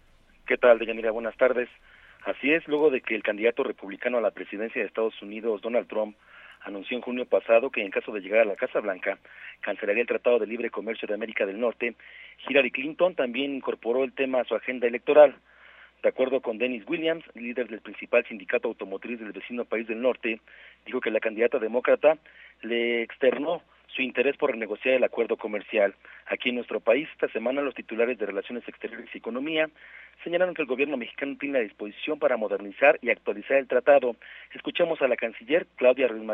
¿Qué 0.46 0.56
tal, 0.56 0.78
Deyanira? 0.78 1.10
Buenas 1.10 1.36
tardes. 1.36 1.68
Así 2.24 2.52
es, 2.52 2.66
luego 2.68 2.90
de 2.90 3.00
que 3.00 3.16
el 3.16 3.22
candidato 3.22 3.64
republicano 3.64 4.18
a 4.18 4.20
la 4.20 4.30
presidencia 4.30 4.80
de 4.80 4.86
Estados 4.86 5.20
Unidos, 5.22 5.60
Donald 5.60 5.88
Trump, 5.88 6.16
anunció 6.60 6.96
en 6.96 7.02
junio 7.02 7.26
pasado 7.26 7.70
que 7.70 7.82
en 7.82 7.90
caso 7.90 8.12
de 8.12 8.20
llegar 8.20 8.42
a 8.42 8.44
la 8.44 8.54
Casa 8.54 8.78
Blanca 8.78 9.18
cancelaría 9.60 10.02
el 10.02 10.06
Tratado 10.06 10.38
de 10.38 10.46
Libre 10.46 10.70
Comercio 10.70 11.08
de 11.08 11.14
América 11.14 11.46
del 11.46 11.58
Norte, 11.58 11.96
Hillary 12.48 12.70
Clinton 12.70 13.16
también 13.16 13.54
incorporó 13.54 14.04
el 14.04 14.12
tema 14.12 14.40
a 14.40 14.44
su 14.44 14.54
agenda 14.54 14.86
electoral. 14.86 15.34
De 16.02 16.08
acuerdo 16.08 16.40
con 16.40 16.58
Dennis 16.58 16.84
Williams, 16.86 17.24
líder 17.34 17.68
del 17.68 17.80
principal 17.80 18.24
sindicato 18.26 18.68
automotriz 18.68 19.18
del 19.18 19.32
vecino 19.32 19.64
país 19.64 19.86
del 19.88 20.00
norte, 20.00 20.40
dijo 20.86 21.00
que 21.00 21.10
la 21.10 21.20
candidata 21.20 21.58
demócrata 21.58 22.18
le 22.62 23.02
externó 23.02 23.62
su 23.94 24.02
interés 24.02 24.36
por 24.36 24.50
renegociar 24.50 24.94
el 24.94 25.04
acuerdo 25.04 25.36
comercial. 25.36 25.94
Aquí 26.26 26.48
en 26.48 26.56
nuestro 26.56 26.80
país, 26.80 27.08
esta 27.12 27.28
semana, 27.28 27.62
los 27.62 27.74
titulares 27.74 28.18
de 28.18 28.26
Relaciones 28.26 28.66
Exteriores 28.68 29.08
y 29.14 29.18
Economía 29.18 29.68
señalaron 30.24 30.54
que 30.54 30.62
el 30.62 30.68
gobierno 30.68 30.96
mexicano 30.96 31.36
tiene 31.38 31.58
la 31.58 31.64
disposición 31.64 32.18
para 32.18 32.36
modernizar 32.36 32.98
y 33.02 33.10
actualizar 33.10 33.58
el 33.58 33.68
tratado. 33.68 34.16
Escuchamos 34.54 35.00
a 35.02 35.08
la 35.08 35.16
canciller 35.16 35.66
Claudia 35.76 36.08
Ruiz 36.08 36.24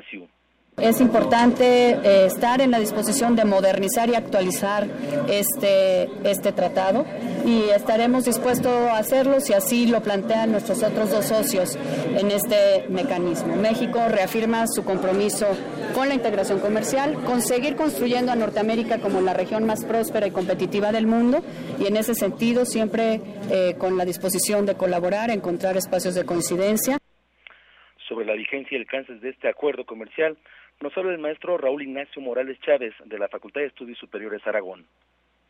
es 0.81 1.01
importante 1.01 1.91
eh, 1.91 2.27
estar 2.27 2.61
en 2.61 2.71
la 2.71 2.79
disposición 2.79 3.37
de 3.37 3.45
modernizar 3.45 4.09
y 4.09 4.15
actualizar 4.15 4.87
este, 5.29 6.09
este 6.25 6.53
tratado 6.53 7.05
y 7.45 7.71
estaremos 7.71 8.25
dispuestos 8.25 8.73
a 8.73 8.99
hacerlo 8.99 9.41
si 9.41 9.55
así 9.55 9.87
lo 9.87 10.03
plantean 10.03 10.53
nuestros 10.53 10.83
otros 10.83 11.11
dos 11.11 11.27
socios 11.27 11.77
en 11.77 12.31
este 12.31 12.87
mecanismo. 12.89 13.57
México 13.57 14.01
reafirma 14.09 14.67
su 14.67 14.85
compromiso 14.85 15.47
con 15.95 16.09
la 16.09 16.15
integración 16.15 16.61
comercial, 16.61 17.15
con 17.25 17.43
seguir 17.43 17.77
construyendo 17.77 18.33
a 18.33 18.37
Norteamérica 18.37 18.99
como 18.99 19.21
la 19.21 19.35
región 19.35 19.65
más 19.65 19.85
próspera 19.85 20.27
y 20.27 20.31
competitiva 20.31 20.93
del 20.93 21.07
mundo 21.07 21.43
y 21.79 21.87
en 21.87 21.97
ese 21.97 22.15
sentido 22.15 22.65
siempre 22.65 23.21
eh, 23.51 23.75
con 23.79 23.97
la 23.97 24.05
disposición 24.05 24.67
de 24.67 24.75
colaborar, 24.75 25.31
encontrar 25.31 25.77
espacios 25.77 26.15
de 26.15 26.25
coincidencia 26.25 26.99
la 28.25 28.35
vigencia 28.35 28.77
y 28.77 28.77
el 28.77 28.83
alcance 28.83 29.15
de 29.15 29.31
este 29.31 29.49
acuerdo 29.49 29.85
comercial, 29.85 30.37
nos 30.81 30.97
habla 30.97 31.13
el 31.13 31.19
maestro 31.19 31.59
Raúl 31.59 31.83
Ignacio 31.83 32.23
Morales 32.23 32.59
Chávez 32.61 32.95
de 33.05 33.19
la 33.19 33.29
Facultad 33.29 33.63
de 33.63 33.69
Estudios 33.69 33.99
Superiores 33.99 34.47
Aragón. 34.47 34.87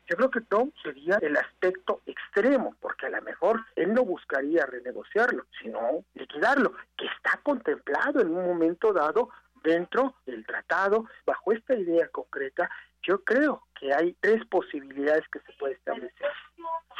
Yo 0.08 0.16
creo 0.16 0.30
que 0.30 0.40
Trump 0.40 0.74
sería 0.82 1.18
el 1.20 1.36
aspecto 1.36 2.00
extremo, 2.06 2.74
porque 2.80 3.06
a 3.06 3.10
lo 3.10 3.20
mejor 3.20 3.60
él 3.76 3.92
no 3.92 4.04
buscaría 4.06 4.64
renegociarlo, 4.64 5.44
sino 5.60 6.02
liquidarlo, 6.14 6.72
que 6.96 7.04
está 7.04 7.38
contemplado 7.42 8.22
en 8.22 8.28
un 8.28 8.46
momento 8.46 8.94
dado 8.94 9.28
dentro 9.68 10.14
del 10.26 10.44
tratado. 10.46 11.04
Bajo 11.26 11.52
esta 11.52 11.74
idea 11.74 12.08
concreta, 12.08 12.70
yo 13.02 13.22
creo 13.22 13.62
que 13.78 13.92
hay 13.94 14.16
tres 14.20 14.44
posibilidades 14.46 15.24
que 15.28 15.40
se 15.40 15.52
puede 15.58 15.74
establecer. 15.74 16.30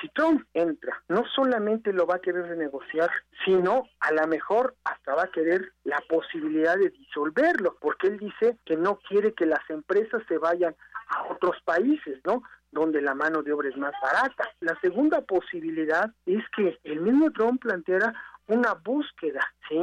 Si 0.01 0.09
Trump 0.11 0.47
entra, 0.55 1.03
no 1.09 1.25
solamente 1.35 1.93
lo 1.93 2.07
va 2.07 2.17
a 2.17 2.21
querer 2.21 2.47
renegociar, 2.47 3.11
sino 3.45 3.89
a 3.99 4.13
lo 4.13 4.27
mejor 4.29 4.77
hasta 4.85 5.15
va 5.15 5.25
a 5.25 5.31
querer 5.31 5.73
la 5.85 6.01
posibilidad 6.09 6.77
de 6.77 6.91
disolverlo, 6.91 7.77
porque 7.81 8.07
él 8.07 8.19
dice 8.19 8.59
que 8.65 8.77
no 8.77 8.99
quiere 9.09 9.35
que 9.35 9.47
las 9.47 9.69
empresas 9.71 10.23
se 10.29 10.39
vayan 10.39 10.77
a 11.09 11.25
otros 11.33 11.57
países, 11.65 12.21
¿no? 12.25 12.43
donde 12.71 13.01
la 13.01 13.15
mano 13.15 13.43
de 13.43 13.53
obra 13.53 13.71
es 13.71 13.77
más 13.77 13.95
barata. 14.03 14.49
La 14.61 14.79
segunda 14.81 15.23
posibilidad 15.23 16.13
es 16.27 16.45
que 16.55 16.79
el 16.85 17.01
mismo 17.01 17.33
Trump 17.33 17.63
planteara 17.63 18.15
una 18.47 18.75
búsqueda, 18.75 19.41
¿sí? 19.69 19.81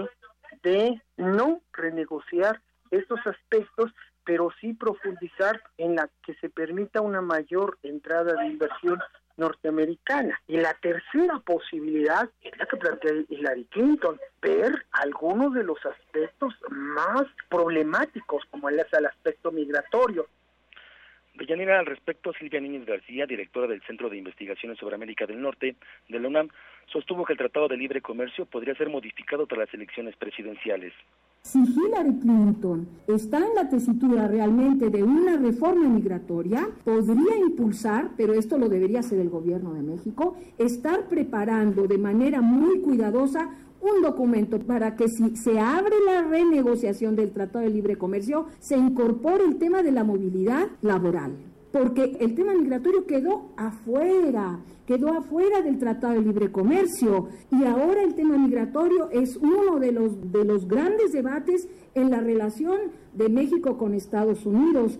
de 0.63 1.01
no 1.17 1.61
renegociar 1.73 2.61
estos 2.91 3.19
aspectos 3.25 3.91
pero 4.25 4.51
sí 4.59 4.73
profundizar 4.73 5.61
en 5.77 5.95
la 5.95 6.09
que 6.25 6.33
se 6.35 6.49
permita 6.49 6.99
una 6.99 7.21
mayor 7.21 7.77
entrada 7.83 8.33
de 8.33 8.47
inversión 8.47 8.99
norteamericana. 9.37 10.39
Y 10.47 10.57
la 10.57 10.73
tercera 10.73 11.39
posibilidad 11.39 12.29
es 12.41 12.57
la 12.57 12.65
que 12.65 12.77
plantea 12.77 13.11
Hillary 13.29 13.65
Clinton, 13.65 14.19
ver 14.41 14.85
algunos 14.91 15.53
de 15.53 15.63
los 15.63 15.77
aspectos 15.85 16.53
más 16.69 17.25
problemáticos, 17.49 18.43
como 18.49 18.69
es 18.69 18.85
el 18.93 19.05
aspecto 19.05 19.51
migratorio. 19.51 20.27
Deyanira, 21.35 21.79
al 21.79 21.85
respecto, 21.85 22.31
Silvia 22.33 22.61
Núñez 22.61 22.85
García, 22.85 23.25
directora 23.25 23.67
del 23.67 23.81
Centro 23.83 24.09
de 24.09 24.17
Investigaciones 24.17 24.79
sobre 24.79 24.95
América 24.95 25.25
del 25.25 25.41
Norte 25.41 25.75
de 26.07 26.19
la 26.19 26.29
UNAM, 26.29 26.49
sostuvo 26.87 27.25
que 27.25 27.33
el 27.33 27.39
Tratado 27.39 27.67
de 27.67 27.75
Libre 27.75 28.01
Comercio 28.01 28.45
podría 28.45 28.73
ser 28.75 28.89
modificado 28.89 29.45
tras 29.45 29.59
las 29.59 29.73
elecciones 29.73 30.15
presidenciales. 30.15 30.93
Si 31.45 31.59
Hillary 31.59 32.15
Clinton 32.15 32.87
está 33.05 33.37
en 33.37 33.53
la 33.53 33.69
tesitura 33.69 34.27
realmente 34.27 34.89
de 34.89 35.03
una 35.03 35.37
reforma 35.37 35.87
migratoria, 35.87 36.67
podría 36.83 37.37
impulsar, 37.37 38.09
pero 38.17 38.33
esto 38.33 38.57
lo 38.57 38.67
debería 38.67 39.01
hacer 39.01 39.19
el 39.19 39.29
gobierno 39.29 39.75
de 39.75 39.83
México, 39.83 40.33
estar 40.57 41.07
preparando 41.07 41.85
de 41.85 41.99
manera 41.99 42.41
muy 42.41 42.79
cuidadosa 42.79 43.51
un 43.79 44.01
documento 44.01 44.57
para 44.57 44.95
que 44.95 45.07
si 45.07 45.35
se 45.35 45.59
abre 45.59 45.93
la 46.03 46.23
renegociación 46.23 47.15
del 47.15 47.31
Tratado 47.31 47.63
de 47.63 47.69
Libre 47.69 47.95
Comercio, 47.95 48.47
se 48.57 48.75
incorpore 48.75 49.45
el 49.45 49.57
tema 49.57 49.83
de 49.83 49.91
la 49.91 50.03
movilidad 50.03 50.65
laboral 50.81 51.33
porque 51.75 52.15
el 52.21 52.35
tema 52.35 52.53
migratorio 52.53 53.05
quedó 53.05 53.49
afuera, 53.57 54.61
quedó 54.87 55.09
afuera 55.09 55.61
del 55.61 55.77
Tratado 55.77 56.13
de 56.13 56.21
Libre 56.21 56.49
Comercio 56.49 57.27
y 57.51 57.65
ahora 57.65 58.01
el 58.01 58.15
tema 58.15 58.37
migratorio 58.37 59.09
es 59.11 59.35
uno 59.35 59.77
de 59.77 59.91
los, 59.91 60.31
de 60.31 60.45
los 60.45 60.69
grandes 60.69 61.11
debates 61.11 61.67
en 61.93 62.11
la 62.11 62.21
relación 62.21 62.79
de 63.13 63.27
México 63.27 63.77
con 63.77 63.93
Estados 63.93 64.45
Unidos. 64.45 64.97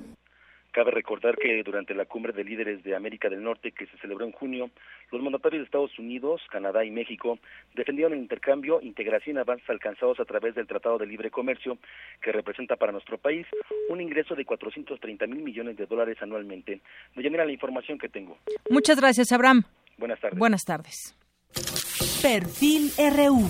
Cabe 0.76 0.92
recordar 0.92 1.38
que 1.38 1.64
durante 1.64 1.96
la 1.96 2.04
cumbre 2.04 2.34
de 2.34 2.44
líderes 2.44 2.84
de 2.84 2.98
América 2.98 3.30
del 3.30 3.42
Norte 3.42 3.72
que 3.72 3.86
se 3.86 3.98
celebró 4.00 4.26
en 4.26 4.34
junio, 4.34 4.70
los 5.10 5.24
mandatarios 5.24 5.62
de 5.62 5.66
Estados 5.68 5.98
Unidos, 5.98 6.42
Canadá 6.52 6.84
y 6.84 6.92
México 6.92 7.40
defendieron 7.76 8.12
el 8.12 8.20
intercambio, 8.20 8.82
integración 8.82 9.38
y 9.38 9.40
avances 9.40 9.70
alcanzados 9.70 10.20
a 10.20 10.26
través 10.26 10.54
del 10.54 10.68
Tratado 10.68 10.98
de 10.98 11.06
Libre 11.06 11.32
Comercio, 11.32 11.78
que 12.22 12.34
representa 12.34 12.76
para 12.76 12.92
nuestro 12.92 13.18
país 13.18 13.48
un 13.88 14.02
ingreso 14.02 14.36
de 14.36 14.44
430 14.44 15.26
mil 15.28 15.44
millones 15.44 15.78
de 15.78 15.86
dólares 15.86 16.18
anualmente. 16.20 16.82
mira 17.16 17.46
la 17.46 17.54
información 17.54 17.98
que 17.98 18.10
tengo. 18.10 18.38
Muchas 18.70 19.00
gracias, 19.00 19.32
Abraham. 19.32 19.64
Buenas 19.98 20.20
tardes. 20.20 20.38
Buenas 20.38 20.66
tardes. 20.66 21.16
Perfil 22.22 22.92
RU. 23.16 23.48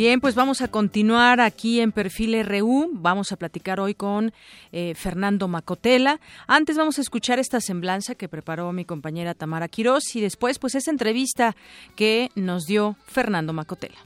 Bien, 0.00 0.18
pues 0.18 0.34
vamos 0.34 0.62
a 0.62 0.68
continuar 0.68 1.42
aquí 1.42 1.78
en 1.78 1.92
Perfil 1.92 2.42
RU. 2.42 2.88
Vamos 2.90 3.32
a 3.32 3.36
platicar 3.36 3.80
hoy 3.80 3.92
con 3.94 4.32
eh, 4.72 4.94
Fernando 4.94 5.46
Macotela. 5.46 6.20
Antes 6.46 6.78
vamos 6.78 6.96
a 6.96 7.02
escuchar 7.02 7.38
esta 7.38 7.60
semblanza 7.60 8.14
que 8.14 8.26
preparó 8.26 8.72
mi 8.72 8.86
compañera 8.86 9.34
Tamara 9.34 9.68
Quirós 9.68 10.16
y 10.16 10.22
después 10.22 10.58
pues 10.58 10.74
esa 10.74 10.90
entrevista 10.90 11.54
que 11.96 12.30
nos 12.34 12.64
dio 12.64 12.96
Fernando 13.08 13.52
Macotela. 13.52 13.98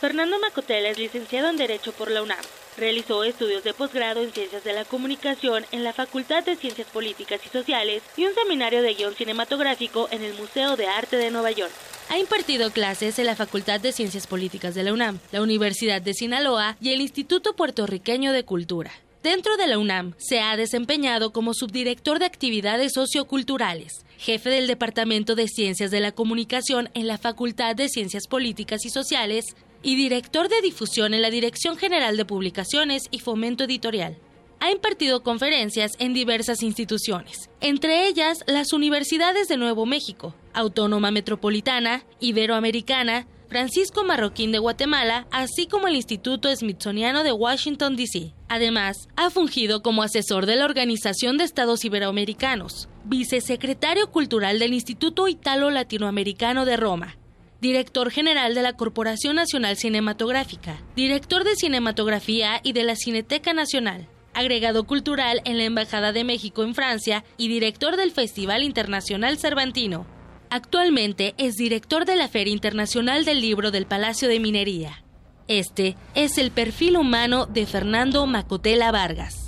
Fernando 0.00 0.38
Macotela 0.38 0.90
es 0.90 0.98
licenciado 1.00 1.50
en 1.50 1.56
Derecho 1.56 1.90
por 1.90 2.12
la 2.12 2.22
UNAM. 2.22 2.38
Realizó 2.76 3.22
estudios 3.22 3.62
de 3.62 3.72
posgrado 3.72 4.20
en 4.20 4.32
Ciencias 4.32 4.64
de 4.64 4.72
la 4.72 4.84
Comunicación 4.84 5.64
en 5.70 5.84
la 5.84 5.92
Facultad 5.92 6.44
de 6.44 6.56
Ciencias 6.56 6.88
Políticas 6.88 7.40
y 7.46 7.48
Sociales 7.48 8.02
y 8.16 8.24
un 8.24 8.34
seminario 8.34 8.82
de 8.82 8.94
guion 8.94 9.14
cinematográfico 9.14 10.08
en 10.10 10.22
el 10.22 10.34
Museo 10.34 10.76
de 10.76 10.86
Arte 10.86 11.16
de 11.16 11.30
Nueva 11.30 11.52
York. 11.52 11.72
Ha 12.08 12.18
impartido 12.18 12.70
clases 12.70 13.18
en 13.18 13.26
la 13.26 13.36
Facultad 13.36 13.80
de 13.80 13.92
Ciencias 13.92 14.26
Políticas 14.26 14.74
de 14.74 14.82
la 14.82 14.92
UNAM, 14.92 15.20
la 15.30 15.40
Universidad 15.40 16.02
de 16.02 16.14
Sinaloa 16.14 16.76
y 16.80 16.90
el 16.90 17.00
Instituto 17.00 17.54
Puertorriqueño 17.54 18.32
de 18.32 18.44
Cultura. 18.44 18.90
Dentro 19.22 19.56
de 19.56 19.66
la 19.68 19.78
UNAM 19.78 20.12
se 20.18 20.40
ha 20.40 20.54
desempeñado 20.56 21.32
como 21.32 21.54
subdirector 21.54 22.18
de 22.18 22.26
actividades 22.26 22.92
socioculturales, 22.92 24.04
jefe 24.18 24.50
del 24.50 24.66
Departamento 24.66 25.34
de 25.34 25.48
Ciencias 25.48 25.90
de 25.90 26.00
la 26.00 26.12
Comunicación 26.12 26.90
en 26.92 27.06
la 27.06 27.16
Facultad 27.18 27.74
de 27.74 27.88
Ciencias 27.88 28.26
Políticas 28.26 28.84
y 28.84 28.90
Sociales 28.90 29.56
y 29.84 29.96
director 29.96 30.48
de 30.48 30.62
difusión 30.62 31.14
en 31.14 31.22
la 31.22 31.30
Dirección 31.30 31.76
General 31.76 32.16
de 32.16 32.24
Publicaciones 32.24 33.02
y 33.10 33.20
Fomento 33.20 33.64
Editorial. 33.64 34.16
Ha 34.58 34.72
impartido 34.72 35.22
conferencias 35.22 35.92
en 35.98 36.14
diversas 36.14 36.62
instituciones, 36.62 37.50
entre 37.60 38.08
ellas 38.08 38.42
las 38.46 38.72
universidades 38.72 39.46
de 39.46 39.58
Nuevo 39.58 39.84
México, 39.84 40.34
Autónoma 40.54 41.10
Metropolitana, 41.10 42.04
Iberoamericana, 42.18 43.26
Francisco 43.48 44.04
Marroquín 44.04 44.52
de 44.52 44.58
Guatemala, 44.58 45.26
así 45.30 45.66
como 45.66 45.86
el 45.86 45.96
Instituto 45.96 46.54
Smithsoniano 46.54 47.22
de 47.22 47.32
Washington, 47.32 47.94
D.C. 47.94 48.32
Además, 48.48 49.08
ha 49.16 49.28
fungido 49.28 49.82
como 49.82 50.02
asesor 50.02 50.46
de 50.46 50.56
la 50.56 50.64
Organización 50.64 51.36
de 51.36 51.44
Estados 51.44 51.84
Iberoamericanos, 51.84 52.88
vicesecretario 53.04 54.10
cultural 54.10 54.58
del 54.58 54.72
Instituto 54.72 55.28
Italo 55.28 55.70
Latinoamericano 55.70 56.64
de 56.64 56.76
Roma, 56.78 57.16
director 57.64 58.10
general 58.10 58.54
de 58.54 58.60
la 58.60 58.74
Corporación 58.74 59.36
Nacional 59.36 59.78
Cinematográfica, 59.78 60.82
director 60.94 61.44
de 61.44 61.56
Cinematografía 61.56 62.60
y 62.62 62.74
de 62.74 62.84
la 62.84 62.94
Cineteca 62.94 63.54
Nacional, 63.54 64.06
agregado 64.34 64.84
cultural 64.84 65.40
en 65.46 65.56
la 65.56 65.64
Embajada 65.64 66.12
de 66.12 66.24
México 66.24 66.62
en 66.62 66.74
Francia 66.74 67.24
y 67.38 67.48
director 67.48 67.96
del 67.96 68.10
Festival 68.10 68.64
Internacional 68.64 69.38
Cervantino. 69.38 70.04
Actualmente 70.50 71.34
es 71.38 71.54
director 71.54 72.04
de 72.04 72.16
la 72.16 72.28
Feria 72.28 72.52
Internacional 72.52 73.24
del 73.24 73.40
Libro 73.40 73.70
del 73.70 73.86
Palacio 73.86 74.28
de 74.28 74.40
Minería. 74.40 75.02
Este 75.48 75.96
es 76.14 76.36
el 76.36 76.50
perfil 76.50 76.98
humano 76.98 77.46
de 77.46 77.64
Fernando 77.64 78.26
Macotela 78.26 78.92
Vargas. 78.92 79.43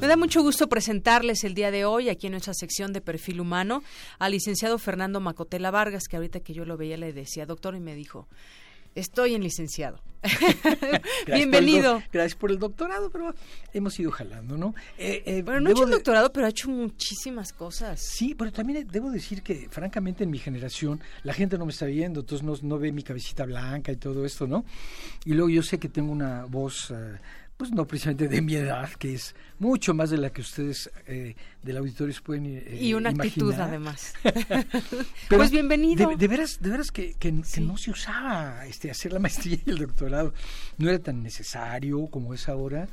Me 0.00 0.06
da 0.06 0.16
mucho 0.16 0.42
gusto 0.42 0.66
presentarles 0.70 1.44
el 1.44 1.52
día 1.52 1.70
de 1.70 1.84
hoy, 1.84 2.08
aquí 2.08 2.26
en 2.26 2.32
nuestra 2.32 2.54
sección 2.54 2.94
de 2.94 3.02
perfil 3.02 3.38
humano, 3.38 3.82
al 4.18 4.32
licenciado 4.32 4.78
Fernando 4.78 5.20
Macotela 5.20 5.70
Vargas, 5.70 6.04
que 6.08 6.16
ahorita 6.16 6.40
que 6.40 6.54
yo 6.54 6.64
lo 6.64 6.78
veía 6.78 6.96
le 6.96 7.12
decía, 7.12 7.44
doctor, 7.44 7.76
y 7.76 7.80
me 7.80 7.94
dijo, 7.94 8.26
estoy 8.94 9.34
en 9.34 9.42
licenciado. 9.42 10.00
Bienvenido. 11.26 12.02
gracias 12.10 12.34
por 12.34 12.50
el 12.50 12.58
doctorado, 12.58 13.10
pero 13.10 13.34
hemos 13.74 14.00
ido 14.00 14.10
jalando, 14.10 14.56
¿no? 14.56 14.74
Eh, 14.96 15.22
eh, 15.26 15.42
bueno, 15.42 15.60
no 15.60 15.68
ha 15.68 15.72
hecho 15.72 15.84
el 15.84 15.90
doctorado, 15.90 16.32
pero 16.32 16.46
ha 16.46 16.50
hecho 16.50 16.70
muchísimas 16.70 17.52
cosas. 17.52 18.00
Sí, 18.00 18.34
pero 18.34 18.50
también 18.52 18.88
debo 18.90 19.10
decir 19.10 19.42
que, 19.42 19.68
francamente, 19.68 20.24
en 20.24 20.30
mi 20.30 20.38
generación, 20.38 21.02
la 21.24 21.34
gente 21.34 21.58
no 21.58 21.66
me 21.66 21.72
está 21.72 21.84
viendo, 21.84 22.20
entonces 22.20 22.42
no, 22.42 22.54
no 22.62 22.78
ve 22.78 22.90
mi 22.90 23.02
cabecita 23.02 23.44
blanca 23.44 23.92
y 23.92 23.96
todo 23.96 24.24
esto, 24.24 24.46
¿no? 24.46 24.64
Y 25.26 25.34
luego 25.34 25.50
yo 25.50 25.62
sé 25.62 25.78
que 25.78 25.90
tengo 25.90 26.10
una 26.10 26.46
voz... 26.46 26.90
Eh, 26.90 27.18
pues 27.60 27.72
no 27.72 27.86
precisamente 27.86 28.26
de 28.26 28.40
mi 28.40 28.54
edad, 28.54 28.88
que 28.94 29.12
es 29.12 29.34
mucho 29.58 29.92
más 29.92 30.08
de 30.08 30.16
la 30.16 30.30
que 30.30 30.40
ustedes 30.40 30.90
eh, 31.06 31.36
del 31.62 31.76
auditorio 31.76 32.14
pueden 32.24 32.46
eh, 32.46 32.78
Y 32.80 32.94
una 32.94 33.10
actitud 33.10 33.52
además. 33.52 34.14
pues 35.28 35.50
bienvenido. 35.50 36.16
De, 36.16 36.26
veras, 36.26 36.58
de 36.62 36.70
veras 36.70 36.90
que, 36.90 37.12
que, 37.18 37.30
no 37.60 37.76
se 37.76 37.90
usaba 37.90 38.64
este, 38.66 38.90
hacer 38.90 39.12
la 39.12 39.18
maestría 39.24 39.58
y 39.66 39.68
el 39.68 39.76
doctorado. 39.76 40.32
No 40.78 40.88
era 40.88 41.00
tan 41.00 41.22
necesario 41.22 42.06
como 42.06 42.32
es 42.32 42.48
ahora. 42.48 42.88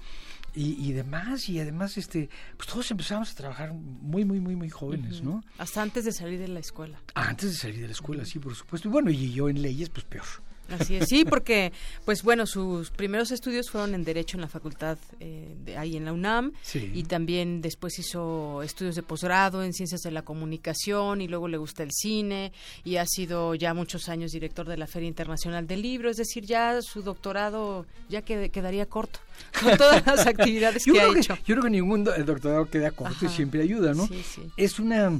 Y, 0.54 0.74
y, 0.86 0.92
demás, 0.92 1.48
y 1.48 1.62
además, 1.62 1.98
este, 1.98 2.30
pues 2.58 2.68
todos 2.68 2.92
empezamos 2.92 3.32
a 3.32 3.36
trabajar 3.36 3.72
muy, 3.72 4.26
muy, 4.26 4.42
muy, 4.42 4.58
muy 4.58 4.70
jóvenes, 4.70 5.22
¿no? 5.24 5.46
Hasta 5.60 5.82
antes 5.82 6.04
de 6.04 6.12
salir 6.12 6.40
de 6.40 6.50
la 6.50 6.60
escuela. 6.60 7.00
Antes 7.14 7.52
de 7.52 7.56
salir 7.56 7.80
de 7.80 7.86
la 7.86 7.94
escuela, 7.94 8.26
sí, 8.26 8.38
por 8.38 8.54
supuesto. 8.54 8.90
Y 8.90 8.92
bueno, 8.92 9.12
y 9.12 9.32
yo 9.32 9.48
en 9.48 9.62
leyes, 9.62 9.88
pues 9.88 10.04
peor. 10.04 10.26
Así 10.70 10.96
es, 10.96 11.06
sí, 11.08 11.26
porque, 11.26 11.72
pues 12.06 12.24
bueno, 12.24 12.46
sus 12.46 12.92
primeros 12.92 13.32
estudios 13.32 13.70
fueron 13.70 13.94
en 13.94 14.04
Derecho 14.04 14.38
en 14.38 14.42
la 14.42 14.48
facultad 14.48 14.98
eh, 15.20 15.56
de 15.64 15.78
ahí 15.78 15.98
en 15.98 16.06
la 16.06 16.14
UNAM 16.14 16.54
y 16.74 17.04
también 17.04 17.62
después 17.62 17.98
hizo 18.00 18.62
estudios 18.64 18.96
de 18.96 19.04
posgrado 19.04 19.64
en 19.64 19.74
Ciencias 19.74 20.02
de 20.02 20.12
la 20.12 20.24
Comunicación 20.24 21.22
y 21.22 21.28
luego 21.28 21.48
le 21.48 21.58
gusta 21.58 21.84
el 21.84 21.92
cine 21.92 22.52
y 22.84 22.98
ha 22.98 23.06
sido 23.06 23.56
ya 23.56 23.74
muchos 23.74 24.10
años 24.10 24.32
director 24.32 24.68
de 24.68 24.78
la 24.78 24.88
Feria 24.88 25.08
Internacional 25.08 25.68
del 25.68 25.82
Libro, 25.82 26.10
es 26.10 26.18
decir, 26.18 26.46
ya 26.46 26.82
su 26.82 27.02
doctorado 27.02 27.86
ya 28.10 28.22
quedaría 28.22 28.86
corto 28.86 29.20
con 29.62 29.78
todas 29.78 30.06
las 30.06 30.28
actividades 30.28 30.84
que 30.86 31.00
ha 31.00 31.08
hecho. 31.08 31.36
Yo 31.46 31.56
creo 31.56 31.64
que 31.64 31.70
ningún 31.70 32.04
doctorado 32.04 32.70
queda 32.70 32.92
corto 32.92 33.26
y 33.26 33.30
siempre 33.30 33.62
ayuda, 33.62 33.94
¿no? 33.94 34.08
Sí, 34.08 34.24
sí. 34.24 34.42
Es 34.58 34.80
una 34.80 35.20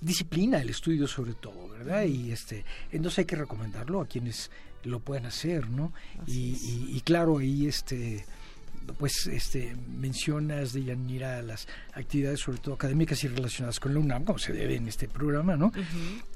disciplina 0.00 0.60
el 0.60 0.68
estudio 0.68 1.06
sobre 1.06 1.34
todo, 1.34 1.68
¿verdad? 1.68 2.04
Y 2.04 2.30
este, 2.30 2.64
entonces 2.92 3.20
hay 3.20 3.24
que 3.24 3.36
recomendarlo 3.36 4.00
a 4.00 4.06
quienes 4.06 4.50
lo 4.84 5.00
puedan 5.00 5.26
hacer, 5.26 5.68
¿no? 5.70 5.92
Y, 6.26 7.00
claro, 7.04 7.38
ahí 7.38 7.66
este 7.66 8.24
pues 8.98 9.26
este 9.28 9.74
mencionas 9.96 10.74
de 10.74 10.84
Yanira 10.84 11.40
las 11.40 11.66
actividades 11.94 12.40
sobre 12.40 12.58
todo 12.58 12.74
académicas 12.74 13.24
y 13.24 13.28
relacionadas 13.28 13.80
con 13.80 13.94
la 13.94 14.00
UNAM 14.00 14.24
como 14.24 14.38
se 14.38 14.52
debe 14.52 14.76
en 14.76 14.86
este 14.86 15.08
programa 15.08 15.56
no 15.56 15.72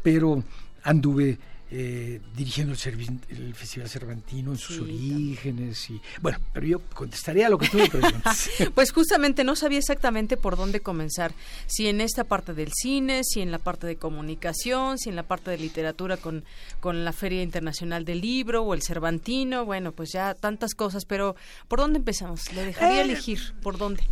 pero 0.02 0.42
anduve 0.82 1.38
eh, 1.70 2.20
dirigiendo 2.34 2.72
el, 2.72 3.20
el, 3.28 3.54
Festival 3.54 3.90
Cervantino 3.90 4.52
en 4.52 4.58
sus 4.58 4.80
orígenes 4.80 5.90
y 5.90 6.00
bueno, 6.22 6.38
pero 6.54 6.66
yo 6.66 6.80
contestaría 6.80 7.46
a 7.46 7.50
lo 7.50 7.58
que 7.58 7.68
tú 7.68 7.76
me 7.76 7.88
preguntas. 7.90 8.48
pues 8.74 8.90
justamente 8.90 9.44
no 9.44 9.54
sabía 9.54 9.78
exactamente 9.78 10.38
por 10.38 10.56
dónde 10.56 10.80
comenzar, 10.80 11.34
si 11.66 11.88
en 11.88 12.00
esta 12.00 12.24
parte 12.24 12.54
del 12.54 12.72
cine, 12.72 13.20
si 13.22 13.42
en 13.42 13.50
la 13.50 13.58
parte 13.58 13.86
de 13.86 13.96
comunicación, 13.96 14.96
si 14.96 15.10
en 15.10 15.16
la 15.16 15.24
parte 15.24 15.50
de 15.50 15.58
literatura 15.58 16.16
con, 16.16 16.42
con 16.80 17.04
la 17.04 17.12
Feria 17.12 17.42
Internacional 17.42 18.06
del 18.06 18.22
Libro 18.22 18.62
o 18.62 18.72
el 18.72 18.82
Cervantino, 18.82 19.66
bueno, 19.66 19.92
pues 19.92 20.10
ya 20.12 20.32
tantas 20.34 20.74
cosas, 20.74 21.04
pero 21.04 21.36
¿por 21.68 21.80
dónde 21.80 21.98
empezamos? 21.98 22.50
Le 22.54 22.64
dejaría 22.64 23.00
eh, 23.00 23.04
elegir, 23.04 23.40
¿por 23.62 23.76
dónde? 23.76 24.02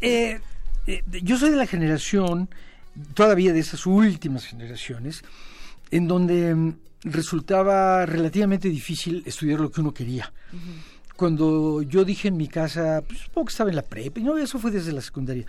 Eh, 0.00 0.40
yo 1.22 1.36
soy 1.36 1.50
de 1.50 1.56
la 1.56 1.66
generación, 1.66 2.48
todavía 3.12 3.52
de 3.52 3.60
esas 3.60 3.84
últimas 3.84 4.46
generaciones, 4.46 5.22
en 5.90 6.08
donde 6.08 6.54
mm, 6.54 6.74
resultaba 7.04 8.06
relativamente 8.06 8.68
difícil 8.68 9.22
estudiar 9.26 9.60
lo 9.60 9.70
que 9.70 9.80
uno 9.80 9.92
quería. 9.92 10.32
Cuando 11.16 11.82
yo 11.82 12.04
dije 12.04 12.28
en 12.28 12.36
mi 12.36 12.48
casa, 12.48 13.02
pues, 13.06 13.20
supongo 13.20 13.46
que 13.46 13.52
estaba 13.52 13.70
en 13.70 13.76
la 13.76 13.82
prepa, 13.82 14.18
y 14.18 14.22
no, 14.22 14.36
eso 14.38 14.58
fue 14.58 14.70
desde 14.70 14.92
la 14.92 15.00
secundaria, 15.00 15.44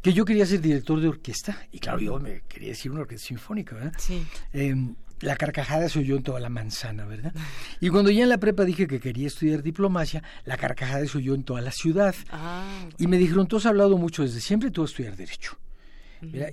que 0.00 0.12
yo 0.12 0.24
quería 0.24 0.46
ser 0.46 0.60
director 0.60 1.00
de 1.00 1.08
orquesta, 1.08 1.66
y 1.72 1.78
claro, 1.78 1.98
yo 1.98 2.18
me 2.18 2.42
quería 2.48 2.70
decir 2.70 2.90
una 2.90 3.00
orquesta 3.00 3.28
sinfónica, 3.28 3.74
¿verdad? 3.74 3.92
Sí. 3.98 4.24
Em, 4.52 4.94
la 5.20 5.36
carcajada 5.36 5.88
se 5.88 5.98
oyó 5.98 6.16
en 6.16 6.22
toda 6.22 6.40
la 6.40 6.48
manzana, 6.48 7.04
¿verdad? 7.04 7.32
Y 7.80 7.88
cuando 7.90 8.10
ya 8.10 8.22
en 8.22 8.28
la 8.28 8.38
prepa 8.38 8.64
dije 8.64 8.86
que 8.86 9.00
quería 9.00 9.26
estudiar 9.26 9.62
diplomacia, 9.62 10.22
la 10.44 10.56
carcajada 10.56 11.04
se 11.06 11.18
oyó 11.18 11.34
en 11.34 11.42
toda 11.42 11.60
la 11.60 11.72
ciudad. 11.72 12.14
Ah, 12.30 12.64
y 12.98 13.06
me 13.06 13.18
dijeron, 13.18 13.48
tú 13.48 13.56
has 13.56 13.66
hablado 13.66 13.98
mucho 13.98 14.22
desde 14.22 14.40
siempre, 14.40 14.70
tú 14.70 14.82
vas 14.82 14.90
a 14.90 14.92
estudiar 14.92 15.16
Derecho. 15.16 15.58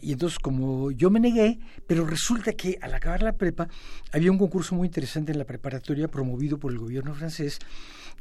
Y 0.02 0.12
entonces 0.12 0.40
como 0.40 0.92
yo 0.92 1.10
me 1.10 1.20
negué, 1.20 1.60
pero 1.88 2.06
resulta 2.06 2.54
que 2.54 2.78
al 2.82 2.94
acabar 2.94 3.24
la 3.24 3.34
prepa 3.34 3.68
había 4.12 4.32
un 4.32 4.38
concurso 4.38 4.76
muy 4.76 4.88
interesante 4.88 5.32
en 5.32 5.40
la 5.40 5.46
preparatoria 5.46 6.08
promovido 6.08 6.58
por 6.58 6.72
el 6.72 6.80
gobierno 6.80 7.14
francés. 7.14 7.60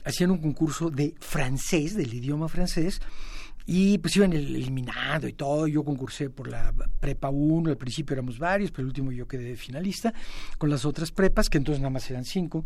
Hacían 0.04 0.30
un 0.30 0.38
concurso 0.38 0.90
de 0.90 1.14
francés, 1.20 1.94
del 1.94 2.12
idioma 2.12 2.48
francés, 2.48 3.00
y 3.66 3.98
pues 3.98 4.16
iban 4.16 4.32
eliminando 4.32 5.26
y 5.26 5.32
todo. 5.32 5.66
Yo 5.66 5.84
concursé 5.84 6.30
por 6.30 6.48
la 6.48 6.72
prepa 7.00 7.30
1, 7.30 7.70
al 7.70 7.76
principio 7.76 8.14
éramos 8.14 8.38
varios, 8.38 8.70
pero 8.70 8.82
el 8.82 8.88
último 8.88 9.12
yo 9.12 9.26
quedé 9.26 9.56
finalista 9.56 10.12
con 10.58 10.68
las 10.68 10.84
otras 10.84 11.10
prepas, 11.10 11.48
que 11.48 11.58
entonces 11.58 11.80
nada 11.80 11.90
más 11.90 12.10
eran 12.10 12.24
cinco. 12.24 12.64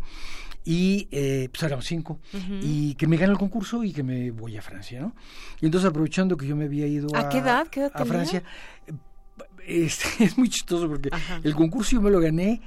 Y 0.65 1.07
eh, 1.11 1.47
pues 1.51 1.63
éramos 1.63 1.85
cinco. 1.85 2.19
Y 2.61 2.95
que 2.95 3.07
me 3.07 3.17
gane 3.17 3.31
el 3.31 3.37
concurso 3.37 3.83
y 3.83 3.93
que 3.93 4.03
me 4.03 4.31
voy 4.31 4.57
a 4.57 4.61
Francia, 4.61 4.99
¿no? 4.99 5.15
Y 5.61 5.65
entonces 5.65 5.89
aprovechando 5.89 6.35
que 6.35 6.45
yo 6.45 6.55
me 6.55 6.65
había 6.65 6.85
ido 6.85 7.07
a, 7.15 7.29
qué 7.29 7.37
edad? 7.37 7.67
¿Qué 7.67 7.81
edad 7.81 7.91
a 7.93 8.05
Francia, 8.05 8.43
este, 9.65 10.25
es 10.25 10.37
muy 10.37 10.49
chistoso 10.49 10.87
porque 10.89 11.09
el 11.43 11.55
concurso 11.55 11.91
yo 11.91 12.01
me 12.01 12.09
lo 12.09 12.19
gané 12.19 12.61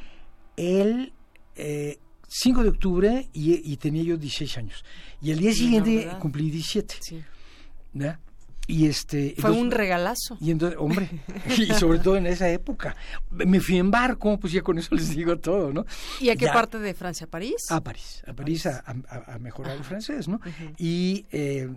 el... 0.56 1.12
Eh, 1.54 1.98
5 2.34 2.62
de 2.62 2.68
octubre 2.70 3.28
y, 3.34 3.76
tenía 3.76 4.02
yo 4.02 4.16
16 4.16 4.56
años. 4.56 4.84
Y 5.20 5.32
el 5.32 5.38
día 5.38 5.52
siguiente 5.52 6.08
cumplí 6.18 6.50
17. 6.50 6.94
Sí. 6.98 7.22
Y 8.68 8.86
este, 8.86 9.34
Fue 9.38 9.50
un 9.50 9.72
regalazo. 9.72 10.36
Y 10.40 10.52
entonces, 10.52 10.78
hombre, 10.80 11.10
y 11.58 11.66
sobre 11.74 11.98
todo 11.98 12.16
en 12.16 12.26
esa 12.26 12.48
época. 12.48 12.94
Me 13.30 13.60
fui 13.60 13.78
en 13.78 13.90
barco, 13.90 14.38
pues 14.38 14.52
ya 14.52 14.62
con 14.62 14.78
eso 14.78 14.94
les 14.94 15.10
digo 15.10 15.36
todo, 15.38 15.72
¿no? 15.72 15.84
¿Y 16.20 16.30
a 16.30 16.36
qué 16.36 16.46
parte 16.46 16.78
de 16.78 16.94
Francia? 16.94 17.26
¿París? 17.26 17.56
A 17.70 17.80
París, 17.82 18.22
a 18.26 18.32
París, 18.32 18.66
A, 18.66 19.38
mejorar 19.40 19.76
el 19.76 19.84
francés, 19.84 20.28
¿no? 20.28 20.40
Y 20.78 21.26
eh, 21.32 21.68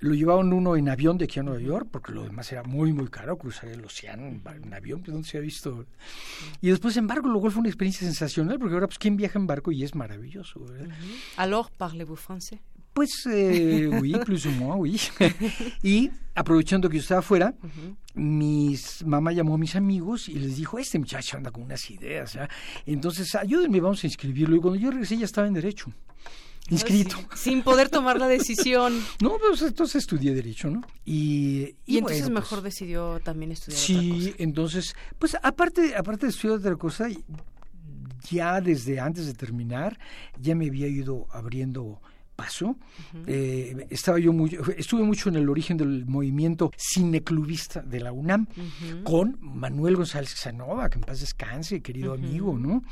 lo 0.00 0.14
llevaban 0.14 0.52
uno 0.52 0.76
en 0.76 0.88
avión 0.90 1.16
de 1.16 1.24
aquí 1.24 1.40
a 1.40 1.42
Nueva 1.42 1.60
York, 1.60 1.88
porque 1.90 2.12
lo 2.12 2.24
demás 2.24 2.52
era 2.52 2.62
muy, 2.62 2.92
muy 2.92 3.08
caro, 3.08 3.38
cruzar 3.38 3.70
el 3.70 3.82
océano 3.84 4.26
en, 4.26 4.74
avión, 4.74 5.00
pues 5.00 5.12
donde 5.12 5.28
se 5.28 5.38
ha 5.38 5.40
visto. 5.40 5.86
Y 6.60 6.68
después 6.68 6.96
en 6.98 7.06
barco, 7.06 7.28
luego 7.28 7.50
fue 7.50 7.60
una 7.60 7.70
experiencia 7.70 8.06
sensacional, 8.06 8.58
porque 8.58 8.74
ahora, 8.74 8.86
pues, 8.86 8.98
¿quién 8.98 9.16
viaja 9.16 9.38
en 9.38 9.46
barco? 9.46 9.72
Y 9.72 9.82
es 9.82 9.94
maravilloso, 9.94 10.60
¿verdad? 10.60 10.94
Alors, 11.36 11.70
parlez-vous 11.78 12.20
français? 12.20 12.60
Pues 12.94 13.10
eh, 13.30 13.88
oui, 14.00 14.14
plus 14.24 14.46
o 14.46 14.50
menos, 14.50 14.76
oui. 14.78 15.00
y 15.82 16.10
aprovechando 16.34 16.88
que 16.88 16.96
yo 16.96 17.02
estaba 17.02 17.18
afuera, 17.20 17.54
mis 18.14 19.04
mamá 19.04 19.32
llamó 19.32 19.54
a 19.54 19.58
mis 19.58 19.76
amigos 19.76 20.28
y 20.28 20.36
les 20.36 20.56
dijo, 20.56 20.78
este 20.78 20.98
muchacho 20.98 21.36
anda 21.36 21.50
con 21.50 21.64
unas 21.64 21.90
ideas. 21.90 22.38
Entonces, 22.86 23.34
ayúdenme, 23.34 23.80
vamos 23.80 24.02
a 24.04 24.06
inscribirlo. 24.06 24.56
Y 24.56 24.60
cuando 24.60 24.78
yo 24.78 24.90
regresé 24.90 25.18
ya 25.18 25.26
estaba 25.26 25.46
en 25.46 25.54
Derecho. 25.54 25.92
Inscrito. 26.70 27.16
sin 27.34 27.62
poder 27.62 27.90
tomar 27.90 28.18
la 28.18 28.26
decisión. 28.26 28.98
no, 29.20 29.36
pues 29.38 29.60
entonces 29.60 29.96
estudié 29.96 30.32
Derecho, 30.32 30.70
¿no? 30.70 30.80
Y, 31.04 31.76
y, 31.84 31.98
entonces 31.98 32.30
mejor 32.30 32.60
pues 32.60 32.72
decidió 32.74 33.20
también 33.20 33.52
estudiar 33.52 33.78
sí, 33.78 33.96
otra 33.96 34.30
cosa. 34.30 34.42
entonces, 34.42 34.96
pues 35.18 35.36
aparte, 35.42 35.94
aparte 35.94 36.24
de 36.24 36.30
estudiar 36.30 36.58
otra 36.60 36.76
cosa, 36.76 37.08
ya 38.30 38.60
desde 38.62 38.98
antes 38.98 39.26
de 39.26 39.34
terminar, 39.34 39.98
ya 40.40 40.54
me 40.54 40.68
había 40.68 40.88
ido 40.88 41.26
abriendo 41.32 42.00
paso. 42.34 42.76
Eh, 43.26 43.86
estaba 43.90 44.18
yo 44.18 44.32
muy, 44.32 44.58
estuve 44.76 45.02
mucho 45.02 45.28
en 45.28 45.36
el 45.36 45.48
origen 45.48 45.76
del 45.76 46.06
movimiento 46.06 46.70
cineclubista 46.76 47.80
de 47.80 48.00
la 48.00 48.12
UNAM 48.12 48.46
con 49.04 49.38
Manuel 49.40 49.96
González 49.96 50.30
Sanova, 50.30 50.90
que 50.90 50.98
en 50.98 51.04
paz 51.04 51.20
descanse, 51.20 51.80
querido 51.80 52.12
amigo, 52.14 52.58
¿no? 52.58 52.82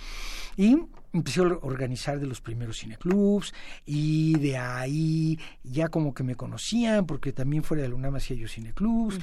Y 0.56 0.76
empecé 1.12 1.40
a 1.40 1.44
organizar 1.44 2.18
de 2.18 2.26
los 2.26 2.40
primeros 2.40 2.78
cineclubs 2.78 3.52
y 3.84 4.38
de 4.38 4.56
ahí 4.56 5.38
ya 5.62 5.88
como 5.88 6.14
que 6.14 6.22
me 6.22 6.34
conocían 6.34 7.06
porque 7.06 7.32
también 7.32 7.62
fuera 7.62 7.82
de 7.82 7.90
la 7.90 7.94
UNAM 7.94 8.16
hacía 8.16 8.36
yo 8.36 8.48
cineclubs. 8.48 9.18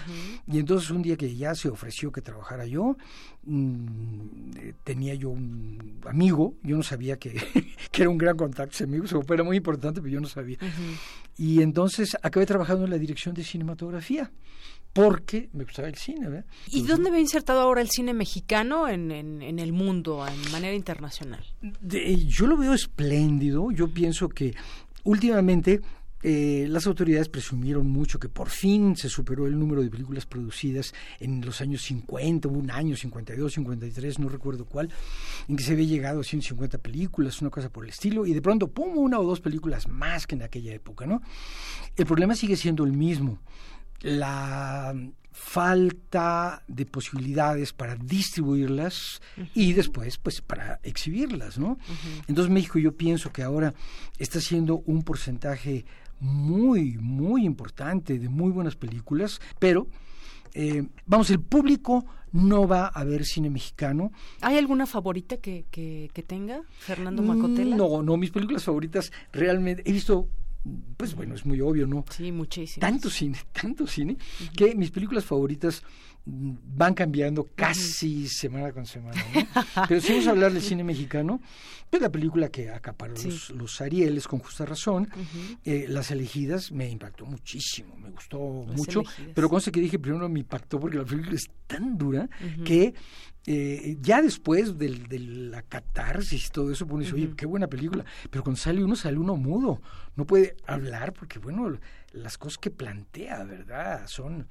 Y 0.47 0.59
entonces 0.59 0.89
un 0.91 1.01
día 1.01 1.17
que 1.17 1.35
ya 1.35 1.55
se 1.55 1.69
ofreció 1.69 2.11
que 2.11 2.21
trabajara 2.21 2.65
yo 2.65 2.97
mm, 3.43 4.51
eh, 4.57 4.73
tenía 4.83 5.13
yo 5.15 5.29
un 5.29 5.99
amigo 6.05 6.55
yo 6.63 6.77
no 6.77 6.83
sabía 6.83 7.17
que, 7.17 7.31
que 7.91 8.01
era 8.01 8.09
un 8.09 8.17
gran 8.17 8.37
contacto 8.37 8.73
ese 8.73 8.83
amigo 8.83 9.05
era 9.29 9.43
muy 9.43 9.57
importante 9.57 10.01
pero 10.01 10.13
yo 10.13 10.21
no 10.21 10.27
sabía. 10.27 10.57
Y 11.37 11.61
entonces 11.61 12.17
acabé 12.21 12.45
trabajando 12.45 12.85
en 12.85 12.91
la 12.91 12.97
dirección 12.97 13.33
de 13.33 13.43
cinematografía 13.43 14.31
porque 14.93 15.49
me 15.53 15.63
gustaba 15.63 15.87
el 15.87 15.95
cine. 15.95 16.43
¿Y 16.67 16.83
dónde 16.83 17.11
ve 17.11 17.19
insertado 17.19 17.61
ahora 17.61 17.81
el 17.81 17.89
cine 17.89 18.13
mexicano 18.13 18.87
en, 18.87 19.11
en, 19.11 19.59
el 19.59 19.71
mundo, 19.71 20.25
en 20.27 20.51
manera 20.51 20.73
internacional? 20.73 21.43
yo 22.27 22.47
lo 22.47 22.57
veo 22.57 22.73
espléndido. 22.73 23.71
Yo 23.71 23.93
pienso 23.93 24.29
que 24.29 24.55
últimamente 25.03 25.81
eh, 26.21 26.65
las 26.67 26.85
autoridades 26.85 27.29
presumieron 27.29 27.87
mucho 27.87 28.19
que 28.19 28.27
por 28.27 28.49
fin 28.49 28.97
se 28.97 29.07
superó 29.07 29.47
el 29.47 29.57
número 29.57 29.81
de 29.81 29.89
películas 29.89 30.25
producidas 30.25 30.93
en 31.21 31.39
los 31.45 31.61
años 31.61 31.81
50, 31.83 32.49
hubo 32.49 32.59
un 32.59 32.71
año, 32.71 32.97
52, 32.97 33.53
53, 33.53 34.19
no 34.19 34.27
recuerdo 34.27 34.65
cuál, 34.65 34.89
en 35.47 35.55
que 35.55 35.63
se 35.63 35.73
había 35.73 35.85
llegado 35.85 36.19
a 36.19 36.23
150 36.23 36.77
películas, 36.79 37.39
una 37.41 37.49
cosa 37.49 37.69
por 37.69 37.85
el 37.85 37.91
estilo, 37.91 38.25
y 38.25 38.33
de 38.33 38.41
pronto, 38.41 38.67
pum, 38.67 38.97
una 38.97 39.17
o 39.17 39.23
dos 39.23 39.39
películas 39.39 39.87
más 39.87 40.27
que 40.27 40.35
en 40.35 40.41
aquella 40.41 40.73
época, 40.73 41.05
¿no? 41.05 41.21
El 41.95 42.05
problema 42.05 42.35
sigue 42.35 42.57
siendo 42.57 42.83
el 42.83 42.91
mismo 42.91 43.39
la 44.01 44.95
falta 45.31 46.63
de 46.67 46.85
posibilidades 46.85 47.71
para 47.71 47.95
distribuirlas 47.95 49.21
y 49.53 49.73
después 49.73 50.17
pues 50.17 50.41
para 50.41 50.79
exhibirlas, 50.83 51.57
¿no? 51.57 51.77
Entonces 52.27 52.51
México 52.51 52.77
yo 52.77 52.95
pienso 52.95 53.31
que 53.31 53.43
ahora 53.43 53.73
está 54.17 54.41
siendo 54.41 54.83
un 54.85 55.03
porcentaje 55.03 55.85
muy, 56.19 56.97
muy 56.97 57.45
importante 57.45 58.19
de 58.19 58.27
muy 58.27 58.51
buenas 58.51 58.75
películas, 58.75 59.39
pero 59.59 59.87
eh, 60.53 60.83
vamos, 61.05 61.29
el 61.29 61.39
público 61.39 62.05
no 62.31 62.67
va 62.67 62.87
a 62.87 63.03
ver 63.03 63.25
cine 63.25 63.49
mexicano. 63.49 64.11
¿Hay 64.41 64.57
alguna 64.57 64.85
favorita 64.85 65.37
que, 65.37 65.65
que, 65.71 66.23
tenga 66.27 66.61
Fernando 66.79 67.23
Macotela? 67.23 67.75
No, 67.75 68.03
no, 68.03 68.17
mis 68.17 68.31
películas 68.31 68.63
favoritas 68.63 69.11
realmente, 69.31 69.83
he 69.85 69.93
visto 69.93 70.27
pues 70.97 71.16
bueno, 71.16 71.36
es 71.36 71.45
muy 71.45 71.62
obvio, 71.62 71.88
¿no? 71.88 72.05
Sí, 72.10 72.32
muchísimo. 72.32 72.82
Tanto 72.82 73.10
cine, 73.10 73.38
tanto 73.51 73.88
cine, 73.88 74.18
que 74.55 74.76
mis 74.76 74.91
películas 74.91 75.26
favoritas 75.26 75.84
van 76.26 76.93
cambiando 76.93 77.47
casi 77.55 78.28
semana 78.28 78.72
con 78.72 78.86
semana. 78.86 79.24
¿no? 79.34 79.64
Pero 79.88 80.01
si 80.01 80.12
vamos 80.12 80.28
a 80.28 80.32
hablar 80.32 80.53
del 80.53 80.62
cine 80.62 80.84
mexicano, 80.84 81.41
pues 81.89 82.01
la 82.01 82.12
película 82.12 82.49
que 82.49 82.70
acaparó 82.70 83.14
los, 83.16 83.49
los 83.51 83.82
Arieles 83.82 84.28
con 84.28 84.39
justa 84.39 84.66
razón, 84.66 85.10
eh, 85.64 85.86
Las 85.89 86.12
elegidas 86.12 86.72
me 86.72 86.88
impactó 86.89 87.26
muchísimo, 87.26 87.95
me 87.97 88.12
gustó 88.12 88.38
mucho, 88.39 89.01
elegidas. 89.01 89.32
pero 89.34 89.49
cosa 89.49 89.72
que 89.72 89.80
dije 89.82 89.97
primero 89.97 90.30
me 90.30 90.41
impactó 90.41 90.80
porque 90.80 90.97
la 90.97 91.05
película 91.05 91.36
es 91.36 91.49
tan 91.66 91.97
dura 91.97 92.30
que 92.64 92.93
eh, 93.51 93.97
ya 93.99 94.21
después 94.21 94.77
del- 94.77 95.07
de, 95.07 95.17
la 95.17 95.63
catarsis 95.63 96.47
y 96.47 96.51
todo 96.51 96.71
eso, 96.71 96.85
uno 96.85 96.99
dice, 96.99 97.15
oye, 97.15 97.33
qué 97.35 97.47
buena 97.47 97.65
película. 97.67 98.05
Pero 98.29 98.43
cuando 98.43 98.59
sale 98.61 98.83
uno, 98.83 98.95
sale 98.95 99.17
uno 99.17 99.35
mudo. 99.35 99.81
No 100.15 100.27
puede 100.27 100.55
hablar 100.67 101.13
porque, 101.13 101.39
bueno, 101.39 101.75
las 102.11 102.37
cosas 102.37 102.59
que 102.59 102.69
plantea, 102.69 103.43
¿verdad? 103.45 104.05
Son, 104.05 104.47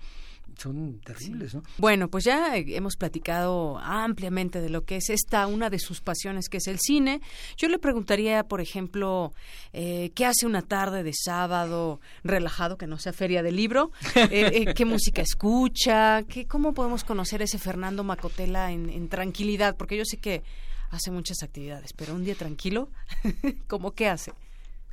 son 0.56 1.00
terribles, 1.00 1.54
¿no? 1.54 1.62
Bueno, 1.78 2.08
pues 2.08 2.24
ya 2.24 2.56
hemos 2.56 2.96
platicado 2.96 3.78
ampliamente 3.78 4.60
de 4.60 4.68
lo 4.68 4.84
que 4.84 4.96
es 4.96 5.10
esta, 5.10 5.46
una 5.46 5.70
de 5.70 5.78
sus 5.78 6.00
pasiones, 6.00 6.48
que 6.48 6.58
es 6.58 6.66
el 6.66 6.78
cine. 6.78 7.20
Yo 7.56 7.68
le 7.68 7.78
preguntaría, 7.78 8.44
por 8.44 8.60
ejemplo, 8.60 9.34
eh, 9.72 10.10
¿qué 10.14 10.26
hace 10.26 10.46
una 10.46 10.62
tarde 10.62 11.02
de 11.02 11.12
sábado 11.12 12.00
relajado, 12.24 12.78
que 12.78 12.86
no 12.86 12.98
sea 12.98 13.12
feria 13.12 13.42
de 13.42 13.52
libro? 13.52 13.92
Eh, 14.30 14.66
eh, 14.68 14.74
¿Qué 14.74 14.84
música 14.84 15.22
escucha? 15.22 16.22
¿Qué, 16.24 16.46
¿Cómo 16.46 16.74
podemos 16.74 17.02
conocer 17.02 17.40
ese 17.40 17.58
Fernando 17.58 18.04
Macotela 18.04 18.72
en, 18.72 18.90
en 18.90 19.08
tranquilidad? 19.08 19.76
Porque 19.76 19.96
yo 19.96 20.04
sé 20.04 20.18
que 20.18 20.42
hace 20.90 21.10
muchas 21.10 21.42
actividades, 21.42 21.92
pero 21.92 22.14
un 22.14 22.24
día 22.24 22.34
tranquilo, 22.34 22.90
¿cómo 23.68 23.92
qué 23.92 24.08
hace? 24.08 24.32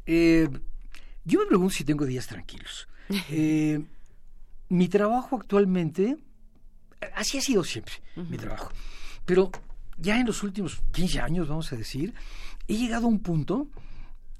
Eh, 0.05 0.47
yo 1.23 1.39
me 1.39 1.45
pregunto 1.45 1.73
si 1.73 1.83
tengo 1.83 2.05
días 2.05 2.27
tranquilos. 2.27 2.87
Eh, 3.29 3.79
mi 4.69 4.87
trabajo 4.87 5.35
actualmente, 5.35 6.17
así 7.15 7.37
ha 7.37 7.41
sido 7.41 7.63
siempre, 7.63 7.95
mi 8.15 8.37
trabajo. 8.37 8.71
Pero 9.25 9.51
ya 9.97 10.19
en 10.19 10.25
los 10.25 10.43
últimos 10.43 10.81
15 10.91 11.19
años, 11.19 11.47
vamos 11.47 11.71
a 11.71 11.75
decir, 11.75 12.13
he 12.67 12.75
llegado 12.75 13.05
a 13.05 13.09
un 13.09 13.19
punto, 13.19 13.67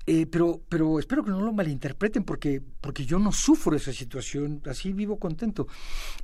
eh, 0.08 0.26
pero, 0.28 0.62
pero 0.70 1.00
espero 1.00 1.24
que 1.24 1.32
no 1.32 1.42
lo 1.42 1.54
malinterpreten 1.54 2.24
porque, 2.24 2.62
porque 2.82 3.06
yo 3.06 3.20
no 3.20 3.32
sufro 3.32 3.76
esa 3.76 3.94
situación, 3.94 4.62
así 4.66 4.94
vivo 4.94 5.18
contento, 5.18 5.68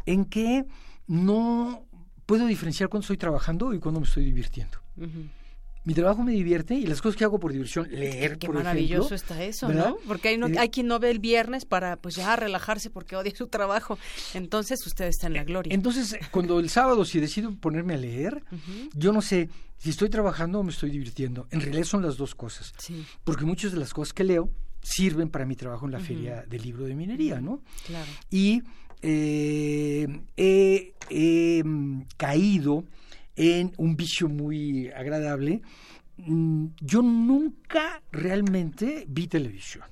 en 0.05 0.25
que 0.25 0.65
no 1.07 1.85
puedo 2.25 2.45
diferenciar 2.45 2.89
cuando 2.89 3.03
estoy 3.03 3.17
trabajando 3.17 3.73
y 3.73 3.79
cuando 3.79 3.99
me 3.99 4.07
estoy 4.07 4.25
divirtiendo. 4.25 4.77
Mi 5.83 5.93
trabajo 5.95 6.21
me 6.23 6.31
divierte 6.33 6.75
y 6.75 6.85
las 6.85 7.01
cosas 7.01 7.17
que 7.17 7.23
hago 7.23 7.39
por 7.39 7.51
diversión, 7.51 7.87
leer, 7.89 8.37
Qué 8.37 8.45
por 8.47 8.55
maravilloso 8.57 9.15
ejemplo, 9.15 9.15
está 9.15 9.43
eso, 9.43 9.67
¿verdad? 9.67 9.89
¿no? 9.89 9.97
Porque 10.07 10.27
hay, 10.29 10.37
no- 10.37 10.47
Eh, 10.47 10.55
hay 10.59 10.69
quien 10.69 10.85
no 10.87 10.99
ve 10.99 11.09
el 11.09 11.17
viernes 11.19 11.65
para 11.65 11.97
pues 11.97 12.15
ya 12.15 12.35
relajarse 12.35 12.89
porque 12.91 13.15
odia 13.15 13.35
su 13.35 13.47
trabajo. 13.47 13.97
Entonces 14.35 14.85
usted 14.85 15.05
está 15.05 15.25
en 15.27 15.33
la 15.33 15.43
gloria. 15.43 15.73
Entonces, 15.73 16.15
cuando 16.29 16.59
el 16.59 16.69
sábado 16.69 17.03
si 17.03 17.19
decido 17.19 17.51
ponerme 17.55 17.95
a 17.95 17.97
leer, 17.97 18.43
yo 18.93 19.11
no 19.11 19.21
sé 19.23 19.49
si 19.77 19.89
estoy 19.89 20.09
trabajando 20.09 20.59
o 20.59 20.63
me 20.63 20.71
estoy 20.71 20.91
divirtiendo. 20.91 21.47
En 21.49 21.61
realidad 21.61 21.85
son 21.85 22.03
las 22.03 22.15
dos 22.15 22.35
cosas. 22.35 22.73
Sí. 22.77 23.03
Porque 23.23 23.45
muchas 23.45 23.71
de 23.71 23.79
las 23.79 23.91
cosas 23.93 24.13
que 24.13 24.23
leo 24.23 24.51
sirven 24.83 25.29
para 25.29 25.45
mi 25.47 25.55
trabajo 25.55 25.85
en 25.87 25.93
la 25.93 25.99
feria 25.99 26.43
del 26.47 26.61
libro 26.61 26.85
de 26.85 26.93
minería, 26.93 27.41
¿no? 27.41 27.61
Claro. 27.87 28.09
Y 28.29 28.61
eh, 29.01 30.07
he, 30.37 31.63
mm, 31.63 32.01
caído 32.17 32.83
en 33.35 33.73
un 33.77 33.95
vicio 33.95 34.27
muy 34.29 34.89
agradable. 34.89 35.61
Mm, 36.17 36.67
Yo 36.79 37.01
nunca 37.01 38.01
realmente 38.11 39.05
vi 39.07 39.27
televisión. 39.27 39.83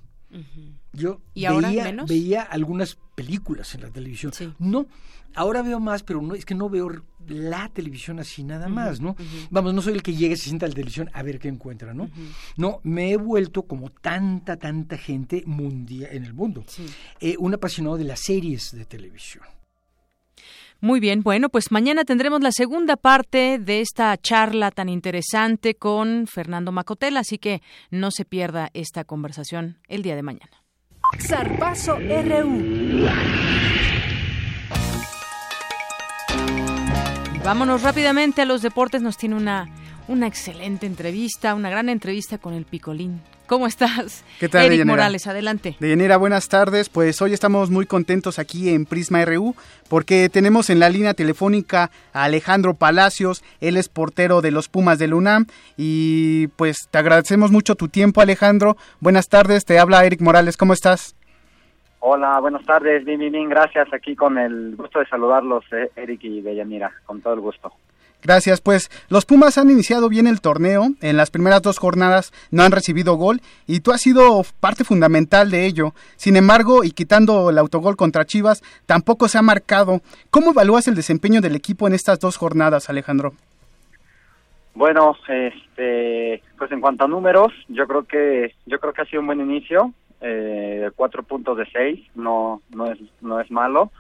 Yo 0.94 1.22
¿Y 1.34 1.46
ahora 1.46 1.70
veía, 1.70 1.84
menos? 1.86 2.08
veía 2.08 2.44
algunas 2.44 2.98
películas 3.16 3.74
en 3.74 3.82
la 3.82 3.90
televisión. 3.90 4.32
No, 4.60 4.86
ahora 5.34 5.64
veo 5.64 5.80
más, 5.80 6.04
pero 6.04 6.22
no 6.22 6.36
es 6.36 6.46
que 6.46 6.54
no 6.54 6.70
veo 6.70 6.92
la 7.28 7.68
televisión 7.70 8.20
así 8.20 8.44
nada 8.44 8.68
más, 8.70 9.02
¿no? 9.02 9.16
Vamos, 9.50 9.74
no 9.74 9.82
soy 9.82 9.94
el 9.94 10.04
que 10.04 10.14
llega 10.14 10.34
y 10.36 10.38
se 10.38 10.46
sienta 10.46 10.68
a 10.68 10.70
la 10.70 10.76
televisión 10.76 11.10
a 11.14 11.24
ver 11.24 11.40
qué 11.40 11.48
encuentra, 11.48 11.96
¿no? 11.96 12.10
No, 12.58 12.80
me 12.84 13.12
he 13.12 13.18
vuelto 13.18 13.64
como 13.64 13.90
tanta, 13.90 14.58
tanta 14.58 14.98
gente 14.98 15.44
mundial 15.48 16.10
en 16.12 16.26
el 16.26 16.34
mundo, 16.36 16.64
eh, 17.20 17.36
un 17.40 17.54
apasionado 17.56 17.98
de 17.98 18.04
las 18.04 18.20
series 18.20 18.72
de 18.72 18.86
televisión. 18.86 19.44
Muy 20.82 21.02
bien, 21.02 21.24
bueno, 21.24 21.50
pues 21.50 21.72
mañana 21.72 22.06
tendremos 22.06 22.42
la 22.42 22.54
segunda 22.54 22.96
parte 22.96 23.60
de 23.60 23.82
esta 23.82 24.16
charla 24.16 24.72
tan 24.72 24.88
interesante 24.88 25.76
con 25.76 26.26
Fernando 26.26 26.72
Macotela, 26.72 27.20
así 27.20 27.38
que 27.38 27.62
no 27.92 28.12
se 28.12 28.24
pierda 28.24 28.70
esta 28.74 29.04
conversación 29.04 29.80
el 29.90 30.04
día 30.04 30.16
de 30.16 30.24
mañana. 30.24 30.64
Zarpazo 31.20 31.98
RU. 31.98 33.08
Vámonos 37.44 37.82
rápidamente 37.82 38.44
a 38.44 38.46
los 38.46 38.62
deportes. 38.62 39.02
Nos 39.02 39.18
tiene 39.18 39.36
una, 39.36 39.68
una 40.08 40.28
excelente 40.28 40.86
entrevista, 40.86 41.56
una 41.56 41.70
gran 41.70 41.90
entrevista 41.90 42.38
con 42.38 42.54
el 42.54 42.66
Picolín. 42.66 43.22
¿Cómo 43.50 43.66
estás? 43.66 44.24
¿Qué 44.40 44.48
tal, 44.48 44.62
Eric 44.62 44.74
Deyanira? 44.74 44.94
Morales, 44.94 45.26
adelante. 45.26 45.76
Deyanira, 45.80 46.18
buenas 46.18 46.50
tardes. 46.50 46.88
Pues 46.88 47.20
hoy 47.20 47.34
estamos 47.34 47.72
muy 47.72 47.88
contentos 47.88 48.38
aquí 48.38 48.70
en 48.70 48.86
Prisma 48.86 49.26
RU 49.26 49.56
porque 49.90 50.30
tenemos 50.30 50.70
en 50.70 50.80
la 50.80 50.88
línea 50.88 51.16
telefónica 51.16 51.90
a 52.14 52.26
Alejandro 52.26 52.76
Palacios. 52.76 53.44
Él 53.60 53.76
es 53.76 53.90
portero 53.90 54.42
de 54.42 54.52
los 54.52 54.70
Pumas 54.70 55.00
del 55.00 55.16
UNAM 55.16 55.48
y 55.78 56.50
pues 56.58 56.90
te 56.92 57.00
agradecemos 57.00 57.50
mucho 57.50 57.74
tu 57.74 57.88
tiempo, 57.88 58.22
Alejandro. 58.22 58.78
Buenas 59.00 59.30
tardes, 59.30 59.66
te 59.66 59.80
habla 59.80 60.06
Eric 60.06 60.22
Morales. 60.22 60.56
¿Cómo 60.56 60.74
estás? 60.74 61.16
Hola, 62.02 62.40
buenas 62.40 62.64
tardes, 62.66 63.04
bien, 63.04 63.20
bien, 63.20 63.32
bien, 63.32 63.50
gracias. 63.50 63.92
Aquí 63.92 64.16
con 64.16 64.38
el 64.38 64.76
gusto 64.76 65.00
de 65.00 65.08
saludarlos, 65.08 65.66
eh, 65.72 65.90
Eric 65.96 66.24
y 66.24 66.42
Deyanira, 66.42 66.92
con 67.08 67.20
todo 67.22 67.34
el 67.34 67.40
gusto. 67.40 67.74
Gracias, 68.22 68.60
pues 68.60 68.90
los 69.10 69.26
Pumas 69.26 69.58
han 69.58 69.70
iniciado 69.70 70.10
bien 70.10 70.28
el 70.28 70.42
torneo, 70.42 70.90
en 71.02 71.16
las 71.16 71.32
primeras 71.32 71.62
dos 71.62 71.78
jornadas 71.78 72.34
no 72.52 72.64
han 72.64 72.74
recibido 72.74 73.16
gol 73.16 73.40
y 73.66 73.80
tú 73.80 73.92
has 73.92 74.02
sido 74.02 74.44
parte 74.60 74.84
fundamental 74.84 75.50
de 75.50 75.66
ello. 75.66 75.94
Sin 76.18 76.36
embargo, 76.36 76.84
y 76.84 76.92
quitando 76.92 77.50
el 77.50 77.58
autogol 77.58 77.96
contra 77.96 78.26
Chivas, 78.26 78.62
tampoco 78.86 79.30
se 79.30 79.38
ha 79.38 79.42
marcado. 79.42 80.02
¿Cómo 80.32 80.52
evalúas 80.52 80.90
el 80.90 80.96
desempeño 80.96 81.40
del 81.40 81.56
equipo 81.56 81.88
en 81.88 81.94
estas 81.94 82.20
dos 82.20 82.36
jornadas, 82.36 82.90
Alejandro? 82.90 83.34
Bueno, 84.76 85.16
este, 85.28 86.44
pues 86.58 86.72
en 86.72 86.82
cuanto 86.82 87.06
a 87.06 87.08
números, 87.08 87.54
yo 87.70 87.88
creo 87.88 88.04
que 88.04 88.54
yo 88.66 88.80
creo 88.80 88.94
que 88.94 89.02
ha 89.02 89.06
sido 89.06 89.22
un 89.22 89.28
buen 89.28 89.40
inicio. 89.40 89.94
Eh, 90.22 90.90
cuatro 90.98 91.24
puntos 91.24 91.58
de 91.58 91.66
seis, 91.72 92.06
no 92.16 92.62
no 92.70 92.92
es 92.92 93.00
no 93.22 93.40
es 93.40 93.50
malo. 93.50 93.92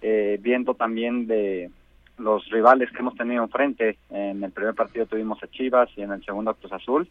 Eh, 0.00 0.40
también 0.78 1.26
de 1.26 1.70
los 2.18 2.48
rivales 2.50 2.90
que 2.90 2.98
hemos 2.98 3.14
tenido 3.14 3.42
enfrente, 3.42 3.98
en 4.10 4.42
el 4.42 4.50
primer 4.50 4.74
partido 4.74 5.06
tuvimos 5.06 5.42
a 5.42 5.48
Chivas 5.48 5.88
y 5.96 6.02
en 6.02 6.12
el 6.12 6.24
segundo 6.24 6.50
a 6.50 6.54
Cruz 6.54 6.72
Azul. 6.72 7.08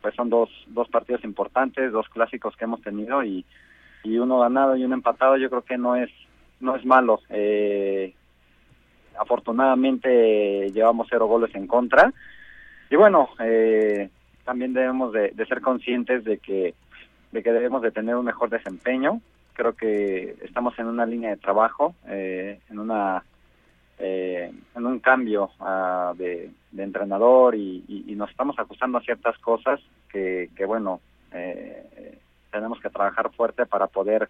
Pues 0.00 0.14
son 0.14 0.28
dos 0.30 0.50
dos 0.68 0.88
partidos 0.88 1.24
importantes, 1.24 1.92
dos 1.92 2.08
clásicos 2.08 2.56
que 2.56 2.64
hemos 2.64 2.82
tenido 2.82 3.22
y 3.24 3.44
y 4.04 4.18
uno 4.18 4.40
ganado 4.40 4.76
y 4.76 4.84
uno 4.84 4.94
empatado. 4.94 5.36
Yo 5.36 5.50
creo 5.50 5.62
que 5.62 5.78
no 5.78 5.96
es 5.96 6.10
no 6.60 6.76
es 6.76 6.84
malo. 6.84 7.20
Eh, 7.30 8.14
afortunadamente 9.18 10.70
llevamos 10.72 11.06
cero 11.10 11.26
goles 11.26 11.54
en 11.54 11.66
contra 11.66 12.12
y 12.90 12.96
bueno 12.96 13.28
eh, 13.40 14.10
también 14.44 14.72
debemos 14.72 15.12
de, 15.12 15.30
de 15.30 15.46
ser 15.46 15.60
conscientes 15.60 16.24
de 16.24 16.38
que 16.38 16.74
de 17.30 17.42
que 17.42 17.52
debemos 17.52 17.82
de 17.82 17.92
tener 17.92 18.16
un 18.16 18.24
mejor 18.24 18.50
desempeño 18.50 19.20
creo 19.54 19.74
que 19.74 20.36
estamos 20.42 20.76
en 20.78 20.86
una 20.86 21.06
línea 21.06 21.30
de 21.30 21.36
trabajo 21.36 21.94
eh, 22.08 22.60
en 22.68 22.78
una 22.78 23.22
eh, 23.98 24.52
en 24.74 24.86
un 24.86 24.98
cambio 24.98 25.50
ah, 25.60 26.12
de, 26.16 26.50
entrenador 26.76 27.54
y, 27.54 27.84
y- 27.88 28.14
nos 28.16 28.30
estamos 28.30 28.58
acusando 28.58 28.98
a 28.98 29.02
ciertas 29.02 29.38
cosas 29.38 29.80
que, 30.10 30.50
que 30.56 30.64
bueno 30.64 31.00
eh, 31.32 32.18
tenemos 32.50 32.80
que 32.80 32.90
trabajar 32.90 33.30
fuerte 33.32 33.66
para 33.66 33.86
poder 33.86 34.28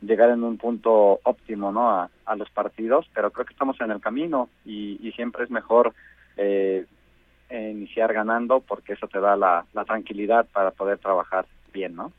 llegar 0.00 0.30
en 0.30 0.44
un 0.44 0.56
punto 0.56 1.20
óptimo 1.24 1.72
no 1.72 1.90
a, 1.90 2.10
a 2.24 2.36
los 2.36 2.48
partidos 2.50 3.06
pero 3.14 3.30
creo 3.30 3.44
que 3.46 3.52
estamos 3.52 3.80
en 3.80 3.90
el 3.90 4.00
camino 4.00 4.48
y, 4.64 4.98
y 5.06 5.12
siempre 5.12 5.44
es 5.44 5.50
mejor 5.50 5.92
eh, 6.36 6.86
eh, 7.48 7.70
iniciar 7.72 8.12
ganando 8.12 8.60
porque 8.60 8.92
eso 8.92 9.08
te 9.08 9.20
da 9.20 9.36
la, 9.36 9.64
la 9.72 9.84
tranquilidad 9.84 10.46
para 10.52 10.70
poder 10.70 10.98
trabajar 10.98 11.46
bien 11.72 11.96
no 11.96 12.12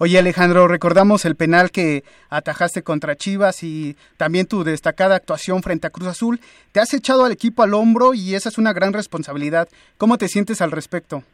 Oye 0.00 0.16
Alejandro, 0.16 0.68
recordamos 0.68 1.24
el 1.24 1.34
penal 1.34 1.72
que 1.72 2.04
atajaste 2.30 2.84
contra 2.84 3.16
Chivas 3.16 3.64
y 3.64 3.96
también 4.16 4.46
tu 4.46 4.62
destacada 4.62 5.16
actuación 5.16 5.60
frente 5.60 5.88
a 5.88 5.90
Cruz 5.90 6.06
Azul. 6.06 6.38
Te 6.70 6.78
has 6.78 6.94
echado 6.94 7.24
al 7.24 7.32
equipo 7.32 7.64
al 7.64 7.74
hombro 7.74 8.14
y 8.14 8.36
esa 8.36 8.48
es 8.48 8.58
una 8.58 8.72
gran 8.72 8.92
responsabilidad. 8.92 9.66
¿Cómo 9.96 10.16
te 10.16 10.28
sientes 10.28 10.62
al 10.62 10.70
respecto? 10.70 11.24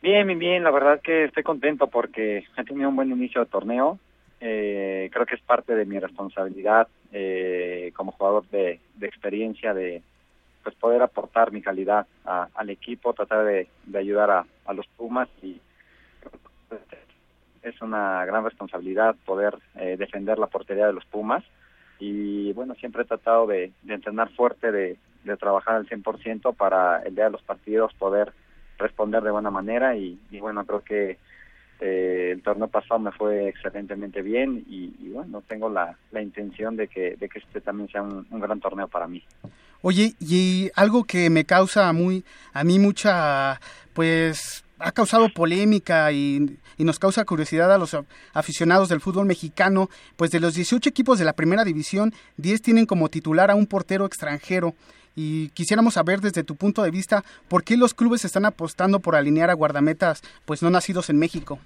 Bien, 0.00 0.26
bien, 0.26 0.38
bien. 0.38 0.64
La 0.64 0.70
verdad 0.70 1.02
que 1.02 1.24
estoy 1.24 1.42
contento 1.42 1.86
porque 1.88 2.44
he 2.56 2.64
tenido 2.64 2.88
un 2.88 2.96
buen 2.96 3.10
inicio 3.10 3.42
de 3.42 3.50
torneo. 3.50 3.98
Eh, 4.40 5.10
creo 5.12 5.26
que 5.26 5.34
es 5.34 5.42
parte 5.42 5.74
de 5.74 5.84
mi 5.84 5.98
responsabilidad 5.98 6.88
eh, 7.12 7.92
como 7.94 8.12
jugador 8.12 8.48
de, 8.48 8.80
experiencia 9.02 9.74
de 9.74 10.00
pues 10.62 10.74
poder 10.76 11.02
aportar 11.02 11.52
mi 11.52 11.60
calidad 11.60 12.06
al 12.24 12.70
equipo, 12.70 13.12
tratar 13.12 13.44
de, 13.44 13.68
de 13.84 13.98
ayudar 13.98 14.30
a, 14.30 14.46
a 14.64 14.72
los 14.72 14.86
Pumas 14.96 15.28
y 15.42 15.60
es 17.62 17.80
una 17.80 18.24
gran 18.24 18.44
responsabilidad 18.44 19.16
poder 19.24 19.58
eh, 19.76 19.96
defender 19.98 20.38
la 20.38 20.46
portería 20.48 20.86
de 20.86 20.92
los 20.92 21.04
Pumas 21.06 21.44
y 21.98 22.52
bueno, 22.52 22.74
siempre 22.74 23.02
he 23.02 23.06
tratado 23.06 23.46
de, 23.46 23.72
entrenar 23.86 24.28
fuerte, 24.30 24.72
de, 24.72 24.98
trabajar 25.38 25.76
al 25.76 25.88
100% 25.88 26.54
para 26.56 27.00
el 27.02 27.14
día 27.14 27.26
de 27.26 27.30
los 27.30 27.42
partidos 27.42 27.94
poder 27.94 28.32
responder 28.76 29.22
de 29.22 29.30
buena 29.30 29.50
manera 29.50 29.96
y, 29.96 30.18
bueno, 30.40 30.64
creo 30.66 30.80
que 30.80 31.18
eh, 31.80 32.30
el 32.32 32.42
torneo 32.42 32.66
pasado 32.66 32.98
me 32.98 33.12
fue 33.12 33.48
excelentemente 33.48 34.20
bien 34.20 34.64
y, 34.68 35.10
bueno, 35.10 35.44
tengo 35.46 35.68
la, 35.68 35.96
la 36.10 36.20
intención 36.20 36.76
de 36.76 36.88
que, 36.88 37.14
de 37.14 37.28
que 37.28 37.38
este 37.38 37.60
también 37.60 37.88
sea 37.88 38.02
un, 38.02 38.26
un 38.30 38.40
gran 38.40 38.58
torneo 38.58 38.88
para 38.88 39.06
mí. 39.06 39.22
Oye, 39.80 40.14
y 40.18 40.70
algo 40.74 41.04
que 41.04 41.30
me 41.30 41.44
causa 41.44 41.92
muy, 41.92 42.24
a 42.52 42.64
mí 42.64 42.78
mucha, 42.80 43.60
pues, 43.92 44.64
ha 44.82 44.92
causado 44.92 45.28
polémica 45.28 46.12
y, 46.12 46.58
nos 46.78 46.98
causa 46.98 47.24
curiosidad 47.24 47.72
a 47.72 47.78
los 47.78 47.96
aficionados 48.34 48.88
del 48.88 49.00
fútbol 49.00 49.26
mexicano, 49.26 49.88
pues 50.16 50.32
de 50.32 50.40
los 50.40 50.54
18 50.54 50.88
equipos 50.88 51.18
de 51.18 51.24
la 51.24 51.32
primera 51.32 51.62
división, 51.62 52.12
10 52.38 52.60
tienen 52.60 52.86
como 52.86 53.08
titular 53.08 53.52
a 53.52 53.54
un 53.54 53.66
portero 53.66 54.04
extranjero. 54.04 54.74
Y 55.14 55.50
quisiéramos 55.50 55.94
saber 55.94 56.20
desde 56.20 56.42
tu 56.42 56.56
punto 56.56 56.82
de 56.82 56.90
vista, 56.90 57.22
¿por 57.48 57.62
qué 57.62 57.76
los 57.76 57.94
clubes 57.94 58.24
están 58.24 58.46
apostando 58.46 58.98
por 58.98 59.14
alinear 59.14 59.48
a 59.50 59.54
guardametas, 59.54 60.22
pues 60.44 60.60
no 60.60 60.70
nacidos 60.70 61.08
en 61.08 61.20
México? 61.20 61.60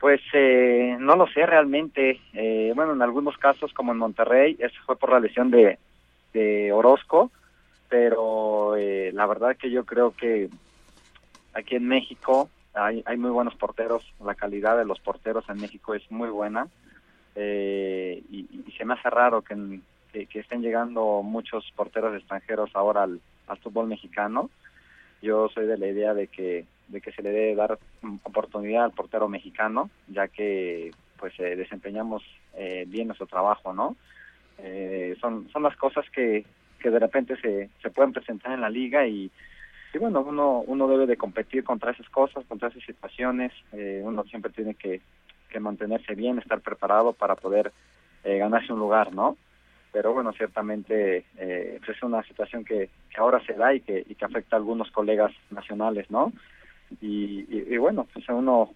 Pues 0.00 0.20
eh, 0.32 0.96
no 0.98 1.16
lo 1.16 1.26
sé 1.26 1.44
realmente. 1.44 2.20
Eh, 2.32 2.72
bueno, 2.74 2.94
en 2.94 3.02
algunos 3.02 3.36
casos, 3.36 3.72
como 3.74 3.92
en 3.92 3.98
Monterrey, 3.98 4.56
eso 4.60 4.74
fue 4.86 4.96
por 4.96 5.10
la 5.12 5.20
lesión 5.20 5.50
de, 5.50 5.78
de 6.32 6.72
Orozco, 6.72 7.30
pero 7.88 8.76
eh, 8.76 9.10
la 9.12 9.26
verdad 9.26 9.56
que 9.56 9.70
yo 9.70 9.84
creo 9.84 10.14
que 10.16 10.48
aquí 11.54 11.76
en 11.76 11.88
México 11.88 12.48
hay, 12.74 13.02
hay 13.06 13.16
muy 13.16 13.30
buenos 13.30 13.54
porteros, 13.54 14.02
la 14.24 14.34
calidad 14.34 14.76
de 14.78 14.84
los 14.84 15.00
porteros 15.00 15.48
en 15.48 15.60
México 15.60 15.94
es 15.94 16.10
muy 16.10 16.30
buena 16.30 16.68
eh, 17.34 18.22
y, 18.30 18.48
se 18.76 18.84
me 18.84 18.94
hace 18.94 19.10
raro 19.10 19.42
que, 19.42 19.80
estén 20.12 20.62
llegando 20.62 21.22
muchos 21.22 21.70
porteros 21.76 22.14
extranjeros 22.16 22.70
ahora 22.74 23.04
al, 23.04 23.20
al 23.46 23.58
fútbol 23.58 23.86
mexicano. 23.86 24.50
Yo 25.22 25.48
soy 25.48 25.66
de 25.66 25.78
la 25.78 25.86
idea 25.86 26.14
de 26.14 26.26
que 26.26 26.66
de 26.88 27.00
que 27.00 27.12
se 27.12 27.22
le 27.22 27.30
debe 27.30 27.54
dar 27.54 27.78
oportunidad 28.24 28.84
al 28.84 28.92
portero 28.92 29.28
mexicano, 29.28 29.88
ya 30.08 30.28
que 30.28 30.90
pues 31.18 31.32
eh, 31.38 31.56
desempeñamos 31.56 32.22
eh, 32.54 32.84
bien 32.86 33.06
nuestro 33.06 33.26
trabajo, 33.26 33.72
¿no? 33.72 33.96
Eh, 34.58 35.16
son 35.20 35.48
son 35.50 35.62
las 35.62 35.76
cosas 35.76 36.04
que, 36.10 36.44
que 36.78 36.90
de 36.90 36.98
repente 36.98 37.36
se, 37.40 37.70
se 37.80 37.90
pueden 37.90 38.12
presentar 38.12 38.52
en 38.52 38.60
la 38.60 38.68
liga 38.68 39.06
y, 39.06 39.30
y 39.94 39.98
bueno, 39.98 40.20
uno 40.20 40.64
uno 40.66 40.88
debe 40.88 41.06
de 41.06 41.16
competir 41.16 41.64
contra 41.64 41.92
esas 41.92 42.08
cosas, 42.08 42.44
contra 42.46 42.68
esas 42.68 42.82
situaciones, 42.84 43.52
eh, 43.72 44.00
uno 44.04 44.24
siempre 44.24 44.52
tiene 44.52 44.74
que, 44.74 45.00
que 45.50 45.60
mantenerse 45.60 46.14
bien, 46.14 46.38
estar 46.38 46.60
preparado 46.60 47.12
para 47.12 47.36
poder 47.36 47.72
eh, 48.24 48.38
ganarse 48.38 48.72
un 48.72 48.78
lugar, 48.78 49.14
¿no? 49.14 49.36
Pero 49.92 50.14
bueno, 50.14 50.32
ciertamente 50.32 51.26
eh, 51.36 51.78
pues 51.84 51.96
es 51.96 52.02
una 52.02 52.22
situación 52.22 52.64
que, 52.64 52.88
que 53.10 53.20
ahora 53.20 53.44
se 53.44 53.52
da 53.52 53.74
y 53.74 53.80
que, 53.80 54.04
y 54.08 54.14
que 54.14 54.24
afecta 54.24 54.56
a 54.56 54.58
algunos 54.58 54.90
colegas 54.90 55.32
nacionales, 55.50 56.10
¿no? 56.10 56.32
Y, 57.00 57.46
y, 57.48 57.76
bueno, 57.78 58.06
pues 58.12 58.28
uno 58.28 58.70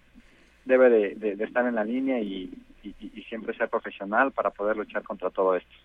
debe 0.65 0.89
de, 0.89 1.15
de, 1.15 1.35
de 1.35 1.43
estar 1.43 1.65
en 1.67 1.75
la 1.75 1.83
línea 1.83 2.19
y, 2.19 2.51
y, 2.83 2.95
y, 2.99 3.23
siempre 3.23 3.55
ser 3.55 3.69
profesional 3.69 4.31
para 4.31 4.49
poder 4.49 4.75
luchar 4.75 5.03
contra 5.03 5.29
todo 5.29 5.55
esto. 5.55 5.75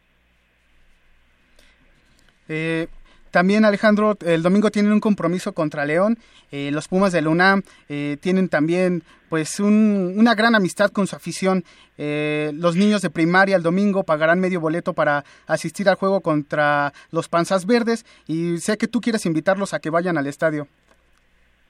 Eh, 2.48 2.88
también 3.32 3.64
Alejandro, 3.64 4.18
el 4.26 4.42
domingo 4.42 4.70
tienen 4.70 4.92
un 4.92 5.00
compromiso 5.00 5.54
contra 5.54 5.86
León. 5.86 6.18
Eh, 6.50 6.70
los 6.70 6.86
Pumas 6.86 7.12
de 7.12 7.22
la 7.22 7.30
UNAM 7.30 7.62
eh, 7.88 8.18
tienen 8.20 8.50
también 8.50 9.02
pues 9.30 9.58
un, 9.58 10.14
una 10.18 10.34
gran 10.34 10.54
amistad 10.54 10.90
con 10.90 11.06
su 11.06 11.16
afición. 11.16 11.64
Eh, 11.96 12.50
los 12.52 12.76
niños 12.76 13.00
de 13.00 13.08
primaria 13.08 13.56
el 13.56 13.62
domingo 13.62 14.04
pagarán 14.04 14.38
medio 14.38 14.60
boleto 14.60 14.92
para 14.92 15.24
asistir 15.46 15.88
al 15.88 15.94
juego 15.94 16.20
contra 16.20 16.92
los 17.10 17.30
Panzas 17.30 17.64
Verdes 17.64 18.04
y 18.26 18.58
sé 18.58 18.76
que 18.76 18.86
tú 18.86 19.00
quieres 19.00 19.24
invitarlos 19.24 19.72
a 19.72 19.80
que 19.80 19.88
vayan 19.88 20.18
al 20.18 20.26
estadio. 20.26 20.68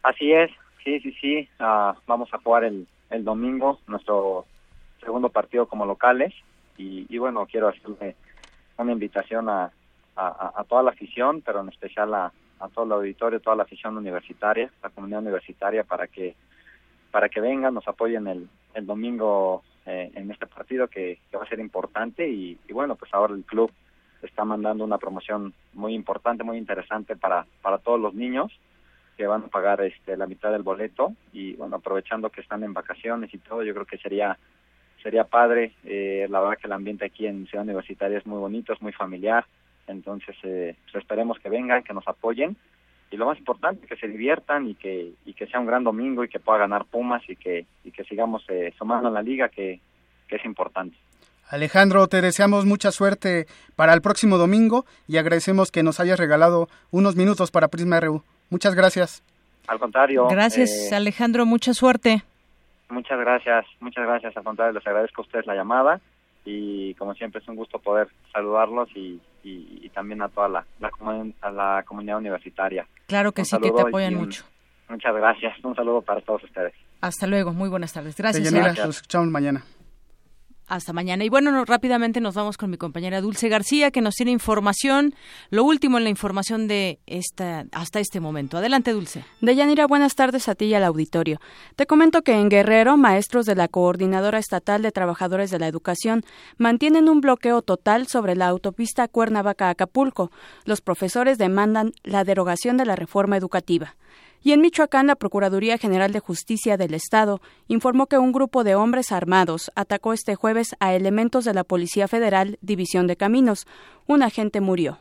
Así 0.03 0.33
es, 0.33 0.51
sí, 0.83 0.99
sí, 0.99 1.15
sí. 1.21 1.49
Uh, 1.61 1.95
vamos 2.09 2.29
a 2.35 2.39
jugar 2.39 2.65
el, 2.65 2.89
el 3.11 3.23
domingo 3.23 3.79
nuestro 3.87 4.47
segundo 5.01 5.29
partido 5.29 5.67
como 5.67 5.87
locales 5.87 6.35
y, 6.77 7.07
y 7.09 7.19
bueno, 7.19 7.47
quiero 7.47 7.69
hacerle 7.69 8.17
una 8.79 8.91
invitación 8.91 9.49
a, 9.49 9.71
a, 10.17 10.53
a, 10.57 10.65
toda 10.65 10.83
la 10.83 10.91
afición, 10.91 11.43
pero 11.43 11.61
en 11.61 11.69
especial 11.69 12.13
a, 12.15 12.33
a 12.61 12.69
todo 12.69 12.85
el 12.85 12.93
auditorio, 12.93 13.41
toda 13.41 13.57
la 13.57 13.63
afición 13.65 13.97
universitaria, 13.97 14.71
la 14.83 14.91
comunidad 14.91 15.21
universitaria, 15.21 15.85
para 15.85 16.07
que 16.07 16.35
para 17.11 17.29
que 17.29 17.41
vengan, 17.43 17.75
nos 17.75 17.87
apoyen 17.87 18.27
el, 18.27 18.49
el 18.75 18.87
domingo 18.87 19.63
eh, 19.85 20.11
en 20.15 20.31
este 20.31 20.47
partido 20.47 20.89
que, 20.89 21.19
que, 21.31 21.37
va 21.37 21.45
a 21.45 21.49
ser 21.49 21.61
importante. 21.61 22.29
Y, 22.29 22.59
bueno, 22.73 22.97
pues 22.97 23.13
ahora 23.13 23.35
el 23.35 23.45
club 23.45 23.71
está 24.23 24.45
mandando 24.45 24.83
una 24.83 24.99
promoción 24.99 25.53
muy 25.75 25.95
importante, 25.95 26.43
muy 26.43 26.57
interesante 26.57 27.15
para, 27.15 27.47
para 27.61 27.79
todos 27.79 28.01
los 28.01 28.15
niños 28.15 28.51
que 29.17 29.27
van 29.27 29.45
a 29.45 29.49
pagar 29.49 29.83
este 29.83 30.17
la 30.17 30.27
mitad 30.27 30.53
del 30.53 30.63
boleto. 30.63 31.13
Y 31.33 31.53
bueno, 31.55 31.77
aprovechando 31.77 32.31
que 32.31 32.41
están 32.41 32.65
en 32.65 32.73
vacaciones 32.73 33.33
y 33.35 33.39
todo, 33.39 33.63
yo 33.63 33.75
creo 33.75 33.87
que 33.87 33.99
sería 33.99 34.39
sería 35.03 35.25
padre, 35.25 35.73
eh, 35.85 36.29
la 36.31 36.41
verdad 36.41 36.59
que 36.59 36.69
el 36.69 36.73
ambiente 36.73 37.05
aquí 37.05 37.27
en 37.27 37.49
Ciudad 37.49 37.65
Universitaria 37.65 38.19
es 38.19 38.27
muy 38.27 38.39
bonito, 38.39 38.73
es 38.73 38.81
muy 38.81 38.93
familiar, 38.93 39.45
entonces 39.87 40.37
eh, 40.43 40.77
pues 40.85 41.03
esperemos 41.03 41.39
que 41.39 41.49
vengan, 41.49 41.83
que 41.83 41.95
nos 41.95 42.07
apoyen 42.07 42.57
y 43.11 43.17
lo 43.17 43.27
más 43.27 43.39
importante 43.39 43.87
que 43.87 43.97
se 43.97 44.09
diviertan 44.09 44.69
y 44.69 44.75
que 44.75 45.13
y 45.25 45.35
que 45.35 45.47
sea 45.47 45.61
un 45.61 45.67
gran 45.67 45.85
domingo 45.85 46.25
y 46.25 46.29
que 46.29 46.41
pueda 46.41 46.59
ganar 46.59 46.87
Pumas 46.87 47.23
y 47.29 47.37
que 47.37 47.67
y 47.85 47.91
que 47.91 48.05
sigamos 48.05 48.45
eh, 48.49 48.73
sumando 48.79 49.09
en 49.09 49.15
la 49.15 49.23
liga 49.23 49.49
que, 49.49 49.81
que 50.29 50.37
es 50.37 50.45
importante. 50.45 50.97
Alejandro, 51.51 52.09
te 52.09 52.23
deseamos 52.23 52.65
mucha 52.65 52.91
suerte 52.91 53.47
para 53.77 53.93
el 53.93 54.01
próximo 54.01 54.39
domingo 54.39 54.87
y 55.07 55.19
agradecemos 55.19 55.71
que 55.71 55.83
nos 55.83 56.01
hayas 56.01 56.19
regalado 56.19 56.69
unos 56.91 57.15
minutos 57.15 57.51
para 57.51 57.69
Prisma 57.69 58.01
RU. 58.01 58.23
Muchas 58.49 58.75
gracias. 58.75 59.23
Al 59.67 59.79
contrario. 59.79 60.27
Gracias, 60.29 60.71
eh, 60.91 60.95
Alejandro. 60.95 61.45
Mucha 61.45 61.75
suerte. 61.75 62.23
Muchas 62.89 63.19
gracias, 63.19 63.67
muchas 63.81 64.05
gracias. 64.05 64.37
Al 64.37 64.45
contrario, 64.45 64.73
les 64.73 64.87
agradezco 64.87 65.23
a 65.23 65.25
ustedes 65.25 65.47
la 65.47 65.55
llamada 65.55 66.01
y 66.45 66.95
como 66.95 67.15
siempre 67.15 67.41
es 67.41 67.49
un 67.49 67.57
gusto 67.57 67.79
poder 67.79 68.09
saludarlos 68.33 68.89
y, 68.97 69.21
y, 69.43 69.81
y 69.83 69.89
también 69.91 70.23
a 70.23 70.29
toda 70.29 70.49
la, 70.49 70.65
la, 70.81 70.91
a 71.41 71.51
la 71.51 71.83
comunidad 71.85 72.19
universitaria. 72.19 72.87
Claro 73.07 73.33
que 73.33 73.43
un 73.43 73.47
sí, 73.47 73.57
que 73.59 73.71
te 73.71 73.81
apoyan 73.81 74.15
mucho. 74.15 74.45
Muchas 74.89 75.15
gracias, 75.15 75.65
un 75.65 75.75
saludo 75.75 76.03
para 76.03 76.21
todos 76.21 76.45
ustedes. 76.45 76.75
Hasta 77.01 77.27
luego, 77.27 77.53
muy 77.53 77.69
buenas 77.69 77.93
tardes. 77.93 78.17
Gracias. 78.17 78.53
Gracias. 78.53 78.87
Nos 78.87 78.97
escuchamos 78.97 79.29
mañana. 79.29 79.65
Hasta 80.69 80.93
mañana. 80.93 81.25
Y 81.25 81.29
bueno, 81.29 81.51
no, 81.53 81.65
rápidamente 81.65 82.21
nos 82.21 82.35
vamos 82.35 82.57
con 82.57 82.71
mi 82.71 82.77
compañera 82.77 83.21
Dulce 83.21 83.49
García, 83.49 83.91
que 83.91 84.01
nos 84.01 84.15
tiene 84.15 84.31
información, 84.31 85.15
lo 85.51 85.65
último 85.65 85.99
en 85.99 86.05
la 86.05 86.11
información 86.11 86.69
de 86.69 87.01
esta 87.07 87.67
hasta 87.73 88.01
este 88.01 88.21
momento. 88.21 88.59
Adelante, 88.59 88.93
Dulce. 88.93 89.25
Deyanira, 89.41 89.87
buenas 89.87 90.15
tardes 90.15 90.49
a 90.49 90.55
ti 90.55 90.67
y 90.67 90.75
al 90.75 90.85
auditorio. 90.85 91.41
Te 91.77 91.87
comento 91.87 92.23
que 92.23 92.35
en 92.35 92.49
Guerrero, 92.49 92.97
maestros 92.97 93.45
de 93.45 93.55
la 93.55 93.69
Coordinadora 93.69 94.39
Estatal 94.39 94.83
de 94.83 94.93
Trabajadores 94.93 95.51
de 95.51 95.59
la 95.59 95.67
Educación 95.67 96.23
mantienen 96.59 97.09
un 97.09 97.21
bloqueo 97.21 97.63
total 97.63 98.07
sobre 98.07 98.37
la 98.37 98.47
autopista 98.47 99.09
Cuernavaca-Acapulco. 99.09 100.31
Los 100.65 100.81
profesores 100.81 101.39
demandan 101.39 101.93
la 102.03 102.25
derogación 102.25 102.77
de 102.77 102.87
la 102.87 102.97
reforma 102.97 103.37
educativa. 103.37 103.97
Y 104.45 104.53
en 104.53 104.61
Michoacán, 104.61 105.07
la 105.07 105.17
Procuraduría 105.17 105.79
General 105.79 106.13
de 106.13 106.21
Justicia 106.21 106.77
del 106.77 106.95
Estado 106.95 107.41
informó 107.69 108.07
que 108.07 108.19
un 108.19 108.33
grupo 108.33 108.65
de 108.65 108.75
hombres 108.75 109.13
armados 109.13 109.71
atacó 109.77 110.13
este 110.13 110.35
jueves 110.35 110.75
a 110.81 110.95
elementos 110.95 111.45
de 111.45 111.55
la 111.55 111.65
Policía 111.65 112.09
Federal 112.09 112.59
División 112.61 113.07
de 113.07 113.17
Caminos. 113.17 113.67
Un 114.07 114.23
agente 114.23 114.61
murió. 114.61 114.99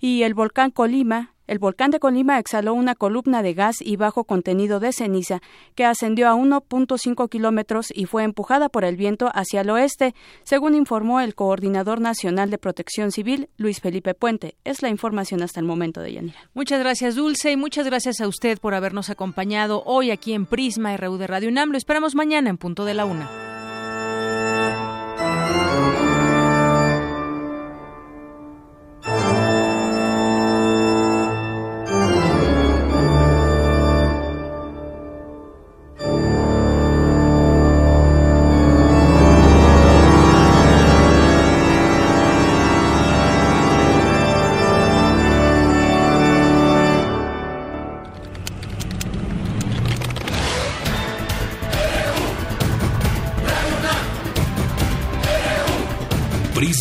Y 0.00 0.22
el 0.22 0.34
volcán 0.34 0.70
Colima 0.70 1.33
el 1.46 1.58
volcán 1.58 1.90
de 1.90 2.00
Colima 2.00 2.38
exhaló 2.38 2.74
una 2.74 2.94
columna 2.94 3.42
de 3.42 3.54
gas 3.54 3.76
y 3.80 3.96
bajo 3.96 4.24
contenido 4.24 4.80
de 4.80 4.92
ceniza 4.92 5.40
que 5.74 5.84
ascendió 5.84 6.28
a 6.28 6.34
1.5 6.34 7.28
kilómetros 7.28 7.88
y 7.94 8.06
fue 8.06 8.24
empujada 8.24 8.68
por 8.68 8.84
el 8.84 8.96
viento 8.96 9.30
hacia 9.34 9.60
el 9.60 9.70
oeste, 9.70 10.14
según 10.42 10.74
informó 10.74 11.20
el 11.20 11.34
Coordinador 11.34 12.00
Nacional 12.00 12.50
de 12.50 12.58
Protección 12.58 13.12
Civil, 13.12 13.48
Luis 13.56 13.80
Felipe 13.80 14.14
Puente. 14.14 14.56
Es 14.64 14.82
la 14.82 14.88
información 14.88 15.42
hasta 15.42 15.60
el 15.60 15.66
momento 15.66 16.00
de 16.00 16.12
Yanira. 16.14 16.38
Muchas 16.54 16.80
gracias, 16.80 17.14
Dulce, 17.14 17.52
y 17.52 17.56
muchas 17.56 17.86
gracias 17.86 18.20
a 18.20 18.28
usted 18.28 18.58
por 18.58 18.74
habernos 18.74 19.10
acompañado 19.10 19.82
hoy 19.86 20.10
aquí 20.10 20.32
en 20.32 20.46
Prisma 20.46 20.96
RU 20.96 21.16
de 21.18 21.26
Radio 21.26 21.48
UNAM. 21.48 21.70
Lo 21.70 21.78
esperamos 21.78 22.14
mañana 22.14 22.50
en 22.50 22.58
punto 22.58 22.84
de 22.84 22.94
la 22.94 23.04
una. 23.04 23.53